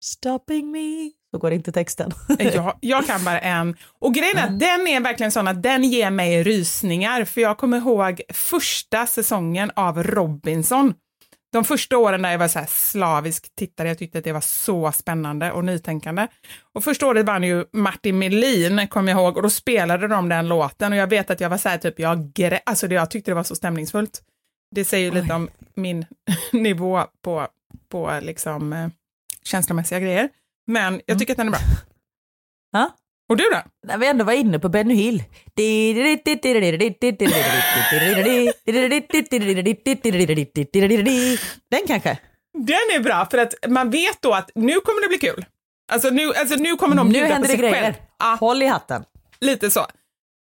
stopping 0.00 0.70
me. 0.70 1.10
Så 1.30 1.38
går 1.38 1.52
inte 1.52 1.72
texten. 1.72 2.12
jag, 2.38 2.78
jag 2.80 3.06
kan 3.06 3.24
bara 3.24 3.40
en. 3.40 3.76
Och 4.00 4.14
grejen 4.14 4.38
är 4.38 4.44
att 4.44 4.60
den 4.60 4.88
är 4.88 5.00
verkligen 5.00 5.32
sån 5.32 5.48
att 5.48 5.62
den 5.62 5.84
ger 5.84 6.10
mig 6.10 6.42
rysningar, 6.42 7.24
för 7.24 7.40
jag 7.40 7.58
kommer 7.58 7.76
ihåg 7.78 8.20
första 8.32 9.06
säsongen 9.06 9.70
av 9.76 10.02
Robinson. 10.02 10.94
De 11.54 11.64
första 11.64 11.98
åren 11.98 12.22
där 12.22 12.30
jag 12.30 12.38
var 12.38 12.48
så 12.48 12.64
slavisk 12.68 13.54
tittare, 13.56 13.88
jag 13.88 13.98
tyckte 13.98 14.18
att 14.18 14.24
det 14.24 14.32
var 14.32 14.40
så 14.40 14.92
spännande 14.92 15.52
och 15.52 15.64
nytänkande. 15.64 16.28
Och 16.72 16.84
första 16.84 17.06
året 17.06 17.26
vann 17.26 17.42
ju 17.42 17.64
Martin 17.72 18.18
Melin, 18.18 18.88
kommer 18.88 19.12
jag 19.12 19.20
ihåg, 19.20 19.36
och 19.36 19.42
då 19.42 19.50
spelade 19.50 20.08
de 20.08 20.28
den 20.28 20.48
låten 20.48 20.92
och 20.92 20.98
jag 20.98 21.06
vet 21.06 21.30
att 21.30 21.40
jag 21.40 21.50
var 21.50 21.58
så 21.58 21.68
här 21.68 21.78
typ, 21.78 21.98
jag, 21.98 22.32
grä, 22.32 22.60
alltså 22.66 22.86
jag 22.86 23.10
tyckte 23.10 23.30
det 23.30 23.34
var 23.34 23.42
så 23.42 23.54
stämningsfullt. 23.54 24.22
Det 24.74 24.84
säger 24.84 25.04
ju 25.04 25.22
lite 25.22 25.34
om 25.34 25.48
min 25.74 26.06
nivå 26.52 27.04
på, 27.22 27.48
på 27.88 28.18
liksom 28.22 28.72
eh, 28.72 28.88
känslomässiga 29.42 30.00
grejer. 30.00 30.28
Men 30.66 31.00
jag 31.06 31.18
tycker 31.18 31.32
att 31.32 31.36
den 31.36 31.46
är 31.46 31.52
bra. 31.52 31.60
Ja. 32.72 32.90
Och 33.28 33.36
du 33.36 33.44
då? 33.44 33.62
När 33.86 33.98
vi 33.98 34.06
ändå 34.06 34.24
var 34.24 34.32
inne 34.32 34.58
på 34.58 34.68
Benny 34.68 34.94
Hill. 34.94 35.22
Den 41.70 41.86
kanske? 41.86 42.18
Den 42.58 42.76
är 42.94 43.00
bra 43.00 43.26
för 43.30 43.38
att 43.38 43.54
man 43.68 43.90
vet 43.90 44.22
då 44.22 44.32
att 44.32 44.50
nu 44.54 44.80
kommer 44.80 45.02
det 45.02 45.08
bli 45.08 45.18
kul. 45.18 45.44
Alltså 45.92 46.10
nu, 46.10 46.34
alltså 46.34 46.54
nu 46.54 46.76
kommer 46.76 46.96
de 46.96 47.08
bjuda 47.08 47.26
på 47.26 47.32
händer 47.32 47.48
det 47.48 47.52
sig 47.52 47.58
grejer. 47.58 47.82
själv. 47.82 47.94
Håll 48.40 48.62
i 48.62 48.66
hatten. 48.66 49.04
lite 49.40 49.70
så. 49.70 49.86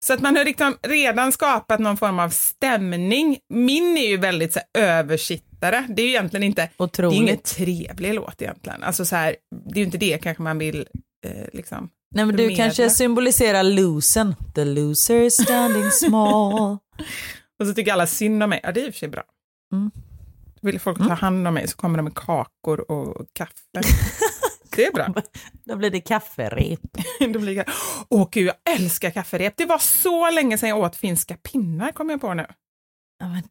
Så 0.05 0.15
att 0.15 0.21
man 0.21 0.37
har 0.37 0.45
liksom 0.45 0.77
redan 0.83 1.33
skapat 1.33 1.81
någon 1.81 1.97
form 1.97 2.19
av 2.19 2.29
stämning. 2.29 3.39
Min 3.49 3.97
är 3.97 4.09
ju 4.09 4.17
väldigt 4.17 4.53
så 4.53 4.61
här, 4.75 4.85
översittare. 4.85 5.87
Det 5.89 6.03
är 6.03 6.07
ju 6.07 6.11
egentligen 6.11 6.45
inte, 6.45 6.69
det 6.79 6.99
är 6.99 7.13
ingen 7.13 7.39
trevlig 7.39 8.15
låt 8.15 8.43
egentligen. 8.43 8.83
Alltså 8.83 9.05
så 9.05 9.17
här, 9.17 9.37
det 9.67 9.75
är 9.75 9.79
ju 9.79 9.85
inte 9.85 9.99
det 9.99 10.23
kanske 10.23 10.43
man 10.43 10.59
vill 10.59 10.87
eh, 11.23 11.47
liksom. 11.53 11.91
Nej 12.15 12.27
men 12.27 12.37
du 12.37 12.43
förmedla. 12.43 12.65
kanske 12.65 12.91
symboliserar 12.91 13.63
losen. 13.63 14.35
The 14.55 14.65
loser 14.65 15.23
is 15.23 15.35
standing 15.35 15.91
small. 15.91 16.79
Och 17.61 17.67
så 17.67 17.75
tycker 17.75 17.93
alla 17.93 18.07
synd 18.07 18.43
om 18.43 18.51
mig. 18.51 18.61
Ja, 18.63 18.73
det 18.73 18.81
är 18.81 18.87
i 18.87 18.91
och 18.91 18.95
för 18.95 18.99
sig 18.99 19.09
bra. 19.09 19.23
Mm. 19.73 19.91
Vill 20.63 20.81
folk 20.81 20.99
ta 20.99 21.15
hand 21.15 21.49
om 21.49 21.55
mig 21.55 21.69
så 21.69 21.77
kommer 21.77 21.97
de 21.99 22.03
med 22.03 22.15
kakor 22.15 22.91
och 22.91 23.27
kaffe. 23.33 23.53
Det 24.77 24.87
är 24.87 24.93
bra. 24.93 25.15
Då 25.65 25.77
blir 25.77 25.91
det 25.91 26.01
kafferep. 26.01 26.81
Då 27.21 27.39
blir 27.39 27.57
det... 27.57 27.65
Åh 28.09 28.29
gud, 28.31 28.47
jag 28.49 28.75
älskar 28.77 29.11
kafferep. 29.11 29.55
Det 29.57 29.65
var 29.65 29.79
så 29.79 30.31
länge 30.31 30.59
sedan 30.59 30.69
jag 30.69 30.79
åt 30.79 30.97
finska 30.97 31.37
pinnar, 31.37 31.93
kom 31.93 32.11
jag 32.11 32.21
på 32.21 32.35
nu. 32.35 32.47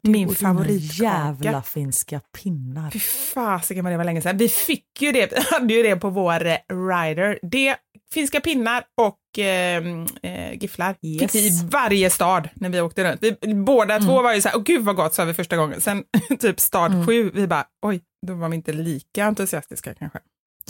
Min 0.02 0.36
favoritkaka. 0.36 1.04
Jävla 1.04 1.62
finska 1.62 2.22
pinnar. 2.44 2.92
Fy 2.92 3.00
fasiken 3.00 3.84
vad 3.84 3.94
det 3.94 3.98
var 3.98 4.04
länge 4.06 4.22
sedan. 4.22 4.38
Vi 4.38 4.50
fick 4.50 5.02
ju 5.02 5.12
det, 5.12 5.48
hade 5.52 5.74
ju 5.74 5.84
det 5.84 5.96
på 5.96 6.10
vår 6.10 6.46
eh, 6.46 6.58
rider. 6.70 7.40
Det, 7.42 7.76
finska 8.14 8.42
pinnar 8.42 8.84
och 9.02 9.40
eh, 9.40 9.84
eh, 10.24 10.54
gifflar 10.62 10.94
fick 10.94 11.22
Yes. 11.22 11.36
vi 11.36 11.48
i 11.48 11.52
varje 11.72 12.10
stad 12.10 12.50
när 12.54 12.70
vi 12.70 12.82
åkte 12.82 13.12
runt. 13.12 13.24
Vi, 13.24 13.54
båda 13.56 14.00
två 14.00 14.22
var 14.22 14.34
ju 14.34 14.42
så 14.42 14.50
här, 14.50 14.58
åh 14.58 14.64
gud 14.64 14.82
vad 14.86 14.96
gott 14.96 15.14
sa 15.14 15.26
vi 15.26 15.34
första 15.34 15.58
gången. 15.58 15.82
Sen 15.82 16.04
typ 16.40 16.60
stad 16.60 17.06
sju, 17.06 17.32
vi 17.34 17.48
bara, 17.48 17.66
oj, 17.86 18.02
då 18.28 18.34
var 18.34 18.50
vi 18.50 18.56
inte 18.56 18.74
lika 18.74 19.26
entusiastiska 19.26 19.94
kanske. 19.94 20.20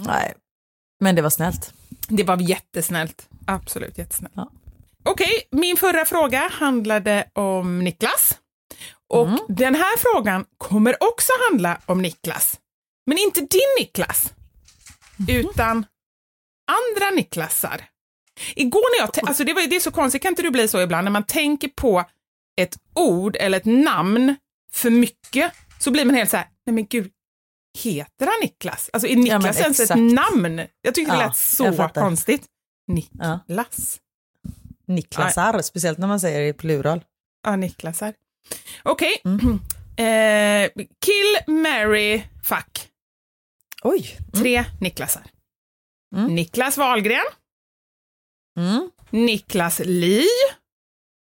Nej, 0.06 0.34
men 1.00 1.16
det 1.16 1.22
var 1.22 1.30
snällt. 1.30 1.74
Det 2.08 2.24
var 2.24 2.38
jättesnällt. 2.42 3.30
Absolut 3.46 3.98
jättesnällt. 3.98 4.34
Ja. 4.36 4.52
Okej, 5.04 5.48
min 5.52 5.78
förra 5.78 6.06
fråga 6.06 6.50
handlade 6.54 7.26
om 7.34 7.80
Niklas. 7.80 8.38
Och 9.12 9.28
Mm. 9.28 9.40
den 9.48 9.76
här 9.76 9.98
frågan 9.98 10.46
kommer 10.58 11.04
också 11.04 11.32
handla 11.50 11.82
om 11.86 12.02
Niklas. 12.02 12.60
Men 13.06 13.18
inte 13.18 13.42
din 13.42 13.62
Niklas, 13.80 14.34
Mhm. 15.18 15.30
utan 15.30 15.86
andra 16.72 17.10
Niklasar. 17.16 17.82
Igår 18.56 19.00
när 19.00 19.06
jag, 19.08 19.28
alltså 19.30 19.44
det, 19.44 19.54
var, 19.54 19.62
det 19.68 19.76
är 19.76 19.80
så 19.80 19.92
konstigt, 19.92 20.22
kan 20.22 20.30
inte 20.32 20.42
du 20.42 20.52
bli 20.52 20.68
så 20.68 20.82
ibland, 20.82 21.04
när 21.04 21.12
man 21.12 21.24
tänker 21.24 21.68
på 21.68 22.04
ett 22.62 22.78
ord 22.96 23.36
eller 23.40 23.58
ett 23.58 23.66
namn 23.66 24.36
för 24.72 24.90
mycket, 24.90 25.52
så 25.80 25.92
blir 25.92 26.06
man 26.06 26.16
helt 26.16 26.30
så 26.30 26.38
här, 26.38 26.48
nej 26.66 26.74
men 26.74 26.86
gud, 26.88 27.12
heter 27.84 28.26
han 28.26 28.36
Niklas? 28.42 28.90
Alltså 28.94 29.08
är 29.08 29.16
Niklas 29.16 29.60
ens 29.60 29.80
ett 29.80 29.90
namn? 29.98 30.62
Jag 30.82 30.96
tyckte 30.96 31.12
det 31.14 31.20
Ja, 31.22 31.28
lät 31.28 31.38
så 31.38 31.90
konstigt. 31.94 32.46
Ja. 33.20 33.40
Niklas. 33.48 34.00
Niklasar, 34.88 35.62
speciellt 35.62 35.98
när 35.98 36.08
man 36.08 36.20
säger 36.20 36.40
det 36.40 36.48
i 36.48 36.54
plural. 36.54 37.04
Ja, 37.44 37.56
Niklasar. 37.56 38.14
Okej. 38.84 39.22
Mm. 39.26 39.60
Eh, 39.98 40.72
kill, 41.06 41.56
marry, 41.64 42.24
fuck. 42.44 42.88
Oj. 43.84 44.18
Tre 44.34 44.66
Niklasar. 44.82 45.24
Mm. 46.16 46.36
Niklas 46.36 46.78
Wahlgren, 46.78 47.26
Mm. 48.60 48.92
Niklas 49.10 49.80
Li, 49.86 50.26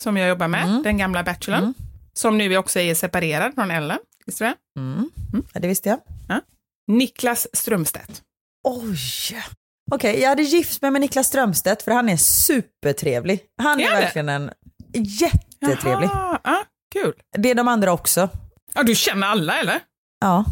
som 0.03 0.17
jag 0.17 0.29
jobbar 0.29 0.47
med, 0.47 0.63
Mm. 0.63 0.83
den 0.83 0.97
gamla 0.97 1.23
bachelorn, 1.23 1.59
Mm. 1.63 1.73
som 2.13 2.37
nu 2.37 2.57
också 2.57 2.79
är 2.79 2.95
separerad 2.95 3.53
från 3.53 3.71
Ellen. 3.71 3.99
Visste 4.25 4.43
du 4.43 4.49
det? 4.49 4.79
Mm. 4.81 5.09
Ja, 5.53 5.59
det 5.59 5.67
visste 5.67 5.89
jag. 5.89 5.99
Niklas 6.87 7.47
Strömstedt. 7.53 8.23
Oj! 8.63 9.43
Okej, 9.91 10.19
jag 10.21 10.29
hade 10.29 10.43
gift 10.43 10.81
mig 10.81 10.91
med 10.91 11.01
Niklas 11.01 11.27
Strömstedt 11.27 11.81
för 11.81 11.91
han 11.91 12.09
är 12.09 12.17
supertrevlig. 12.17 13.39
Han 13.61 13.79
är, 13.79 13.83
Är 13.87 14.01
verkligen 14.01 14.29
en 14.29 14.51
jättetrevlig. 14.93 16.07
Jaha, 16.13 16.39
ja, 16.43 16.63
kul. 16.93 17.13
Det 17.37 17.51
är 17.51 17.55
de 17.55 17.67
andra 17.67 17.93
också. 17.93 18.29
Ja, 18.73 18.83
du 18.83 18.95
känner 18.95 19.27
alla 19.27 19.59
eller? 19.59 19.79
Ja. 20.19 20.45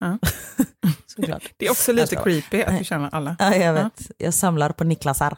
Ja. 0.00 0.18
Såklart. 1.06 1.52
Det 1.56 1.66
är 1.66 1.70
också 1.70 1.92
lite 1.92 2.16
creepy 2.16 2.62
att 2.62 2.78
du 2.78 2.84
känner 2.84 3.14
alla. 3.14 3.36
Ja, 3.38 3.56
jag 3.56 3.72
vet. 3.72 4.10
Jag 4.18 4.34
samlar 4.34 4.70
på 4.70 4.84
Niklasar. 4.84 5.36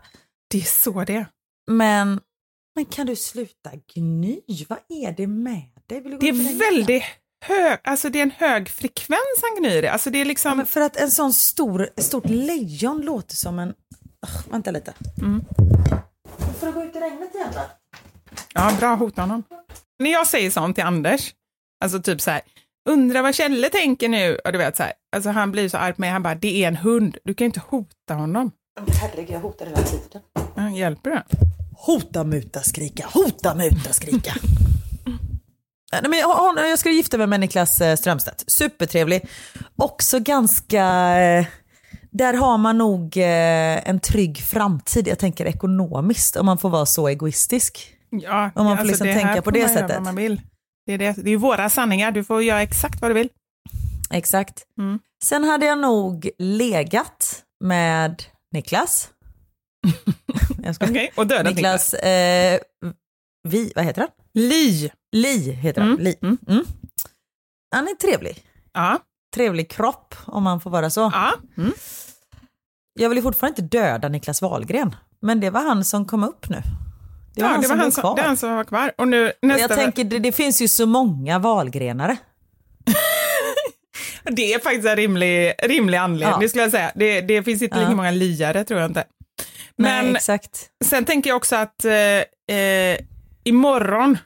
Det 0.50 0.58
är 0.58 0.62
så 0.62 1.04
det. 1.04 1.26
Men, 1.70 2.20
men 2.74 2.84
kan 2.84 3.06
du 3.06 3.16
sluta 3.16 3.70
gny? 3.94 4.40
Vad 4.68 4.78
är 4.88 5.12
det 5.12 5.26
med 5.26 5.62
dig? 5.86 6.18
Det 6.20 6.28
är 6.28 6.58
väldigt 6.58 7.02
hög, 7.44 7.78
alltså 7.84 8.10
det 8.10 8.18
är 8.18 8.22
en 8.22 8.30
hög 8.30 8.68
frekvens 8.68 9.40
han 9.42 9.62
gnyr 9.62 9.82
i. 9.82 9.88
Alltså 9.88 10.10
det 10.10 10.18
är 10.18 10.24
liksom... 10.24 10.58
Ja, 10.58 10.64
för 10.64 10.80
att 10.80 10.96
en 10.96 11.10
sån 11.10 11.32
stor, 11.32 11.88
stort 11.96 12.28
lejon 12.28 13.00
låter 13.00 13.36
som 13.36 13.58
en... 13.58 13.68
Ugh, 13.68 14.50
vänta 14.50 14.70
lite. 14.70 14.94
Mm. 15.20 15.44
Får 16.58 16.66
du 16.66 16.72
gå 16.72 16.82
ut 16.82 16.96
i 16.96 17.00
regnet 17.00 17.34
igen 17.34 17.48
då? 17.54 17.60
Ja, 18.54 18.72
bra, 18.78 18.94
hota 18.94 19.22
honom. 19.22 19.42
När 19.98 20.10
jag 20.12 20.26
säger 20.26 20.50
sånt 20.50 20.74
till 20.76 20.84
Anders, 20.84 21.32
alltså 21.84 22.02
typ 22.02 22.20
så 22.20 22.30
här, 22.30 22.40
undrar 22.90 23.22
vad 23.22 23.34
Kjelle 23.34 23.68
tänker 23.68 24.08
nu, 24.08 24.38
och 24.44 24.52
du 24.52 24.58
vet 24.58 24.76
så 24.76 24.82
här, 24.82 24.92
alltså 25.16 25.30
han 25.30 25.52
blir 25.52 25.68
så 25.68 25.76
arg 25.78 25.92
på 25.94 26.00
mig, 26.00 26.10
han 26.10 26.22
bara, 26.22 26.34
det 26.34 26.64
är 26.64 26.68
en 26.68 26.76
hund, 26.76 27.16
du 27.24 27.34
kan 27.34 27.44
ju 27.44 27.46
inte 27.46 27.60
hota 27.68 28.14
honom. 28.14 28.50
Herregud, 29.00 29.30
jag 29.30 29.40
hotar 29.40 29.66
hela 29.66 29.82
tiden. 29.82 30.22
Ja, 30.54 30.70
hjälper 30.70 31.10
det? 31.10 31.22
Hota, 31.76 32.24
muta, 32.24 32.62
skrika. 32.62 33.06
Hota, 33.14 33.54
muta, 33.54 33.92
skrika. 33.92 34.34
Nej, 35.92 36.02
men 36.08 36.18
jag, 36.18 36.58
jag 36.70 36.78
skulle 36.78 36.94
gifta 36.94 37.18
mig 37.18 37.26
med 37.26 37.40
Niklas 37.40 37.80
eh, 37.80 37.96
Strömstedt. 37.96 38.44
Supertrevlig. 38.46 39.28
Också 39.76 40.18
ganska... 40.20 40.84
eh, 41.20 41.46
Där 42.10 42.34
har 42.34 42.58
man 42.58 42.78
nog 42.78 43.16
eh, 43.16 43.88
en 43.88 44.00
trygg 44.00 44.38
framtid, 44.38 45.08
jag 45.08 45.18
tänker 45.18 45.46
ekonomiskt, 45.46 46.36
om 46.36 46.46
man 46.46 46.58
får 46.58 46.70
vara 46.70 46.86
så 46.86 47.08
egoistisk. 47.08 47.90
Ja, 48.22 48.50
Om 48.54 48.64
man 48.64 48.78
får 48.78 48.84
liksom 48.84 49.06
det 49.06 49.12
här 49.12 49.22
tänka 49.22 49.42
på 49.42 49.50
det 49.50 49.68
sättet. 49.68 50.02
Man 50.02 50.16
vill. 50.16 50.40
Det 50.86 50.92
är, 50.92 50.98
det. 50.98 51.16
det 51.24 51.30
är 51.30 51.36
våra 51.36 51.68
sanningar, 51.70 52.10
du 52.10 52.24
får 52.24 52.42
göra 52.42 52.62
exakt 52.62 53.00
vad 53.00 53.10
du 53.10 53.14
vill. 53.14 53.28
Exakt. 54.10 54.64
Mm. 54.78 54.98
Sen 55.24 55.44
hade 55.44 55.66
jag 55.66 55.78
nog 55.78 56.30
legat 56.38 57.44
med 57.64 58.22
Niklas. 58.52 59.10
jag 60.62 60.74
skojar. 60.74 60.92
Okej, 60.92 61.12
och 61.16 61.26
dödat 61.26 61.54
Niklas. 61.54 61.92
Niklas, 61.92 62.04
eh, 62.04 62.60
vi, 63.48 63.72
vad 63.76 63.84
heter 63.84 64.00
han? 64.00 64.10
Li. 64.34 64.90
Li 65.12 65.50
heter 65.52 65.80
han. 65.80 65.90
Mm, 65.90 66.04
Li. 66.04 66.16
mm. 66.22 66.38
Mm. 66.48 66.64
Han 67.74 67.88
är 67.88 67.94
trevlig. 67.94 68.44
Ja, 68.72 68.98
Trevlig 69.34 69.70
kropp 69.70 70.14
om 70.26 70.42
man 70.42 70.60
får 70.60 70.70
vara 70.70 70.90
så. 70.90 71.00
ja. 71.00 71.32
Mm. 71.56 71.72
Jag 73.00 73.08
vill 73.08 73.18
ju 73.18 73.22
fortfarande 73.22 73.62
inte 73.62 73.78
döda 73.78 74.08
Niklas 74.08 74.42
Wahlgren, 74.42 74.96
men 75.20 75.40
det 75.40 75.50
var 75.50 75.60
han 75.60 75.84
som 75.84 76.04
kom 76.04 76.24
upp 76.24 76.48
nu. 76.48 76.62
Det 77.34 77.42
var 77.42 77.48
ja, 77.48 77.52
han 77.52 77.60
det 77.60 77.66
som 77.68 77.76
var 77.78 77.84
han 77.84 77.86
blev 77.86 77.90
som, 77.92 78.02
kvar. 78.02 78.16
det 78.16 78.22
han 78.22 78.36
som 78.36 78.54
var 78.56 78.64
kvar. 78.64 78.92
Och 78.98 79.08
nu 79.08 79.26
Och 79.28 79.32
nästa... 79.42 79.60
jag 79.60 79.70
tänker, 79.78 80.04
det, 80.04 80.18
det 80.18 80.32
finns 80.32 80.62
ju 80.62 80.68
så 80.68 80.86
många 80.86 81.38
valgrenare. 81.38 82.16
Det 84.24 84.54
är 84.54 84.58
faktiskt 84.58 84.86
en 84.88 84.96
rimlig, 84.96 85.52
rimlig 85.62 85.98
anledning 85.98 86.42
Ja. 86.42 86.48
skulle 86.48 86.62
jag 86.62 86.70
säga. 86.70 86.92
Det, 86.94 87.20
det 87.20 87.42
finns 87.42 87.62
inte 87.62 87.76
lika 87.78 87.90
Ja. 87.90 87.96
många 87.96 88.10
liare 88.10 88.64
tror 88.64 88.80
jag 88.80 88.90
inte. 88.90 89.04
Nej, 89.76 90.02
Men 90.04 90.16
exakt. 90.16 90.68
sen 90.84 91.04
tänker 91.04 91.30
jag 91.30 91.36
också 91.36 91.56
att 91.56 91.84
eh, 91.84 92.56
eh, 92.58 92.98
imorgon, 93.44 94.18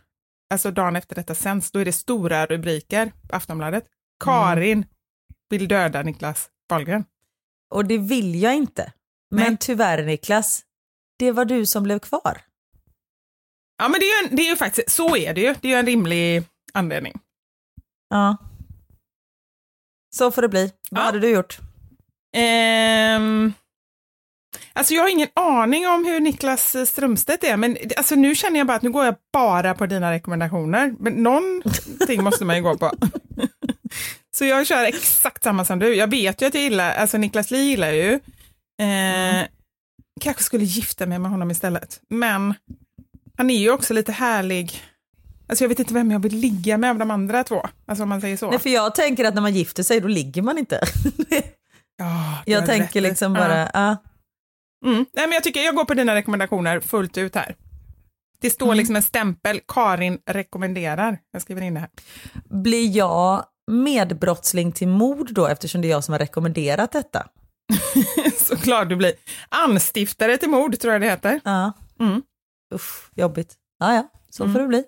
alltså 0.55 0.71
dagen 0.71 0.97
efter 0.97 1.15
detta 1.15 1.35
sänds, 1.35 1.71
då 1.71 1.79
är 1.79 1.85
det 1.85 1.93
stora 1.93 2.47
rubriker 2.47 3.13
på 3.29 3.37
Aftonbladet. 3.37 3.85
Karin 4.25 4.87
vill 5.51 5.69
döda 5.69 6.03
Niklas 6.03 6.49
Wahlgren. 6.71 7.05
Och 7.75 7.85
det 7.85 7.99
vill 7.99 8.43
jag 8.43 8.55
inte. 8.55 8.93
Men 9.31 9.45
Nej. 9.49 9.57
tyvärr 9.61 10.03
Niklas, 10.03 10.63
det 11.19 11.33
var 11.33 11.45
du 11.45 11.67
som 11.67 11.83
blev 11.83 11.99
kvar. 11.99 12.41
Ja 13.79 13.89
men 13.89 14.01
det 14.01 14.07
är 14.07 14.23
ju, 14.23 14.37
det 14.37 14.43
är 14.43 14.51
ju 14.51 14.57
faktiskt, 14.57 14.91
så 14.91 15.17
är 15.17 15.35
det 15.35 15.41
ju. 15.41 15.55
Det 15.61 15.69
är 15.69 15.73
ju 15.73 15.79
en 15.79 15.87
rimlig 15.87 16.43
anledning. 16.73 17.15
Ja. 18.11 18.37
Så 20.17 20.31
får 20.31 20.43
det 20.43 20.49
bli. 20.49 20.73
Vad 20.91 21.01
Ja. 21.01 21.05
hade 21.05 21.21
du 21.21 21.29
gjort? 21.31 21.59
Ehm, 22.37 23.53
alltså 24.73 24.95
jag 24.95 25.03
har 25.03 25.09
ingen 25.09 25.29
aning 25.35 25.87
om 25.89 26.05
hur 26.05 26.21
Niklas 26.21 26.77
Strömstedt 26.89 27.45
är, 27.45 27.57
men 27.57 27.77
alltså 27.97 28.15
nu 28.15 28.35
känner 28.35 28.59
jag 28.59 28.67
bara 28.67 28.77
att 28.77 28.83
nu 28.83 28.91
går 28.91 29.05
jag 29.05 29.15
bara 29.33 29.75
på 29.75 29.87
dina 29.87 30.13
rekommendationer. 30.13 30.95
Men 30.99 31.13
någonting 31.13 32.23
måste 32.25 32.45
man 32.45 32.57
ju 32.57 32.63
gå 32.63 32.79
på. 32.79 32.93
Så 34.37 34.45
jag 34.45 34.67
kör 34.67 34.85
exakt 34.85 35.43
samma 35.43 35.65
som 35.65 35.79
du. 35.79 35.95
Jag 35.95 36.11
vet 36.11 36.43
ju 36.43 36.47
att 36.47 36.55
jag 36.55 36.63
gillar, 36.63 36.95
alltså 36.95 37.19
Niklas 37.19 37.51
Li 37.51 37.59
gillar 37.59 37.91
ju. 37.93 38.13
Eh, 38.83 39.47
Kanske 40.21 40.43
skulle 40.43 40.65
gifta 40.65 41.07
mig 41.07 41.19
med 41.19 41.31
honom 41.31 41.51
istället. 41.51 42.01
Men 42.09 42.55
han 43.39 43.51
är 43.51 43.59
ju 43.59 43.71
också 43.71 43.95
lite 43.95 44.13
härlig. 44.13 44.83
Alltså 45.49 45.65
jag 45.65 45.69
vet 45.69 45.79
inte 45.79 45.95
vem 45.95 46.11
jag 46.11 46.23
vill 46.23 46.37
ligga 46.37 46.79
med 46.79 46.91
av 46.91 46.99
de 46.99 47.11
andra 47.11 47.45
två. 47.45 47.69
Alltså 47.87 48.03
om 48.03 48.09
man 48.09 48.21
säger 48.21 48.37
så. 48.37 48.51
Nej, 48.51 48.59
för 48.59 48.71
jag 48.71 48.95
tänker 48.95 49.25
att 49.25 49.35
när 49.35 49.43
man 49.43 49.55
gifter 49.55 49.83
sig 49.83 50.01
då 50.01 50.09
ligger 50.09 50.43
man 50.43 50.59
inte. 50.59 50.81
Ja, 52.01 52.43
jag 52.47 52.67
tänker 52.67 53.01
rätt. 53.01 53.09
liksom 53.11 53.33
bara, 53.33 53.71
ja. 53.75 53.97
Mm. 54.87 55.07
Nej, 55.13 55.27
men 55.27 55.33
jag 55.33 55.45
tycker 55.45 55.61
jag 55.61 55.75
går 55.75 55.85
på 55.85 55.95
dina 55.95 56.15
rekommendationer 56.15 56.81
fullt 56.81 57.19
ut 57.19 57.35
här. 57.35 57.57
Det 58.41 58.51
står 58.51 58.75
liksom 58.75 58.97
en 58.97 59.03
stämpel, 59.03 59.61
Karin 59.69 60.19
rekommenderar. 60.31 61.19
Jag 61.33 61.43
skriver 61.43 61.63
in 61.63 61.75
det 61.75 61.81
här. 61.81 61.89
Blir 62.45 62.97
jag 62.97 63.45
medbrottsling 63.71 64.73
till 64.73 64.89
mord 64.89 65.33
då 65.33 65.47
eftersom 65.47 65.81
det 65.81 65.89
är 65.89 65.91
jag 65.91 66.05
som 66.05 66.13
har 66.13 66.19
rekommenderat 66.19 66.93
detta? 66.93 67.27
Såklart 68.37 68.89
du 68.89 68.97
blir. 68.97 69.13
Anstiftare 69.49 70.37
till 70.37 70.51
mord 70.51 70.81
tror 70.81 70.93
jag 70.93 71.03
det 71.03 71.11
heter. 71.11 71.41
Ja. 71.45 71.73
Mm. 72.01 72.23
Usch, 72.75 73.11
jobbigt. 73.15 73.55
Ja, 73.79 73.95
ja, 73.95 74.09
så 74.31 74.43
Mm. 74.45 74.55
får 74.55 74.61
det 74.61 74.69
bli. 74.69 74.85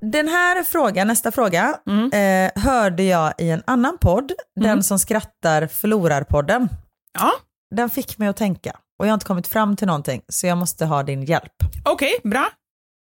Den 0.00 0.28
här 0.28 0.64
frågan, 0.64 1.06
nästa 1.06 1.32
fråga, 1.32 1.78
Mm. 1.86 2.10
eh, 2.12 2.62
hörde 2.62 3.02
jag 3.02 3.34
i 3.38 3.50
en 3.50 3.62
annan 3.66 3.98
podd, 3.98 4.32
Den 4.60 4.84
som 4.84 4.98
skrattar 4.98 5.66
förlorar-podden. 5.66 6.68
Ja, 7.12 7.32
Den 7.74 7.90
fick 7.90 8.18
mig 8.18 8.28
att 8.28 8.36
tänka 8.36 8.70
och 8.98 9.06
jag 9.06 9.10
har 9.10 9.14
inte 9.14 9.26
kommit 9.26 9.46
fram 9.46 9.76
till 9.76 9.86
någonting 9.86 10.22
så 10.28 10.46
jag 10.46 10.58
måste 10.58 10.86
ha 10.86 11.02
din 11.02 11.22
hjälp. 11.24 11.52
okej, 11.84 12.20
bra. 12.24 12.48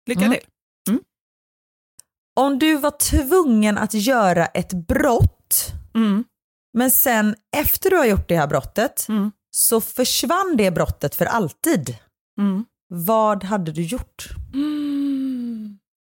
Lycka 0.08 0.24
Mm. 0.24 0.32
till. 0.38 0.46
Om 2.40 2.58
du 2.58 2.76
var 2.76 2.90
tvungen 2.90 3.78
att 3.78 3.94
göra 3.94 4.46
ett 4.46 4.72
brott, 4.72 5.72
Mm. 5.94 6.24
men 6.72 6.90
sen 6.90 7.34
efter 7.56 7.90
du 7.90 7.96
har 7.96 8.04
gjort 8.04 8.28
det 8.28 8.36
här 8.36 8.46
brottet 8.46 9.06
Mm. 9.08 9.32
Så 9.50 9.80
försvann 9.80 10.54
det 10.56 10.70
brottet 10.70 11.14
för 11.14 11.26
alltid. 11.26 11.96
Mm. 12.38 12.64
Vad 12.88 13.44
hade 13.44 13.72
du 13.72 13.82
gjort? 13.82 14.28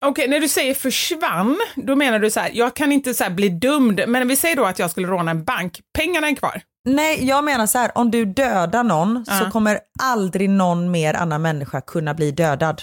Okej, 0.04 0.28
när 0.28 0.40
du 0.40 0.48
säger 0.48 0.74
försvann, 0.74 1.56
då 1.76 1.96
menar 1.96 2.18
du 2.18 2.30
så 2.30 2.40
här, 2.40 2.50
jag 2.54 2.76
kan 2.76 2.92
inte 2.92 3.14
så 3.14 3.30
bli 3.30 3.48
dömd, 3.48 4.00
men 4.08 4.28
vi 4.28 4.36
säger 4.36 4.56
då 4.56 4.64
att 4.64 4.78
jag 4.78 4.90
skulle 4.90 5.06
råna 5.08 5.30
en 5.30 5.44
bank, 5.44 5.80
pengarna 5.98 6.28
är 6.28 6.36
kvar. 6.36 6.62
Nej, 6.84 7.24
jag 7.26 7.44
menar 7.44 7.66
så 7.66 7.78
här, 7.78 7.98
om 7.98 8.10
du 8.10 8.24
dödar 8.24 8.84
någon 8.84 9.24
Ja. 9.28 9.38
så 9.38 9.50
kommer 9.50 9.78
aldrig 10.02 10.50
någon 10.50 10.90
mer 10.90 11.14
annan 11.14 11.42
människa 11.42 11.80
kunna 11.80 12.14
bli 12.14 12.30
dödad. 12.30 12.82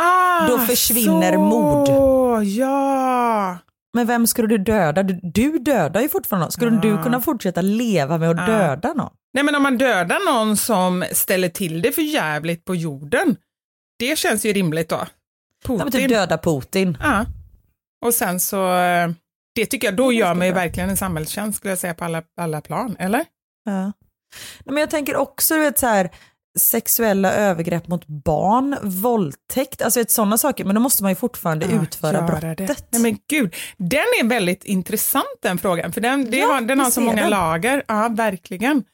Ah, 0.00 0.46
Då 0.48 0.58
försvinner 0.58 1.32
så, 1.32 1.38
mord. 1.40 1.88
Ja. 2.44 3.58
Men 3.96 4.06
vem 4.06 4.26
skulle 4.26 4.48
du 4.48 4.58
döda? 4.58 5.02
Du, 5.02 5.20
du 5.22 5.58
dödar 5.58 6.00
ju 6.00 6.08
fortfarande 6.08 6.44
någon. 6.44 6.52
Skulle 6.52 6.74
Ja. 6.74 6.80
du 6.96 7.02
kunna 7.02 7.20
fortsätta 7.20 7.60
leva 7.62 8.18
med 8.18 8.30
att 8.30 8.36
Ja. 8.36 8.46
döda 8.58 8.92
någon? 8.92 9.10
Nej 9.34 9.44
men 9.44 9.54
om 9.54 9.62
man 9.62 9.78
dödar 9.78 10.32
någon 10.34 10.56
som 10.56 11.04
ställer 11.12 11.48
till 11.48 11.82
det 11.82 11.92
för 11.92 12.02
jävligt 12.02 12.64
på 12.64 12.74
jorden, 12.74 13.36
det 13.98 14.18
känns 14.18 14.44
ju 14.46 14.52
rimligt 14.52 14.88
då. 14.88 14.96
Ja, 14.96 15.06
men 15.68 15.78
Putin. 15.78 16.00
typ 16.00 16.08
döda 16.08 16.38
Putin. 16.38 16.98
Ja. 17.02 17.24
Och 18.06 18.14
sen 18.14 18.40
så, 18.40 18.66
det 19.54 19.66
tycker 19.66 19.86
jag, 19.88 19.96
då 19.96 20.12
gör 20.12 20.34
man 20.34 20.46
ju 20.46 20.52
verkligen 20.52 20.90
en 20.90 20.96
samhällstjänst 20.96 21.56
skulle 21.58 21.70
jag 21.72 21.78
säga 21.78 21.94
på 21.94 22.04
alla, 22.04 22.22
alla 22.40 22.60
plan, 22.60 22.96
eller? 22.98 23.24
Ja. 23.64 23.82
Nej, 23.84 23.92
Men 24.64 24.76
jag 24.76 24.90
tänker 24.90 25.16
också 25.16 25.54
du 25.54 25.60
vet, 25.60 25.78
så 25.78 25.86
här, 25.86 26.10
sexuella 26.56 27.32
övergrepp 27.32 27.88
mot 27.88 28.06
barn, 28.06 28.76
våldtäkt, 28.82 29.82
alltså 29.82 30.00
vet, 30.00 30.10
sådana 30.10 30.38
saker. 30.38 30.64
Men 30.64 30.74
då 30.74 30.80
måste 30.80 31.02
man 31.02 31.12
ju 31.12 31.16
fortfarande 31.16 31.66
Ja, 31.70 31.82
utföra 31.82 32.22
brottet. 32.22 32.56
Det. 32.58 32.76
Nej 32.90 33.02
men 33.02 33.18
gud, 33.30 33.54
den 33.76 33.98
är 34.20 34.24
väldigt 34.28 34.64
intressant 34.64 35.24
den 35.42 35.58
frågan, 35.58 35.92
för 35.92 36.00
den, 36.00 36.28
Ja, 36.32 36.46
har, 36.46 36.60
den 36.60 36.80
har 36.80 36.90
så 36.90 37.00
många 37.00 37.20
den. 37.20 37.30
lager. 37.30 37.82
Ja, 37.88 38.08
verkligen. 38.10 38.84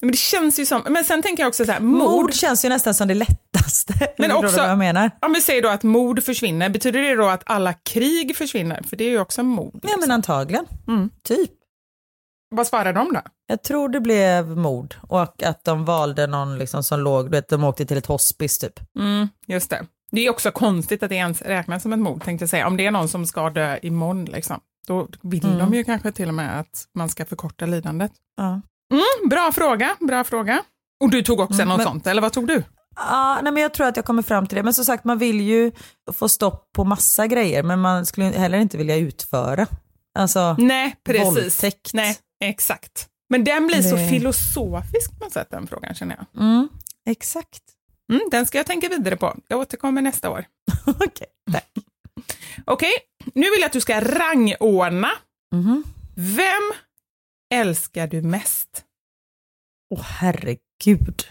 Men 0.00 0.10
det 0.10 0.16
känns 0.16 0.58
ju 0.58 0.66
som, 0.66 0.82
men 0.88 1.04
sen 1.04 1.22
tänker 1.22 1.42
jag 1.42 1.48
också 1.48 1.64
så 1.64 1.72
här, 1.72 1.80
Mord 1.80 2.10
mord, 2.10 2.34
känns 2.34 2.64
ju 2.64 2.68
nästan 2.68 2.94
som 2.94 3.08
det 3.08 3.14
lättaste. 3.14 3.92
Men 4.18 4.32
också- 4.36 4.56
vad 4.56 4.70
jag 4.70 4.78
menar? 4.78 5.10
om 5.22 5.32
vi 5.32 5.40
säger 5.40 5.62
då 5.62 5.68
att 5.68 5.82
mord 5.82 6.22
försvinner, 6.22 6.68
betyder 6.68 7.02
det 7.02 7.14
då 7.16 7.26
att 7.28 7.42
alla 7.46 7.72
krig 7.72 8.36
försvinner? 8.36 8.82
För 8.88 8.96
det 8.96 9.04
är 9.04 9.08
ju 9.10 9.20
också 9.20 9.42
mord. 9.42 9.70
Ja 9.74 9.78
liksom. 9.82 10.00
men 10.00 10.10
antagligen. 10.10 10.66
Mm. 10.88 11.10
Typ. 11.28 11.50
Vad 12.48 12.66
svarar 12.66 12.92
de 12.92 13.12
då? 13.12 13.20
Jag 13.46 13.62
tror 13.62 13.88
det 13.88 14.00
blev 14.00 14.56
mord 14.56 14.94
och 15.08 15.42
att 15.42 15.64
de 15.64 15.84
valde 15.84 16.26
någon 16.26 16.58
liksom 16.58 16.82
som 16.82 17.00
låg, 17.00 17.24
du 17.26 17.30
vet 17.30 17.48
de 17.48 17.64
åkte 17.64 17.86
till 17.86 17.96
ett 17.96 18.06
hospice 18.06 18.58
typ. 18.58 18.80
Mm, 18.98 19.28
just 19.46 19.70
det. 19.70 19.86
Det 20.10 20.26
är 20.26 20.30
också 20.30 20.50
konstigt 20.50 21.02
att 21.02 21.08
det 21.08 21.14
ens 21.14 21.42
räknas 21.42 21.82
som 21.82 21.92
ett 21.92 21.98
mord, 21.98 22.24
tänkte 22.24 22.42
jag 22.42 22.50
säga. 22.50 22.66
Om 22.66 22.76
det 22.76 22.86
är 22.86 22.90
någon 22.90 23.08
som 23.08 23.26
ska 23.26 23.50
dö 23.50 23.78
imorgon, 23.82 24.24
liksom, 24.24 24.60
då 24.86 25.08
vill 25.22 25.44
Mm. 25.44 25.58
de 25.58 25.74
ju 25.74 25.84
kanske 25.84 26.12
till 26.12 26.28
och 26.28 26.34
med 26.34 26.60
att 26.60 26.84
man 26.94 27.08
ska 27.08 27.24
förkorta 27.24 27.66
lidandet. 27.66 28.12
Ja. 28.36 28.46
Mm, 28.92 29.28
bra 29.30 29.52
fråga, 29.54 29.96
bra 30.00 30.24
fråga. 30.24 30.62
Och 31.04 31.10
du 31.10 31.22
tog 31.22 31.40
också 31.40 31.54
Mm, 31.54 31.68
något 31.68 31.76
men- 31.76 31.86
sånt, 31.86 32.06
eller 32.06 32.22
vad 32.22 32.32
tog 32.32 32.46
du? 32.46 32.62
Ja, 32.96 33.38
nej 33.42 33.52
men 33.52 33.62
jag 33.62 33.74
tror 33.74 33.86
att 33.86 33.96
jag 33.96 34.04
kommer 34.04 34.22
fram 34.22 34.46
till 34.46 34.56
det. 34.56 34.62
Men 34.62 34.74
som 34.74 34.84
sagt, 34.84 35.04
man 35.04 35.18
vill 35.18 35.40
ju 35.40 35.72
få 36.12 36.28
stopp 36.28 36.68
på 36.76 36.84
massa 36.84 37.26
grejer, 37.26 37.62
men 37.62 37.80
man 37.80 38.06
skulle 38.06 38.26
heller 38.26 38.58
inte 38.58 38.76
vilja 38.78 38.96
utföra. 38.96 39.66
Alltså, 40.18 40.56
Nej, 40.58 40.96
precis. 41.04 41.24
våldtäkt. 41.24 41.90
Nej, 41.94 42.16
exakt. 42.44 43.08
Men 43.30 43.44
den 43.44 43.66
blir 43.66 43.82
så 43.82 43.96
Det- 43.96 44.08
filosofisk 44.08 45.18
på 45.18 45.24
något 45.24 45.32
sätt, 45.32 45.50
den 45.50 45.66
frågan 45.66 45.94
känner 45.94 46.16
jag. 46.16 46.42
mm, 46.42 46.68
exakt. 47.08 47.62
Mm, 48.12 48.28
den 48.30 48.46
ska 48.46 48.58
jag 48.58 48.66
tänka 48.66 48.88
vidare 48.88 49.16
på. 49.16 49.36
Jag 49.48 49.58
återkommer 49.60 50.02
nästa 50.02 50.30
år. 50.30 50.44
Okej, 50.86 51.26
tack. 51.52 51.68
Okej, 52.64 52.92
nu 53.34 53.42
vill 53.50 53.60
jag 53.60 53.66
att 53.66 53.72
du 53.72 53.80
ska 53.80 54.00
rangordna. 54.00 55.10
Mhm. 55.54 55.84
Vem 56.16 56.72
älskar 57.54 58.06
du 58.06 58.22
mest? 58.22 58.84
Åh 59.94 60.00
herregud. 60.02 61.26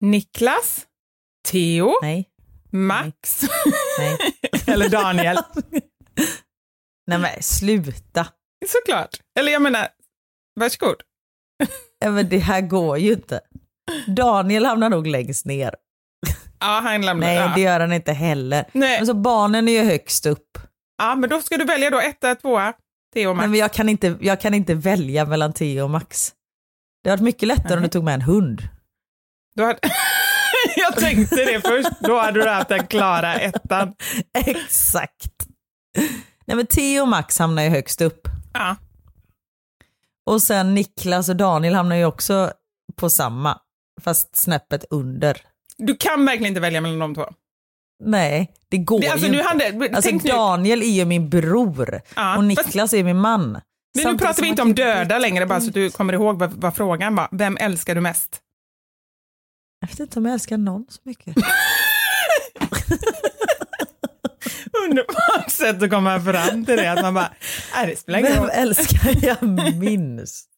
Niklas, 0.00 0.86
Theo, 1.48 1.92
Nej, 2.02 2.28
Max 2.70 3.42
nej. 3.98 4.18
eller 4.66 4.88
Daniel? 4.88 5.36
nej 7.06 7.18
men 7.18 7.42
sluta. 7.42 8.26
Såklart. 8.68 9.16
Eller 9.38 9.52
jag 9.52 9.62
menar, 9.62 9.88
varsågod. 10.60 10.96
Ja, 11.98 12.10
men 12.10 12.28
det 12.28 12.38
här 12.38 12.60
går 12.60 12.98
ju 12.98 13.12
inte. 13.12 13.40
Daniel 14.06 14.64
hamnar 14.64 14.90
nog 14.90 15.06
längst 15.06 15.46
ner. 15.46 15.74
Ja, 16.60 16.80
han 16.82 17.02
lämnar. 17.02 17.26
Nej, 17.26 17.36
ja. 17.36 17.52
det 17.54 17.60
gör 17.60 17.80
han 17.80 17.92
inte 17.92 18.12
heller. 18.12 18.64
Nej. 18.72 18.98
Alltså 18.98 19.14
barnen 19.14 19.68
är 19.68 19.72
ju 19.72 19.84
högst 19.84 20.26
upp. 20.26 20.58
ja, 20.98 21.14
men 21.14 21.30
då 21.30 21.42
ska 21.42 21.56
du 21.56 21.64
välja 21.64 21.90
då 21.90 22.00
etta, 22.00 22.34
tvåa, 22.34 22.72
Theo 23.14 23.30
och 23.30 23.36
Max. 23.36 23.42
Nej, 23.42 23.50
men 23.50 23.60
jag, 23.60 23.72
kan 23.72 23.88
inte, 23.88 24.16
jag 24.20 24.40
kan 24.40 24.54
inte 24.54 24.74
välja 24.74 25.24
mellan 25.24 25.52
Theo 25.52 25.84
och 25.84 25.90
Max. 25.90 26.32
Det 27.04 27.10
hade 27.10 27.22
varit 27.22 27.24
mycket 27.24 27.48
lättare 27.48 27.74
om 27.74 27.80
Nej. 27.80 27.88
du 27.88 27.92
tog 27.92 28.04
med 28.04 28.14
en 28.14 28.22
hund. 28.22 28.68
Då 29.56 29.64
hade... 29.64 29.78
jag 30.76 30.96
tänkte 30.96 31.36
det 31.36 31.60
först, 31.60 32.00
då 32.00 32.18
hade 32.18 32.42
du 32.42 32.48
haft 32.48 32.68
den 32.68 32.86
klara 32.86 33.34
ettan. 33.34 33.94
Exakt. 34.46 35.46
Nej 36.46 36.56
men 36.56 36.66
Theo 36.66 37.02
och 37.02 37.08
Max 37.08 37.38
hamnar 37.38 37.62
ju 37.62 37.68
högst 37.68 38.00
upp. 38.00 38.28
Ja. 38.54 38.76
Och 40.26 40.42
sen 40.42 40.74
Niklas 40.74 41.28
och 41.28 41.36
Daniel 41.36 41.74
hamnar 41.74 41.96
ju 41.96 42.04
också 42.04 42.52
på 42.96 43.10
samma, 43.10 43.60
fast 44.00 44.36
snäppet 44.36 44.84
under. 44.90 45.40
Du 45.76 45.96
kan 45.96 46.26
verkligen 46.26 46.48
inte 46.48 46.60
välja 46.60 46.80
mellan 46.80 46.98
de 46.98 47.14
två. 47.14 47.26
Nej, 48.04 48.52
det 48.68 48.78
går 48.78 49.00
Det, 49.00 49.08
alltså, 49.08 49.26
ju 49.26 49.32
nu 49.32 49.38
inte. 49.38 49.48
hade, 49.48 49.96
Alltså 49.96 50.10
tänk 50.10 50.24
nu, 50.24 50.30
Daniel 50.30 50.82
är 50.82 50.86
ju 50.86 51.04
min 51.04 51.28
bror 51.30 52.00
Ja, 52.16 52.36
och 52.36 52.44
Niklas 52.44 52.92
är 52.94 53.04
min 53.04 53.18
man. 53.20 53.52
nu 53.94 54.02
Samtidigt 54.02 54.20
pratar 54.26 54.42
vi 54.42 54.48
inte 54.48 54.62
om 54.62 54.74
döda 54.74 55.18
längre, 55.18 55.46
bara 55.46 55.60
så 55.60 55.68
att 55.68 55.74
du 55.74 55.90
kommer 55.90 56.12
ihåg 56.12 56.38
vad, 56.38 56.52
vad 56.52 56.76
frågan 56.76 57.14
var. 57.16 57.28
Vem 57.32 57.56
älskar 57.56 57.94
du 57.94 58.00
mest? 58.00 58.40
Jag 59.80 59.88
vet 59.88 60.00
inte 60.00 60.18
om 60.18 60.24
jag 60.24 60.32
älskar 60.32 60.58
någon 60.58 60.86
så 60.88 61.00
mycket. 61.04 61.36
Underbart 64.98 65.50
sätt 65.50 65.82
att 65.82 65.90
komma 65.90 66.20
fram 66.20 66.64
till 66.64 66.76
det, 66.76 66.92
att 66.92 67.02
man 67.02 67.14
bara, 67.14 67.30
nej 67.76 67.86
det 67.86 67.96
spelar 67.96 68.18
ingen 68.18 68.32
Vem 68.32 68.40
roll. 68.42 68.50
älskar 68.52 69.26
jag 69.26 69.42
minst? 69.74 70.48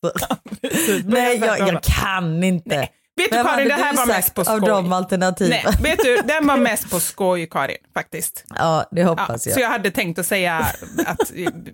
Nej, 1.04 1.38
jag, 1.38 1.58
jag 1.58 1.82
kan 1.82 2.44
inte. 2.44 2.88
Vet 3.18 3.30
du 3.30 3.36
Vem 3.36 3.46
Karin, 3.46 3.68
det 3.68 3.74
här 3.74 3.96
var 3.96 4.06
mest 4.06 4.34
på 4.34 4.40
av 4.40 4.44
skoj. 4.44 4.60
de 4.68 4.92
alternativen? 4.92 5.50
Nej, 5.64 5.74
vet 5.82 5.98
du, 6.04 6.16
den 6.24 6.46
var 6.46 6.56
mest 6.56 6.90
på 6.90 7.00
skoj 7.00 7.46
Karin, 7.46 7.76
faktiskt. 7.94 8.44
Ja, 8.54 8.88
det 8.90 9.00
Ja, 9.00 9.06
hoppas 9.08 9.42
så 9.42 9.50
jag. 9.50 9.60
jag 9.60 9.68
hade 9.68 9.90
tänkt 9.90 10.18
att 10.18 10.26
säga 10.26 10.66
att, 11.06 11.32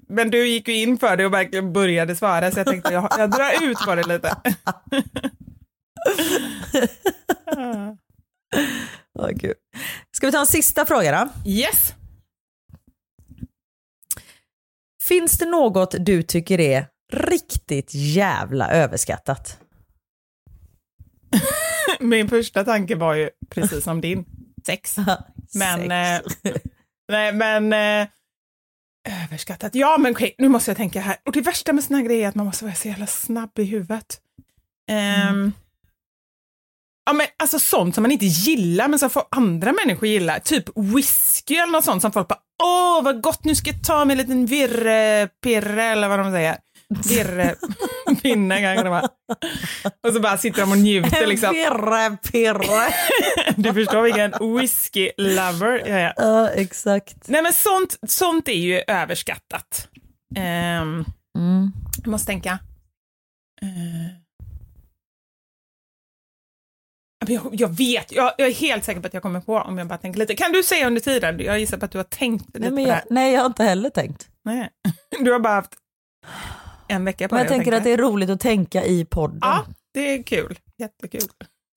men 0.09 0.31
du 0.31 0.49
gick 0.49 0.69
ju 0.69 0.75
in 0.75 0.99
för 0.99 1.17
det 1.17 1.27
och 1.27 1.35
verkligen 1.35 1.73
började 1.73 2.17
svara 2.17 2.51
så 2.51 2.59
jag 2.59 2.67
tänkte 2.67 2.93
jag, 2.93 3.13
jag 3.19 3.31
drar 3.31 3.63
ut 3.63 3.79
på 3.79 3.95
det 3.95 4.03
lite. 4.09 4.37
Åh, 9.19 9.29
Gud. 9.31 9.55
Ska 10.17 10.27
vi 10.27 10.33
ta 10.33 10.41
en 10.41 10.47
sista 10.47 10.87
fråga 10.87 11.13
då? 11.45 11.51
Yes! 11.51 11.95
Finns 15.09 15.39
det 15.39 15.47
något 15.47 15.95
du 16.01 16.23
tycker 16.23 16.61
är 16.61 16.87
riktigt 17.13 17.95
jävla 17.95 18.71
överskattat? 18.71 19.59
Min 22.01 22.29
första 22.29 22.65
tanke 22.65 22.95
var 22.95 23.15
ju 23.15 23.31
precis 23.49 23.85
som 23.85 24.01
din, 24.01 24.25
sex. 24.67 24.97
Men, 25.55 25.81
Sex. 25.81 26.45
eh, 26.45 26.53
nej 27.09 27.33
men, 27.33 27.73
eh, 27.73 28.09
överskattat. 29.25 29.75
Ja 29.75 29.99
men 29.99 30.13
okej, 30.13 30.35
nu 30.39 30.49
måste 30.49 30.71
jag 30.71 30.77
tänka 30.77 31.01
här. 31.01 31.17
Och 31.27 31.33
det 31.33 31.41
värsta 31.41 31.73
med 31.73 31.85
såna 31.85 31.99
här 31.99 32.05
grejer 32.07 32.25
är 32.25 32.29
att 32.29 32.35
man 32.35 32.47
måste 32.47 32.65
vara 32.65 32.75
så 32.75 32.89
jävla 32.89 33.07
snabb 33.07 33.59
i 33.59 33.65
huvudet. 33.65 34.21
Ehm, 34.91 35.53
Ja 37.05 37.13
men 37.13 37.27
alltså 37.39 37.59
sånt 37.59 37.95
som 37.95 38.03
man 38.03 38.11
inte 38.11 38.27
gillar 38.27 38.89
men 38.89 38.99
som 38.99 39.11
får 39.11 39.23
andra 39.31 39.73
människor 39.73 40.09
gilla. 40.09 40.41
Typ 40.41 40.65
whisky 40.77 41.55
eller 41.55 41.73
något 41.73 41.85
sånt 41.85 42.03
som 42.03 42.13
folk 42.13 42.29
bara 42.29 42.39
åh 42.63 43.03
vad 43.05 43.23
gott 43.23 43.45
nu 43.45 43.55
ska 43.55 43.71
jag 43.71 43.85
ta 43.85 44.05
mig 44.05 44.15
en 44.15 44.19
liten 44.19 44.47
virrepirre 44.47 45.85
eller 45.85 46.09
vad 46.09 46.19
de 46.19 46.33
säger. 46.33 46.57
Virrepinne 47.09 48.61
kanske 48.61 48.83
det 48.85 48.91
var. 48.91 49.09
Och 50.07 50.13
så 50.15 50.21
bara 50.21 50.39
sitter 50.39 50.61
de 50.61 50.71
och 50.73 50.79
njuter 50.79 51.27
liksom. 51.27 51.51
Pirre, 51.55 52.17
pirre. 52.33 52.93
Du 53.57 53.73
förstår 53.75 54.03
vilken 54.03 54.33
whisky-lover 54.33 55.79
jag 55.89 56.01
är. 56.01 56.13
Ja, 56.17 56.49
exakt. 56.49 57.29
Nej 57.29 57.43
men 57.43 57.53
sånt, 57.53 57.99
sånt 58.09 58.49
är 58.49 58.53
ju 58.53 58.83
överskattat. 58.87 59.89
Ehm, 60.37 61.05
Mm. 61.39 61.73
jag 62.03 62.11
måste 62.11 62.27
tänka. 62.27 62.51
Eh. 63.63 64.22
Jag, 67.29 67.49
jag 67.53 67.69
vet, 67.77 68.13
jag, 68.13 68.33
jag 68.39 68.49
är 68.49 68.53
helt 68.55 68.85
säker 68.85 69.01
på 69.01 69.07
att 69.07 69.15
jag 69.15 69.23
kommer 69.23 69.41
på 69.41 69.57
om 69.57 69.79
jag 69.79 69.87
bara 69.87 69.99
tänker 69.99 70.19
lite. 70.21 70.35
Kan 70.35 70.53
du 70.53 70.63
säga 70.63 70.87
under 70.87 71.01
tiden? 71.01 71.39
Jag 71.41 71.61
gissar 71.61 71.79
på 71.79 71.85
att 71.85 71.91
du 71.91 71.99
har 71.99 72.05
tänkt 72.05 72.47
lite 72.47 72.59
Nej, 72.59 72.71
på 72.71 72.77
det 72.77 72.83
jag, 72.83 72.95
här. 72.95 73.05
nej, 73.11 73.33
jag 73.33 73.41
har 73.41 73.47
inte 73.47 73.65
heller 73.65 73.91
tänkt. 73.91 74.29
Nej. 74.45 74.69
Du 75.25 75.33
har 75.33 75.39
bara 75.39 75.55
haft 75.55 75.73
en 76.89 77.05
vecka 77.05 77.29
på 77.29 77.35
Men 77.35 77.45
jag 77.45 77.51
dig 77.53 77.59
tänker 77.59 77.73
att 77.73 77.85
det 77.85 77.91
är 77.91 77.97
roligt 77.97 78.31
att 78.31 78.41
tänka 78.41 78.85
i 78.85 79.05
podden. 79.05 79.39
Ja, 79.43 79.65
det 79.95 80.01
är 80.15 80.23
kul. 80.23 80.59
Jättekul. 80.79 81.29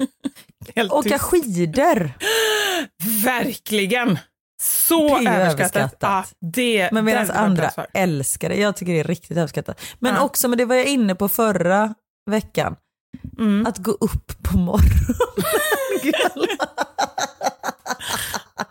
Helt 0.75 0.91
Åka 0.91 1.09
tyst. 1.09 1.21
skidor. 1.21 2.11
Verkligen! 3.25 4.19
Så 4.61 5.19
Det 5.19 5.29
överskattat. 5.29 5.75
överskattat. 5.75 5.97
Ja, 6.01 6.47
det, 6.53 6.89
Men 6.91 7.05
medan 7.05 7.31
andra 7.31 7.71
älskar 7.93 8.49
det. 8.49 8.55
Jag 8.55 8.75
tycker 8.75 8.93
det 8.93 8.99
är 8.99 9.03
riktigt 9.03 9.37
överskattat. 9.37 9.81
Men 9.99 10.15
Ja. 10.15 10.21
också, 10.21 10.47
men 10.47 10.57
det 10.57 10.65
var 10.65 10.75
jag 10.75 10.85
inne 10.85 11.15
på 11.15 11.29
förra 11.29 11.93
veckan, 12.31 12.75
Mm. 13.39 13.65
att 13.67 13.77
gå 13.77 13.91
upp 13.91 14.43
på 14.43 14.57
morgonen. 14.57 15.15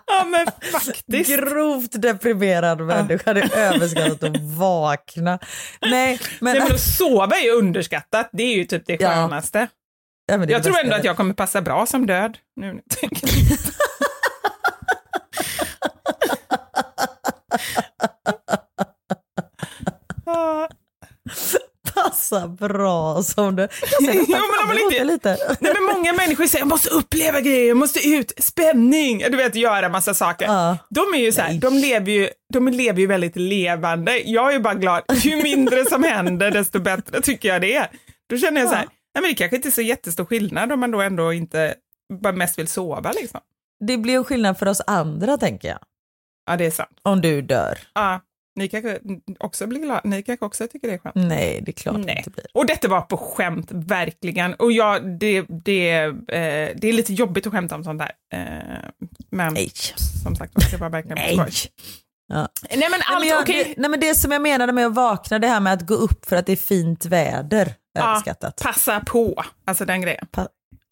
Ja 0.07 0.25
men 0.25 0.47
faktiskt. 0.73 1.31
Grovt 1.31 2.03
deprimerad 2.03 2.81
människa, 2.81 3.33
det 3.35 3.41
är 3.41 3.75
överskattat 3.75 4.23
att 4.23 4.41
vakna. 4.59 5.39
Nej, 5.81 6.21
men, 6.41 6.53
Nej, 6.53 6.63
men 6.63 6.75
att 6.75 6.81
sova 6.81 7.37
är 7.37 7.45
ju 7.45 7.51
underskattat. 7.51 8.29
Det 8.33 8.43
är 8.43 8.55
ju 8.57 8.65
typ 8.65 8.83
det 8.87 9.01
Ja. 9.01 9.09
skönaste. 9.09 9.69
Ja, 10.27 10.39
men 10.39 10.47
det 10.49 10.53
jag 10.53 10.63
tror 10.63 10.79
ändå 10.79 10.93
jag 10.93 10.99
att 10.99 11.05
jag 11.05 11.17
kommer 11.17 11.35
passa 11.35 11.63
bra 11.63 11.87
som 11.87 12.07
död. 12.07 12.39
Nu 12.57 12.67
jag 12.67 12.99
tänker. 12.99 13.29
Ah. 20.27 20.69
passar 22.15 22.49
bra 22.49 23.23
som. 23.23 23.59
Jag 23.59 23.71
ser 23.73 24.29
men 24.31 24.67
man 24.69 24.79
inte- 24.79 24.99
det 24.99 25.05
lite. 25.05 25.37
Nej, 25.61 25.73
men 25.75 25.97
många 25.97 26.13
människor 26.13 26.47
säger 26.47 26.61
jag 26.63 26.69
måste 26.69 26.89
uppleva 26.91 27.41
grejer, 27.41 27.69
jag 27.69 27.77
måste 27.77 28.09
ut, 28.09 28.33
spänning, 28.39 29.19
du 29.19 29.37
vet 29.37 29.55
göra 29.55 29.89
massa 29.89 30.15
saker. 30.15 30.47
Ja. 30.47 30.79
De 30.91 31.01
är 31.15 31.19
ju 31.19 31.33
så 31.33 31.41
här, 31.41 31.55
de 31.55 31.75
lever 31.75 32.13
ju, 32.13 32.29
de 32.53 32.69
lever 32.69 33.01
ju 33.01 33.07
väldigt 33.07 33.37
levande. 33.37 34.19
Jag 34.19 34.55
är 34.55 34.59
bara 34.61 34.75
glad, 34.75 35.03
ju 35.15 35.43
mindre 35.43 35.85
som 35.85 36.03
händer 36.05 36.51
desto 36.51 36.81
bättre 36.81 37.21
tycker 37.21 37.49
jag 37.49 37.61
det 37.61 37.75
är. 37.75 37.91
Då 38.31 38.37
känner 38.39 38.61
jag 38.61 38.71
så 38.71 38.75
här, 38.77 38.83
Ja. 38.85 38.91
nej 39.15 39.23
men 39.23 39.31
det 39.31 39.35
kanske 39.35 39.57
inte 39.57 39.69
är 39.69 39.71
så 39.71 39.83
jättestor 39.83 40.25
skillnad 40.25 40.73
om 40.73 40.81
man 40.81 40.91
då 40.91 41.01
ändå 41.01 41.33
inte 41.33 41.75
bara 42.23 42.33
mest 42.33 42.59
vill 42.59 42.69
sova 42.69 43.13
liksom. 43.13 43.41
Det 43.87 43.97
blir 43.99 44.15
en 44.17 44.25
skillnad 44.25 44.59
för 44.59 44.69
oss 44.69 44.81
andra 44.87 45.37
tänker 45.37 45.69
jag. 45.69 45.79
Ja 46.51 46.57
det 46.57 46.67
är 46.67 46.71
sant. 46.71 46.99
Om 47.03 47.21
du 47.21 47.43
dör. 47.43 47.79
Ja, 47.95 48.21
ni 48.57 48.69
kanske 48.69 48.99
också 49.39 49.67
blir 49.67 49.81
glada, 49.81 50.01
ni 50.05 50.23
kanske 50.23 50.47
också 50.47 50.67
tycker 50.69 50.89
det 50.89 50.95
är 50.95 50.99
skönt. 50.99 51.15
Nej, 51.15 51.63
det 51.67 51.71
är 51.71 51.73
klart 51.73 51.97
det 51.97 52.03
Nej. 52.03 52.19
inte 52.19 52.31
blir. 52.31 52.47
Och 52.55 52.67
detta 52.67 52.89
var 52.89 53.01
på 53.01 53.17
skämt, 53.17 53.69
verkligen. 53.71 54.55
Och 54.55 54.73
ja, 54.73 54.99
det, 54.99 55.45
det, 55.49 55.91
eh, 56.03 56.15
det 56.77 56.85
är 56.89 56.93
lite 56.93 57.13
jobbigt 57.13 57.47
att 57.47 57.53
skämta 57.53 57.75
om 57.75 57.85
sånt 57.85 57.99
där. 57.99 58.13
Eh, 58.35 58.91
men 59.31 59.55
Nej. 59.55 59.71
som 60.25 60.37
sagt, 60.37 60.71
det 60.71 60.77
var 60.77 60.91
verkligen 60.91 61.17
på 61.17 61.23
Nej. 61.23 61.53
skoj. 61.53 61.73
Ja. 62.29 62.49
Nej 62.71 62.79
men 62.79 62.91
Nej, 62.91 63.01
allt, 63.07 63.21
men 63.21 63.29
jag, 63.29 63.41
okej. 63.43 63.65
det, 63.65 63.81
nej 63.81 63.91
men 63.91 64.01
det 64.01 64.15
som 64.15 64.33
jag 64.33 64.43
menade 64.43 64.73
med 64.73 64.87
att 64.87 64.95
vakna, 64.95 65.39
det 65.39 65.47
här 65.47 65.61
med 65.61 65.73
att 65.73 65.87
gå 65.87 65.95
upp 65.95 66.27
för 66.27 66.37
att 66.37 66.47
det 66.47 66.53
är 66.53 66.57
fint 66.57 67.05
väder, 67.05 67.75
Ja. 67.99 68.23
Passa 68.63 69.01
på, 69.01 69.45
alltså 69.65 69.85
den 69.85 70.01
grejen. 70.03 70.27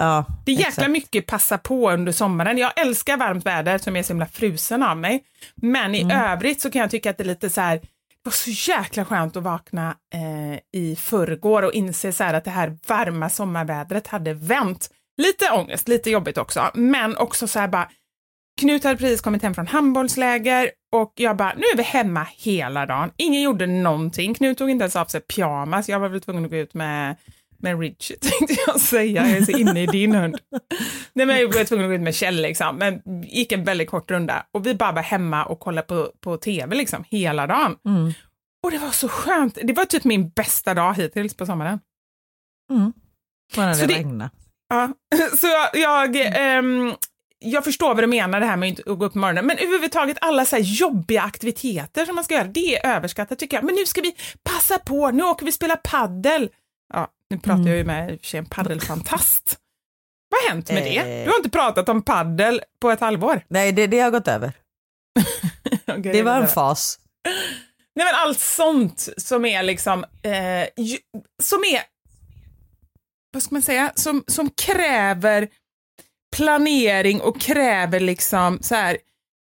Ja, 0.03 0.25
Det 0.47 0.53
är 0.53 0.57
jäkla 0.57 0.69
exakt. 0.69 0.91
mycket 0.91 1.27
passa 1.27 1.59
på 1.59 1.91
under 1.91 2.13
sommaren. 2.13 2.59
Jag 2.59 2.81
älskar 2.81 3.17
varmt 3.17 3.47
väder 3.47 3.79
som 3.79 3.97
är 3.97 4.03
så 4.03 4.09
himla 4.13 4.27
frusen 4.27 4.83
av 4.83 4.97
mig. 4.97 5.25
Men 5.55 5.95
i 5.95 6.01
Mm. 6.01 6.21
övrigt 6.33 6.61
så 6.61 6.71
kan 6.71 6.81
jag 6.81 6.91
tycka 6.91 7.11
att 7.11 7.17
det 7.19 7.23
är 7.25 7.27
lite 7.27 7.51
så 7.51 7.61
här, 7.61 7.77
det 7.77 7.87
var 8.23 8.33
så 8.33 8.51
jäkla 8.73 9.05
skönt 9.05 9.37
att 9.37 9.43
vakna 9.43 9.97
eh, 10.15 10.81
i 10.81 10.97
förrgår 10.97 11.63
och 11.63 11.73
inse 11.73 12.13
så 12.13 12.25
här 12.25 12.35
att 12.35 12.45
det 12.45 12.51
här 12.51 12.79
varma 12.89 13.29
sommarvädret 13.29 14.07
hade 14.07 14.35
vänt. 14.35 14.91
Lite 15.23 15.51
ångest, 15.51 15.89
lite 15.89 16.11
jobbigt 16.11 16.39
också, 16.39 16.71
men 16.75 17.17
också 17.17 17.47
så 17.47 17.59
här 17.59 17.69
bara, 17.69 17.89
Knut 18.61 18.85
hade 18.85 18.97
precis 18.97 19.21
kommit 19.21 19.43
hem 19.43 19.55
från 19.55 19.67
handbollsläger 19.67 20.71
och 20.93 21.13
jag 21.17 21.37
bara, 21.37 21.55
nu 21.55 21.63
är 21.73 21.77
vi 21.77 21.83
hemma 21.83 22.27
hela 22.37 22.87
dagen. 22.87 23.11
Ingen 23.17 23.43
gjorde 23.43 23.67
någonting. 23.67 24.35
Knut 24.35 24.59
tog 24.59 24.71
inte 24.71 24.83
ens 24.83 24.97
av 24.97 25.05
sig 25.05 25.21
pyjamas. 25.21 25.89
Jag 25.89 26.01
var 26.01 26.09
väl 26.09 26.21
tvungen 26.21 26.45
att 26.45 26.51
gå 26.51 26.57
ut 26.57 26.75
med, 26.75 27.17
med 27.63 27.81
Richie, 27.81 28.17
tänkte 28.21 28.57
jag 28.67 28.81
säga. 28.81 29.29
Jag 29.29 29.37
är 29.39 29.45
så 29.45 29.53
inne 29.53 29.83
i 29.83 29.87
din 29.87 30.15
hund. 30.15 30.37
Nej, 31.13 31.27
men 31.27 31.41
jag 31.41 31.55
var 31.55 31.65
tvungen 31.65 31.85
att 31.85 31.91
gå 31.91 31.95
ut 31.95 32.01
med 32.01 32.15
Kjell, 32.15 32.43
liksom. 32.43 32.77
men 32.77 33.23
gick 33.23 33.53
en 33.53 33.65
väldigt 33.65 33.91
kort 33.91 34.11
runda. 34.11 34.47
Och 34.53 34.67
vi 34.67 34.75
bara 34.75 34.93
var 34.93 35.03
hemma 35.03 35.45
och 35.45 35.61
kollade 35.61 35.87
på, 35.87 36.11
på 36.21 36.37
tv 36.37 36.77
liksom, 36.77 37.05
hela 37.09 37.47
dagen. 37.47 37.77
Mm. 37.87 38.13
Och 38.63 38.71
det 38.71 38.79
var 38.79 38.91
så 38.91 39.09
skönt. 39.09 39.59
Det 39.63 39.73
var 39.73 39.85
typ 39.85 40.05
min 40.05 40.29
bästa 40.29 40.75
dag 40.75 40.95
hittills 40.95 41.35
på 41.35 41.47
sommaren. 41.47 41.81
Mm. 42.71 42.93
Bara 43.57 43.75
det 43.75 43.87
det-. 43.87 44.31
Ja, 44.69 44.93
så 45.39 45.47
jag, 45.47 45.77
jag, 45.77 46.17
ehm, 46.17 46.95
jag 47.39 47.65
förstår 47.65 47.95
vad 47.95 48.03
du 48.03 48.07
menar 48.07 48.41
det 48.41 48.47
här 48.47 48.57
med 48.57 48.67
att 48.67 48.71
inte 48.71 48.83
gå 48.83 49.05
upp 49.05 49.13
på 49.13 49.19
morgonen, 49.19 49.47
men 49.47 49.59
överhuvudtaget 49.59 50.19
alla 50.21 50.45
så 50.45 50.57
jobbiga 50.61 51.23
aktiviteter 51.23 52.07
som 52.07 52.15
man 52.15 52.25
ska 52.25 52.35
göra, 52.35 52.45
det 52.45 52.77
är 52.77 52.97
överskattat 52.97 53.39
tycker 53.39 53.57
jag. 53.57 53.65
Men 53.65 53.75
nu 53.75 53.87
ska 53.87 54.01
vi 54.01 54.15
passa 54.43 54.79
på, 54.79 55.11
nu 55.11 55.23
åker 55.23 55.47
vi 55.47 55.53
spela 55.53 55.77
paddel. 55.77 56.51
Ja, 56.95 57.09
nu 57.33 57.39
pratar 57.39 57.67
jag 57.67 57.77
ju 57.77 57.85
med 57.85 58.21
för 58.21 58.27
sig 58.27 58.39
en 58.39 58.47
paddelfantast. 58.47 59.59
Vad 60.31 60.43
har 60.43 60.49
hänt 60.49 60.71
med 60.71 60.83
det? 60.83 60.99
Eh. 60.99 61.25
Du 61.25 61.31
har 61.31 61.37
inte 61.37 61.51
pratat 61.51 61.89
om 61.89 62.03
paddel 62.03 62.61
på 62.81 62.91
ett 62.91 63.01
halvår. 63.01 63.45
Nej, 63.49 63.73
det, 63.73 63.87
det 63.87 64.01
har 64.01 64.11
gått 64.11 64.29
över. 64.29 64.53
Okej, 65.87 66.13
Det 66.13 66.23
var 66.23 66.41
en 66.41 66.49
fas. 66.49 66.99
Nej 67.95 68.07
men 68.07 68.15
allt 68.15 68.39
sånt 68.41 69.09
som 69.17 69.45
är 69.45 69.63
liksom, 69.63 70.05
eh, 70.23 70.85
ju, 70.85 70.99
som 71.43 71.59
är, 71.59 71.83
vad 73.33 73.43
ska 73.43 73.55
man 73.55 73.63
säga, 73.63 73.93
som, 73.95 74.25
som 74.27 74.51
kräver 74.51 75.49
planering 76.37 77.21
och 77.21 77.41
kräver 77.41 78.01
liksom 78.01 78.59
så 78.63 78.75
här, 78.75 78.99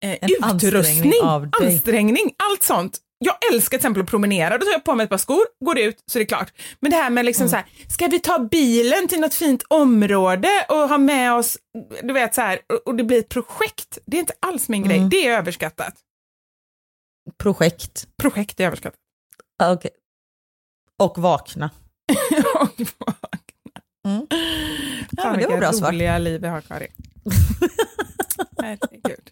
eh, 0.03 0.17
utrustning, 0.21 1.13
ansträngning 1.23 1.61
ansträngning, 1.61 2.36
allt 2.51 2.63
sånt. 2.63 2.99
Jag 3.26 3.36
älskar 3.53 3.70
till 3.78 3.82
exempel 3.82 4.03
att 4.03 4.09
promenera, 4.09 4.57
då 4.57 4.65
tar 4.65 4.72
jag 4.72 4.84
på 4.84 4.95
mig 4.95 5.03
ett 5.03 5.09
par 5.09 5.17
skor, 5.17 5.43
går 5.65 5.80
ut 5.80 6.03
så 6.05 6.17
är 6.17 6.20
det 6.20 6.26
klart. 6.26 6.53
Men 6.80 6.91
det 6.91 6.97
här 6.97 7.09
med 7.09 7.26
liksom 7.26 7.41
Mm. 7.43 7.49
så 7.49 7.55
här, 7.55 7.65
ska 7.89 8.07
vi 8.07 8.20
ta 8.20 8.39
bilen 8.39 9.07
till 9.07 9.20
något 9.20 9.34
fint 9.34 9.63
område 9.67 10.49
och 10.70 10.76
ha 10.89 10.97
med 10.97 11.34
oss, 11.34 11.57
du 12.03 12.13
vet 12.13 12.36
så 12.36 12.41
här, 12.41 12.59
och, 12.86 12.95
det 12.95 13.03
blir 13.03 13.20
ett 13.20 13.30
projekt. 13.30 13.97
Det 14.05 14.17
är 14.17 14.20
inte 14.20 14.34
alls 14.39 14.70
min 14.70 14.84
grej, 14.84 14.97
Mm. 14.97 15.09
det 15.09 15.28
är 15.28 15.38
överskattat. 15.38 15.93
Projekt. 17.43 18.07
Projekt 18.22 18.59
är 18.59 18.65
överskattat. 18.65 18.99
Ah, 19.63 19.72
Okej. 19.74 19.91
Och 20.99 21.17
vakna. 21.17 21.70
och 22.55 22.80
vakna. 22.97 23.82
Mm. 24.07 24.28
Ja, 25.11 25.24
Fan, 25.24 25.32
men 25.32 25.39
det 25.41 25.47
var 25.47 25.57
bra 25.57 25.74
svar. 25.74 25.91
roliga 25.91 26.17
liv 26.17 26.41
vi 26.41 26.47
har, 26.47 26.61
Kari. 26.61 26.88
Herregud. 28.61 29.30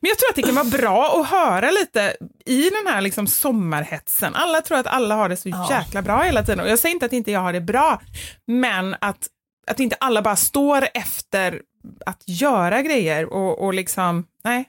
Men 0.00 0.08
jag 0.08 0.18
tror 0.18 0.28
att 0.30 0.36
det 0.36 0.42
kan 0.42 0.54
vara 0.54 0.64
bra 0.64 1.20
att 1.20 1.26
höra 1.30 1.70
lite 1.70 2.16
i 2.48 2.70
den 2.70 2.92
här 2.94 3.00
liksom 3.00 3.26
sommarhetsen. 3.26 4.34
Alla 4.34 4.60
tror 4.60 4.78
att 4.78 4.86
alla 4.86 5.14
har 5.14 5.28
det 5.28 5.36
så 5.36 5.48
Ja. 5.48 5.66
jäkla 5.70 6.02
bra 6.02 6.22
hela 6.22 6.42
tiden. 6.42 6.60
Och 6.60 6.68
jag 6.68 6.78
säger 6.78 6.94
inte 6.94 7.06
att 7.06 7.12
inte 7.12 7.30
jag 7.30 7.40
har 7.40 7.52
det 7.52 7.60
bra, 7.60 8.00
men 8.46 8.96
att, 9.00 9.26
att 9.70 9.80
inte 9.80 9.96
alla 10.00 10.22
bara 10.22 10.36
står 10.36 10.84
efter 10.94 11.62
att 12.06 12.22
göra 12.26 12.82
grejer 12.82 13.32
och, 13.32 13.64
och 13.64 13.74
liksom, 13.74 14.26
nej, 14.44 14.64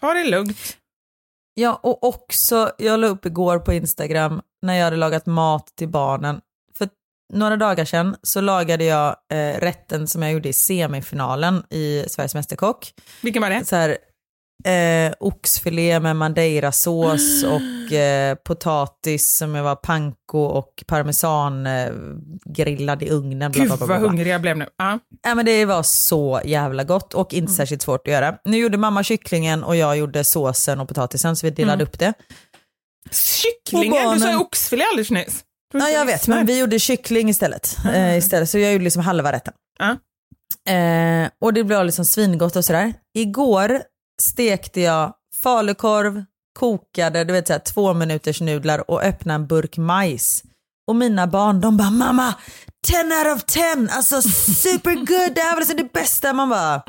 ta 0.00 0.14
det 0.14 0.24
lugnt. 0.24 0.76
Ja, 1.54 1.80
och 1.82 2.04
också, 2.04 2.72
jag 2.78 3.00
la 3.00 3.06
upp 3.06 3.26
igår 3.26 3.58
på 3.58 3.72
Instagram 3.72 4.40
när 4.62 4.74
jag 4.74 4.84
hade 4.84 4.96
lagat 4.96 5.26
mat 5.26 5.66
till 5.76 5.88
barnen. 5.88 6.40
För 6.78 6.88
några 7.32 7.56
dagar 7.56 7.84
sedan 7.84 8.16
så 8.22 8.40
lagade 8.40 8.84
jag 8.84 9.16
eh, 9.32 9.60
rätten 9.60 10.08
som 10.08 10.22
jag 10.22 10.32
gjorde 10.32 10.48
i 10.48 10.52
semifinalen 10.52 11.64
i 11.70 12.04
Sveriges 12.08 12.34
Mästerkock. 12.34 12.92
Vilken 13.22 13.42
var 13.42 13.50
det? 13.50 13.64
Så 13.64 13.76
här, 13.76 13.98
eh, 14.64 15.12
oxfilé 15.20 16.00
med 16.00 16.16
madeirasås 16.16 17.44
och 17.44 17.92
eh, 17.92 18.34
potatis 18.34 19.36
som 19.36 19.52
var 19.52 19.76
panko 19.76 20.38
och 20.38 20.84
parmesan 20.86 21.66
eh, 21.66 21.92
grillad 22.44 23.02
i 23.02 23.10
ugnen. 23.10 23.52
Bla, 23.52 23.60
Gud 23.64 23.68
bla, 23.68 23.76
bla, 23.76 23.86
vad 23.86 24.00
hungrig 24.00 24.26
jag 24.32 24.40
blev 24.40 24.56
nu. 24.58 24.66
Ja. 24.76 24.98
Ja, 25.22 25.34
men 25.34 25.46
det 25.46 25.64
var 25.64 25.82
så 25.82 26.40
jävla 26.44 26.84
gott 26.84 27.14
och 27.14 27.34
inte 27.34 27.50
Mm. 27.50 27.56
särskilt 27.56 27.82
svårt 27.82 28.06
att 28.08 28.12
göra. 28.12 28.36
Nu 28.44 28.56
gjorde 28.56 28.76
mamma 28.78 29.02
kycklingen 29.02 29.64
och 29.64 29.76
jag 29.76 29.96
gjorde 29.96 30.24
såsen 30.24 30.80
och 30.80 30.88
potatisen 30.88 31.36
så 31.36 31.46
vi 31.46 31.50
delade 31.50 31.74
Mm. 31.74 31.86
upp 31.86 31.98
det. 31.98 32.12
Kycklingar, 33.10 34.06
Och 34.06 34.14
du 34.14 34.20
sa 34.20 34.26
ju 34.26 34.32
barnen- 34.32 34.40
oxfilé 34.46 34.84
alldeles 34.92 35.10
nyss. 35.10 35.42
Ja, 35.74 35.88
jag 35.88 36.06
vet, 36.06 36.28
men 36.28 36.46
vi 36.46 36.58
gjorde 36.58 36.78
kyckling 36.78 37.28
istället. 37.28 37.76
Eh, 37.94 38.18
istället 38.18 38.50
så 38.50 38.58
jag 38.58 38.72
gjorde 38.72 38.84
liksom 38.84 39.02
halva 39.02 39.32
rätten. 39.32 39.54
Ja. 39.78 39.96
Eh, 40.72 41.28
och 41.40 41.52
det 41.54 41.64
blev 41.64 41.84
liksom 41.84 42.04
svingott 42.04 42.56
och 42.56 42.64
sådär. 42.64 42.92
Igår 43.14 43.82
stekte 44.22 44.80
jag 44.80 45.12
falukorv, 45.42 46.24
kokade 46.58 47.24
du 47.24 47.32
vet, 47.32 47.46
så 47.46 47.52
här, 47.52 47.60
två 47.60 47.94
minuters 47.94 48.40
nudlar 48.40 48.90
och 48.90 49.02
öppnade 49.02 49.34
en 49.34 49.46
burk 49.46 49.76
majs. 49.76 50.42
Och 50.88 50.96
mina 50.96 51.26
barn 51.26 51.60
de 51.60 51.76
bara 51.76 51.90
mamma, 51.90 52.34
10 52.86 52.98
out 53.02 53.36
of 53.36 53.44
10, 53.44 53.62
alltså 53.90 54.22
supergood, 54.22 55.34
det 55.34 55.40
här 55.40 55.52
var 55.52 55.60
liksom 55.60 55.76
det 55.76 55.92
bästa. 55.92 56.32
Man 56.32 56.48
bara 56.48 56.82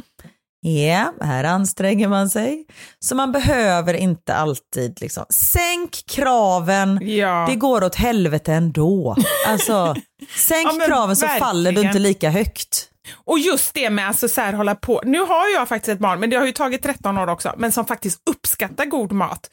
Ja, 0.61 1.13
här 1.21 1.43
anstränger 1.43 2.07
man 2.07 2.29
sig. 2.29 2.65
Så 2.99 3.15
man 3.15 3.31
behöver 3.31 3.93
inte 3.93 4.35
alltid 4.35 5.01
liksom, 5.01 5.25
sänk 5.29 6.03
kraven, 6.07 6.99
Ja. 7.01 7.45
det 7.49 7.55
går 7.55 7.83
åt 7.83 7.95
helvete 7.95 8.53
ändå. 8.53 9.15
Alltså, 9.47 9.95
sänk 10.37 10.67
Ja, 10.79 10.85
kraven 10.87 11.15
så 11.15 11.27
faller 11.27 11.71
du 11.71 11.81
inte 11.81 11.99
lika 11.99 12.29
högt. 12.29 12.89
Och 13.13 13.39
just 13.39 13.73
det 13.73 13.89
med 13.89 14.07
alltså 14.07 14.27
så 14.27 14.41
här 14.41 14.53
hålla 14.53 14.75
på. 14.75 15.01
Nu 15.05 15.19
har 15.19 15.53
jag 15.53 15.67
faktiskt 15.67 15.89
ett 15.89 15.99
barn, 15.99 16.19
men 16.19 16.29
det 16.29 16.35
har 16.35 16.45
ju 16.45 16.51
tagit 16.51 16.83
13 16.83 17.17
år 17.17 17.27
också, 17.27 17.53
men 17.57 17.71
som 17.71 17.85
faktiskt 17.85 18.21
uppskattar 18.29 18.85
god 18.85 19.11
mat. 19.11 19.49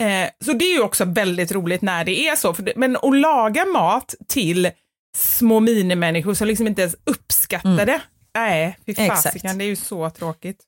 Eh, 0.00 0.30
så 0.44 0.52
det 0.52 0.64
är 0.64 0.72
ju 0.72 0.82
också 0.82 1.04
väldigt 1.04 1.52
roligt 1.52 1.82
när 1.82 2.04
det 2.04 2.28
är 2.28 2.36
så. 2.36 2.52
Det, 2.52 2.72
men 2.76 2.96
att 2.96 3.16
laga 3.16 3.64
mat 3.64 4.14
till 4.28 4.70
små 5.16 5.60
minimänniskor 5.60 6.34
som 6.34 6.46
liksom 6.46 6.66
inte 6.66 6.82
ens 6.82 6.96
uppskattar 7.04 7.86
det. 7.86 8.00
Nej, 8.34 8.78
fy 8.86 8.94
fasiken, 8.94 9.58
det 9.58 9.64
är 9.64 9.68
ju 9.68 9.76
så 9.76 10.10
tråkigt. 10.10 10.60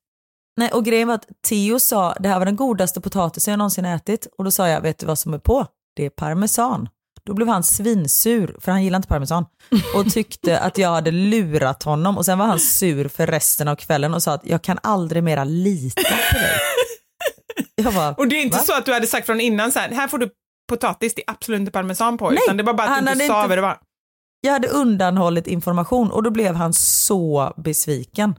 Nej, 0.57 0.71
och 0.73 0.85
grejen 0.85 1.09
var 1.09 1.15
att 1.15 1.27
Theo 1.49 1.81
sa 1.81 2.15
det 2.15 2.29
här 2.29 2.39
var 2.39 2.47
den 2.47 2.57
godaste 2.57 3.01
potatisen 3.01 3.53
jag 3.53 3.59
någonsin 3.59 3.85
ätit 3.85 4.27
och 4.39 4.45
då 4.45 4.51
sa 4.51 4.69
jag 4.69 4.81
vet 4.81 4.99
du 4.99 5.07
vad 5.07 5.19
som 5.19 5.35
är 5.35 5.39
på? 5.39 5.67
Det 5.97 6.05
är 6.05 6.11
parmesan. 6.11 6.89
Då 7.25 7.35
blev 7.35 7.49
han 7.49 7.63
svinsur 7.65 8.57
för 8.61 8.73
han 8.73 8.85
gillar 8.85 8.97
inte 8.97 9.09
parmesan 9.09 9.47
och 9.97 10.13
tyckte 10.13 10.59
att 10.61 10.79
jag 10.79 10.91
hade 10.91 11.11
lurat 11.11 11.83
honom 11.83 12.19
och 12.19 12.25
sen 12.25 12.39
var 12.39 12.47
han 12.47 12.61
sur 12.61 13.09
för 13.09 13.27
resten 13.27 13.69
av 13.69 13.77
kvällen 13.77 14.15
och 14.15 14.23
sa 14.23 14.33
att 14.35 14.47
jag 14.47 14.63
kan 14.63 14.79
aldrig 14.83 15.25
mera 15.25 15.45
lita 15.45 16.03
på 16.03 16.39
dig. 16.39 16.51
Jag 17.75 17.95
bara, 17.95 18.13
Och 18.15 18.29
det 18.29 18.37
är 18.37 18.43
inte 18.43 18.57
Va? 18.57 18.63
så 18.63 18.77
att 18.77 18.87
du 18.87 18.93
hade 18.93 19.07
sagt 19.07 19.27
från 19.27 19.41
innan 19.41 19.73
så 19.73 19.79
här, 19.79 19.89
här 19.91 20.09
får 20.09 20.19
du 20.19 20.31
potatis, 20.69 21.15
det 21.15 21.23
är 21.29 21.31
absolut 21.33 21.61
inte 21.61 21.73
parmesan 21.73 22.19
på, 22.19 22.31
Nej, 22.31 22.39
utan 22.45 22.57
det 22.57 22.63
var 22.63 22.75
bara 22.75 22.89
att 22.89 23.07
du 23.07 23.13
inte 23.13 23.27
sa 23.27 23.47
vad 23.47 23.59
det 23.59 23.63
var. 23.63 23.79
Jag 24.41 24.53
hade 24.53 24.69
undanhållit 24.69 25.47
information 25.47 26.11
och 26.11 26.23
då 26.23 26.31
blev 26.31 26.55
han 26.55 26.73
så 26.73 27.55
besviken. 27.57 28.35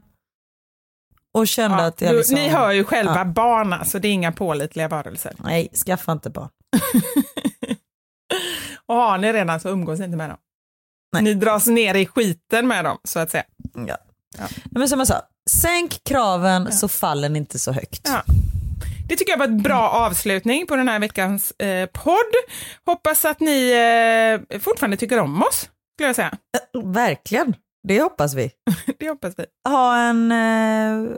Och 1.34 1.48
kände 1.48 1.76
Ja, 1.78 1.84
att 1.86 2.00
jag 2.00 2.14
liksom, 2.14 2.34
Ni 2.34 2.48
hör 2.48 2.70
ju 2.72 2.84
själva, 2.84 3.16
Ja. 3.18 3.24
barn 3.24 3.72
alltså, 3.72 3.98
det 3.98 4.08
är 4.08 4.12
inga 4.12 4.32
pålitliga 4.32 4.88
varelser. 4.88 5.34
Nej, 5.38 5.68
skaffa 5.86 6.12
inte 6.12 6.30
barn. 6.30 6.48
Och 8.88 8.94
har 8.94 9.18
ni 9.18 9.32
redan 9.32 9.60
så 9.60 9.68
umgås 9.68 10.00
inte 10.00 10.16
med 10.16 10.30
dem. 10.30 10.38
Nej. 11.12 11.22
Ni 11.22 11.34
dras 11.34 11.66
ner 11.66 11.94
i 11.94 12.06
skiten 12.06 12.68
med 12.68 12.84
dem, 12.84 12.98
så 13.04 13.18
att 13.18 13.30
säga. 13.30 13.44
Ja. 13.74 13.96
Ja. 14.38 14.44
Men 14.70 14.88
som 14.88 14.98
jag 14.98 15.08
sa, 15.08 15.22
sänk 15.50 16.04
kraven 16.04 16.72
så 16.72 16.88
faller 16.88 17.28
ni 17.28 17.38
inte 17.38 17.58
så 17.58 17.72
högt. 17.72 18.00
Ja. 18.04 18.22
Det 19.08 19.16
tycker 19.16 19.32
jag 19.32 19.38
var 19.38 19.44
ett 19.46 19.62
bra 19.62 19.88
avslutning 19.88 20.66
på 20.66 20.76
den 20.76 20.88
här 20.88 20.98
veckans 20.98 21.50
eh, 21.50 21.86
podd. 21.86 22.32
Hoppas 22.86 23.24
att 23.24 23.40
ni 23.40 23.70
eh, 24.50 24.58
fortfarande 24.60 24.96
tycker 24.96 25.18
om 25.18 25.42
oss, 25.42 25.68
skulle 25.96 26.08
jag 26.08 26.16
säga. 26.16 26.32
Verkligen, 26.84 27.54
det 27.88 28.00
hoppas 28.02 28.34
vi. 28.34 28.50
Det 28.98 29.08
hoppas 29.08 29.34
vi. 29.38 29.44
Ha 29.68 29.96
en 29.96 30.32
eh, 30.32 31.12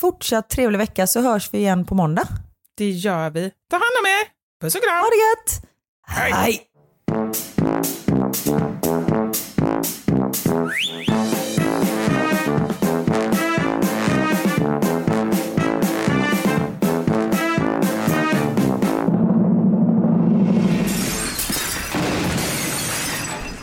fortsatt 0.00 0.48
trevlig 0.48 0.78
vecka 0.78 1.06
så 1.06 1.20
hörs 1.20 1.54
vi 1.54 1.58
igen 1.58 1.84
på 1.84 1.94
måndag. 1.94 2.28
Det 2.76 2.90
gör 2.90 3.30
vi. 3.30 3.50
Ta 3.70 3.76
hand 3.76 3.96
om 4.00 4.06
er. 4.06 4.28
Puss 4.60 4.74
och 4.74 4.82
kram. 4.82 4.96
Ha 4.96 5.04
det 5.04 5.16
gött! 5.16 5.69
Hej. 6.10 6.32
Hej. 6.32 6.66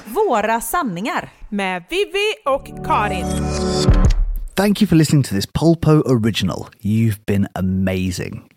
Våra 0.05 0.61
sanningar. 0.61 1.29
Med 1.49 1.83
Vivi 1.89 2.33
och 2.45 2.85
Karin. 2.85 3.25
Thank 4.55 4.81
you 4.81 4.87
for 4.87 4.95
listening 4.95 5.23
to 5.23 5.35
this 5.35 5.45
Polpo 5.45 6.01
original. 6.05 6.67
You've 6.81 7.25
been 7.25 7.47
amazing. 7.55 8.56